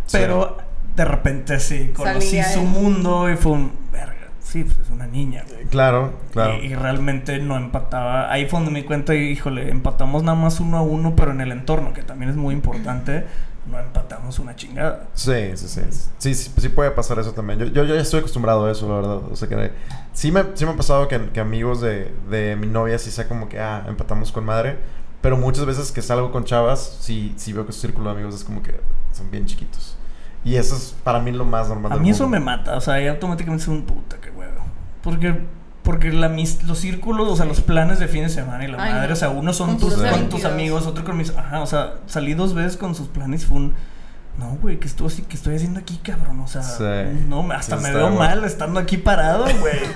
[0.08, 0.18] Sí.
[0.18, 0.58] Pero
[0.96, 2.66] de repente sí, conocí Salía su él.
[2.68, 3.72] mundo y fue un.
[3.92, 4.19] Verga,
[4.50, 5.44] sí, pues es una niña.
[5.50, 5.66] güey".
[5.66, 6.56] Claro, claro.
[6.62, 8.32] Y, y realmente no empataba.
[8.32, 11.32] Ahí fue donde me di cuenta, y, híjole, empatamos nada más uno a uno, pero
[11.32, 13.26] en el entorno, que también es muy importante,
[13.66, 15.08] no empatamos una chingada.
[15.14, 15.82] Sí, sí, sí.
[16.18, 17.60] Sí, sí, sí puede pasar eso también.
[17.60, 19.32] Yo, yo ya estoy acostumbrado a eso, la verdad.
[19.32, 19.72] O sea que
[20.14, 23.28] sí me, sí me ha pasado que, que amigos de, de mi novia sí sea
[23.28, 24.78] como que, ah, empatamos con madre.
[25.22, 28.36] Pero muchas veces que salgo con chavas, sí, sí veo que su círculo de amigos
[28.36, 28.80] es como que
[29.12, 29.98] son bien chiquitos.
[30.46, 31.92] Y eso es para mí lo más normal.
[31.92, 32.40] A mí eso mundo.
[32.40, 34.39] me mata, o sea, ahí automáticamente es un puta, huevo.
[35.02, 35.40] Porque,
[35.84, 38.82] porque la, mis- los círculos, o sea, los planes de fin de semana y la
[38.84, 39.14] Ay, madre, no.
[39.14, 40.46] o sea, uno son tus, con tus 22.
[40.46, 41.32] amigos, otro con mis.
[41.36, 43.74] Ajá, o sea, salí dos veces con sus planes, fue un.
[44.38, 46.40] No, güey, ¿qué, estuvo así, ¿qué estoy haciendo aquí, cabrón?
[46.40, 46.84] O sea, Sí.
[47.28, 48.18] no, hasta Sí, me veo bueno.
[48.20, 49.80] mal estando aquí parado, güey.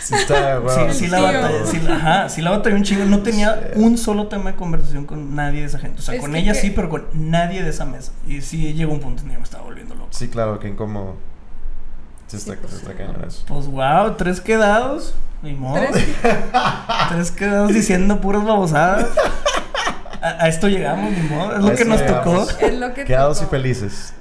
[0.00, 0.70] Sí, está, wow.
[0.92, 1.26] sí la Tío.
[1.26, 3.04] batallé, sí, la- ajá, sí la batallé un chingo.
[3.04, 3.80] No tenía Sí.
[3.80, 6.00] un solo tema de conversación con nadie de esa gente.
[6.00, 8.10] O sea, Es con ella que- sí, pero con nadie de esa mesa.
[8.26, 10.08] Y sí llegó un punto en que me estaba volviendo loco.
[10.10, 11.16] Sí, claro, que incómodo.
[12.32, 12.96] Sí, está, Sí, pues, sí está sí.
[12.98, 13.44] cañón eso.
[13.46, 15.14] Pues wow, tres quedados.
[15.42, 15.80] Ni modo.
[15.90, 16.06] Tres-
[17.10, 19.06] Tres quedados diciendo puras babosadas.
[20.20, 21.52] A, a esto llegamos, ni modo.
[21.52, 22.48] Es A lo que nos llegamos.
[22.48, 22.64] tocó.
[22.66, 24.14] Es lo que Quedados y felices.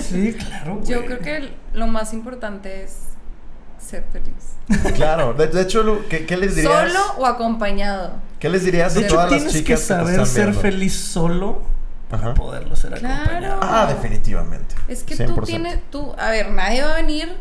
[0.00, 0.80] Sí, claro.
[0.84, 2.98] Yo creo que lo más importante es
[3.78, 4.54] ser feliz.
[4.94, 5.34] claro.
[5.34, 6.92] De, de hecho, Lu, ¿qué, qué les dirías?
[6.92, 8.12] Solo o acompañado.
[8.38, 10.26] ¿Qué les dirías De a hecho, todas las tienes que chicas que, te saber están
[10.26, 11.62] ser feliz solo
[12.12, 12.34] para Ajá.
[12.34, 13.22] poderlo ser Claro.
[13.22, 13.60] acompañado.
[13.62, 14.74] Ah, definitivamente.
[14.86, 15.46] Es que tú 100%.
[15.46, 17.34] tienes, tú, a ver, nadie va a venir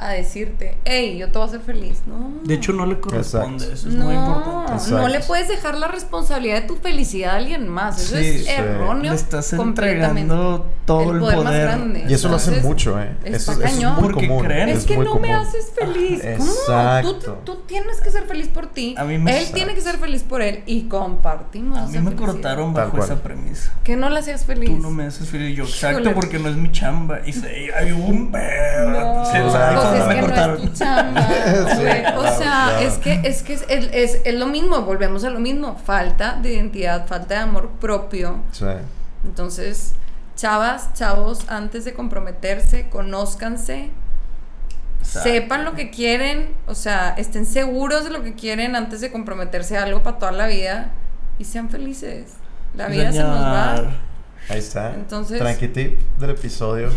[0.00, 2.02] a decirte, hey, yo te voy a hacer feliz.
[2.06, 2.30] No.
[2.44, 3.64] De hecho, no le corresponde.
[3.64, 3.74] Exacto.
[3.74, 4.72] Eso es no, muy importante.
[4.74, 4.98] Exacto.
[4.98, 8.00] no le puedes dejar la responsabilidad de tu felicidad a alguien más.
[8.00, 8.50] Eso Sí, es sí.
[8.50, 9.10] erróneo.
[9.12, 11.62] Le estás entregando todo el poder.
[11.66, 12.04] grande.
[12.08, 13.16] Y eso lo hacen mucho, ¿eh?
[13.24, 13.94] está Eso, eso es cañón.
[13.94, 14.44] muy Porque común.
[14.44, 14.68] creen.
[14.70, 16.22] Es que muy no me haces feliz.
[16.24, 16.46] Ah, ¿Cómo?
[17.02, 17.38] Tú, exacto.
[17.44, 18.94] tú tienes que ser feliz por ti.
[18.96, 21.78] A mí me- él tiene que ser feliz por él y compartimos.
[21.78, 22.32] A mí esa me felicidad.
[22.32, 23.72] cortaron bajo esa premisa.
[23.84, 24.70] Que no la hacías feliz.
[24.70, 25.56] Tú no me haces feliz.
[25.56, 26.14] Yo, exacto, Híjole.
[26.14, 27.20] porque no es mi chamba.
[27.26, 28.90] Y se, hay un pedo.
[28.90, 30.56] No, Sí, o sea, pues es que no cortaron.
[30.56, 32.78] es tu chamba, Sí, claro, o sea, claro.
[32.80, 36.54] es que es que es, es, es lo mismo, volvemos a lo mismo, falta de
[36.54, 38.40] identidad, falta de amor propio.
[38.52, 38.64] Sí.
[39.24, 39.94] Entonces,
[40.36, 43.90] chavas, chavos, antes de comprometerse, conózcanse,
[45.00, 45.28] Exacto.
[45.28, 49.76] sepan lo que quieren, o sea, estén seguros de lo que quieren antes de comprometerse
[49.78, 50.90] a algo para toda la vida
[51.38, 52.32] y sean felices.
[52.74, 53.76] La vida se nos va.
[53.76, 53.92] Señor.
[54.50, 54.94] Ahí está.
[54.94, 56.90] Entonces- Tranqui tip del episodio.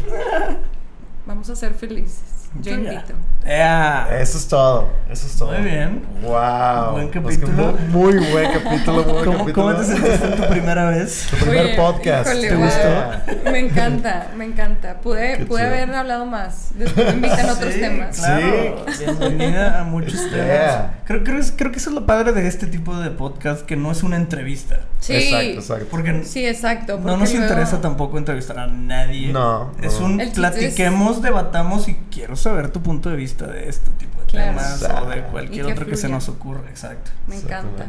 [1.26, 2.22] Vamos a ser felices.
[2.60, 3.14] Yo invito.
[3.44, 4.07] Ea.
[4.19, 4.90] Eso es todo.
[5.10, 5.52] Eso es todo.
[5.53, 6.03] Muy bien.
[6.22, 6.91] Wow.
[6.91, 7.73] Buen Es que capítulo.
[7.90, 9.03] Muy, muy buen capítulo.
[9.03, 9.53] Muy buen ¿Cómo, capítulo.
[9.53, 11.28] ¿Cómo te sentiste en tu primera vez?
[11.32, 12.30] Tu primer Oye, podcast.
[12.30, 12.65] híjole, ¿Te wow.
[12.65, 13.52] gustó?
[13.52, 14.99] Me encanta, me encanta.
[15.02, 15.73] Pude, Qué pude chido.
[15.73, 16.69] haber hablado más.
[16.76, 18.18] Después me invitan a otros Sí, temas.
[18.19, 18.86] Claro.
[18.99, 20.45] Bienvenida a muchos temas.
[20.45, 21.02] Yeah.
[21.06, 23.76] Creo, creo, es- creo que eso es lo padre de este tipo de podcast, que
[23.76, 24.82] no es una entrevista.
[24.99, 25.14] Sí.
[25.15, 25.86] Exacto, exacto.
[25.90, 26.98] Porque Sí, exacto.
[26.98, 29.34] no porque nos luego- interesa tampoco entrevistar a nadie.
[29.34, 30.06] No, Es no.
[30.06, 34.26] un El platiquemos, debatamos y quiero saber tu punto de vista de este tipo de
[34.27, 34.51] Claro.
[34.57, 35.31] temas o de Exacto.
[35.31, 36.61] cualquier otro que se nos ocurra.
[36.69, 37.11] Exacto.
[37.27, 37.85] Me encanta.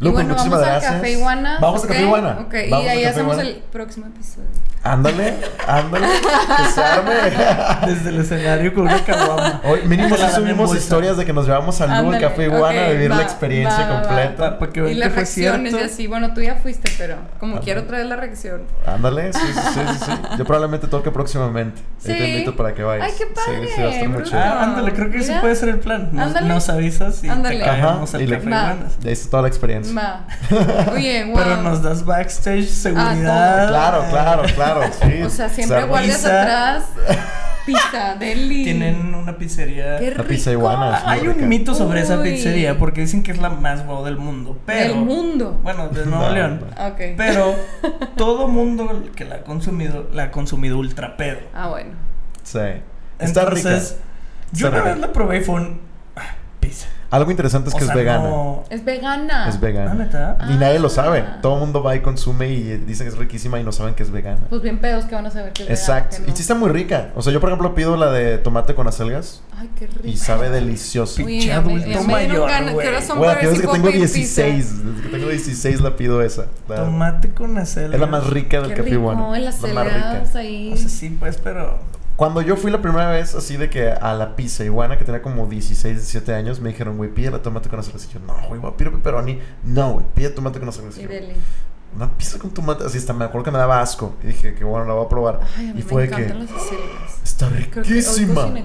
[0.00, 0.92] Lupe, bueno, muchísimas vamos gracias.
[0.92, 1.58] al Café Iguana.
[1.60, 1.92] Vamos al ¿ok?
[1.92, 2.38] Café Iguana.
[2.40, 3.50] Ok, Vamos y ahí hacemos Iguana.
[3.50, 4.48] el próximo episodio.
[4.84, 5.34] Ándale,
[5.66, 6.06] ándale.
[6.56, 7.12] Que se arme.
[7.86, 9.60] Desde el escenario con una caguama.
[9.64, 10.82] Hoy mínimo sí subimos bolsa.
[10.82, 13.16] historias de que nos llevamos al Lu al Ándale, Café Iguana a ok, vivir va,
[13.16, 14.58] la experiencia va, va, completa.
[14.58, 16.06] Para que Y las reacciones y así.
[16.08, 17.64] Bueno, tú ya fuiste, pero como Ándale.
[17.64, 18.62] quiero traer la reacción.
[18.84, 20.12] Ándale, sí, sí, sí, sí, sí.
[20.38, 21.80] Yo probablemente toque próximamente.
[22.04, 22.24] Ahí te Sí.
[22.32, 23.06] invito para que vayas.
[23.06, 24.38] Ay, qué padre, Sí, sí, va a estar muy chido.
[24.40, 26.08] Ah, ándale, creo que ese puede ser el plan.
[26.12, 26.48] Nos, Ándale.
[26.48, 27.56] nos avisas y Ándale.
[27.58, 28.62] te y al le- café Va.
[28.72, 28.92] Iguanas.
[29.02, 29.94] Y ahí está toda la experiencia.
[29.94, 30.26] Va.
[30.92, 31.34] Oye, wow.
[31.36, 33.64] Pero nos das backstage, seguridad.
[33.64, 34.42] Ah, Claro, claro,
[34.74, 34.92] claro.
[35.02, 35.22] Sí.
[35.22, 35.88] O sea, Se siempre arma.
[35.88, 36.42] guardias Pizza.
[36.42, 36.84] atrás.
[37.64, 38.64] Pizza, deli.
[38.64, 39.98] Tienen una pizzería.
[39.98, 41.02] Qué La pizza iguana.
[41.06, 41.32] Hay rica.
[41.42, 44.58] un mito sobre esa pizzería porque dicen que es la más wow del mundo.
[44.66, 44.94] Pero.
[44.94, 45.60] Del mundo.
[45.62, 46.64] Bueno, de Nuevo No, León.
[46.76, 46.94] no.
[47.16, 47.54] Pero
[48.16, 51.38] todo mundo que la ha consumido, la ha consumido ultra pedo.
[51.54, 51.92] Ah, bueno.
[52.42, 52.58] Sí.
[53.20, 53.68] Está rica.
[53.70, 53.98] Entonces,
[54.50, 54.90] yo Está una rica.
[54.94, 55.80] vez la probé y fue un.
[56.16, 56.88] ah, pizza.
[57.12, 58.28] Algo interesante es O que sea, es vegana.
[58.28, 59.48] no- Es vegana.
[59.48, 59.94] Es ¿Ah, vegana.
[59.94, 60.38] neta?
[60.50, 61.20] Y nadie lo sabe.
[61.20, 61.38] Ah.
[61.42, 64.02] Todo el mundo va y consume y dicen que es riquísima y no saben que
[64.02, 64.40] es vegana.
[64.48, 66.12] Pues bien pedos que van a saber que es Exacto.
[66.16, 66.24] vegana.
[66.26, 67.10] que Y sí está muy rica.
[67.14, 69.60] O sea, yo por ejemplo pido la de tomate con acelgas no.
[69.60, 70.00] Ay, qué rico.
[70.08, 71.16] y sabe delicioso.
[71.24, 71.74] Pinche ya me-
[72.06, 72.84] mayor, ganas, güey.
[72.86, 74.84] ¿qué horas son Güey, para que tengo puedo pedir 16.
[74.84, 76.46] Desde que tengo 16 la pido esa.
[76.68, 77.94] La- Tomate con acelga.
[77.94, 79.34] es la más rica del Qué café rico, bueno.
[79.34, 79.80] el La más rica.
[79.82, 80.72] acelgas ahí.
[80.72, 81.78] O sea, sí, pues, pero.
[82.22, 85.20] Cuando yo fui la primera vez así de que a la pizza iguana, que tenía
[85.20, 88.04] como 16, 17 años, me dijeron, güey, pide la tomate con acelgas.
[88.04, 89.40] Y yo, no, güey, voy a pepperoni.
[89.64, 90.96] No, güey, pide tomate con acelgas.
[90.98, 91.34] Y Y.
[91.94, 92.84] una pizza con tomate.
[92.84, 94.14] Así está, me acuerdo que me daba asco.
[94.22, 95.40] Y dije, que bueno, la voy a probar.
[95.58, 97.20] Ay, a mí y me fue de que, encantan las acelgas.
[97.24, 98.42] está Creo que hoy riquísima.
[98.42, 98.62] con.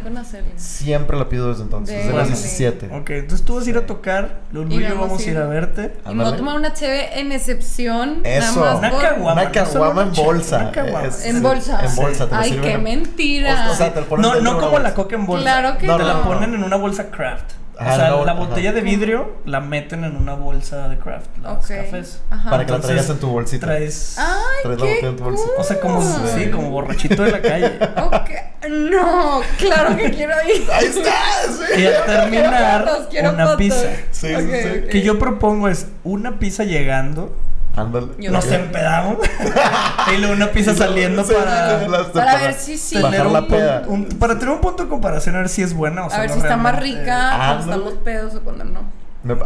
[0.56, 2.34] Siempre la pido desde entonces, desde los Deli.
[2.36, 2.90] 17.
[2.96, 4.42] Ok, entonces tú vas a ir a tocar.
[4.52, 5.94] Lulu y yo vamos vamos a ir a verte.
[6.10, 8.22] Y me voy a tomar una cheve en excepción.
[8.24, 8.60] Eso.
[8.62, 9.34] Nada Una más por- caguama.
[9.34, 10.72] Una no caguama en una bolsa.
[10.74, 11.04] una.
[11.06, 11.86] Es- En bolsa.
[11.86, 13.70] En bolsa, te Ay, qué en- mentira.
[13.72, 15.44] O sea, te lo ponen No, no de una como la coca en bolsa.
[15.44, 17.52] Claro que No, Te la ponen en una bolsa craft.
[17.80, 18.76] Ajá, o sea, la bol- botella ajá.
[18.76, 21.28] de vidrio la meten en una bolsa de craft.
[21.44, 21.68] Los Ok.
[21.68, 22.22] cafés.
[22.30, 22.50] Ajá.
[22.50, 23.66] Para que la Entonces, traigas en tu bolsita.
[23.68, 24.16] Traes.
[24.18, 24.26] Ay,
[24.64, 25.52] Traes la qué botella en tu bolsita.
[25.58, 27.72] O sea, como, sí, como borrachito de la calle.
[28.12, 28.30] Ok.
[28.70, 30.68] No, claro que quiero ir.
[30.74, 31.12] Ahí está,
[31.48, 31.82] sí.
[31.82, 33.58] Y al terminar, Quiero fotos, quiero una fotos.
[33.58, 33.90] pizza.
[34.12, 34.80] Sí, sí, Ok, sí.
[34.84, 34.90] ok.
[34.90, 37.36] Que yo propongo es una pizza llegando,
[37.78, 38.08] Ándale.
[38.30, 39.18] Nos empedamos
[40.14, 42.96] y luego una pizza saliendo Sí, para, las- Para ver si sí.
[43.02, 46.04] Tener la un, un- para tener un punto de comparación a ver si es buena
[46.04, 48.98] o A sea, ver no si está más rica cuando estamos pedos o cuando no.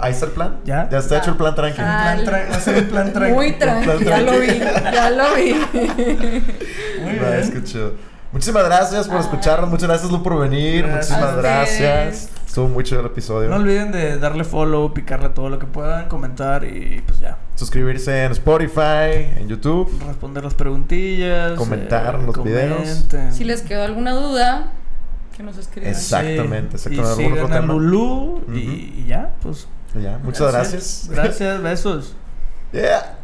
[0.01, 0.59] Ahí está el plan.
[0.63, 0.87] ¿Ya?
[0.89, 1.21] Ya está Va.
[1.21, 1.87] hecho el plan tranquilo.
[1.89, 3.33] Ah, Un plan tra- va a ser un plan tranqui.
[3.33, 4.59] Muy tranqui, ya lo vi,
[4.93, 5.53] ya lo vi.
[7.01, 7.51] Muy es bien.
[7.51, 7.93] que chido.
[8.31, 9.23] Muchísimas gracias por Ay.
[9.23, 9.69] escucharnos.
[9.69, 10.85] Muchas gracias, Lu, por venir.
[10.87, 11.09] Gracias.
[11.19, 12.29] Muchísimas A gracias.
[12.51, 13.47] Estuvo muy chido el episodio.
[13.49, 17.37] No olviden de darle follow, picarle todo lo que puedan, comentar y pues ya.
[17.55, 19.89] Suscribirse en Spotify, en YouTube.
[20.05, 21.53] Responder las preguntillas.
[21.53, 22.77] Comentar los comenten.
[22.83, 23.33] videos.
[23.37, 24.73] Si les quedó alguna duda,
[25.37, 25.91] que nos escriban.
[25.91, 26.89] Exactamente, Sí.
[26.89, 27.21] exactamente.
[27.23, 27.73] Y ¿Algún otro tema?
[27.73, 29.69] Lulú y, ya, pues.
[29.95, 31.07] Ya, muchas gracias.
[31.09, 32.15] Gracias, besos.
[32.73, 33.17] Yeah.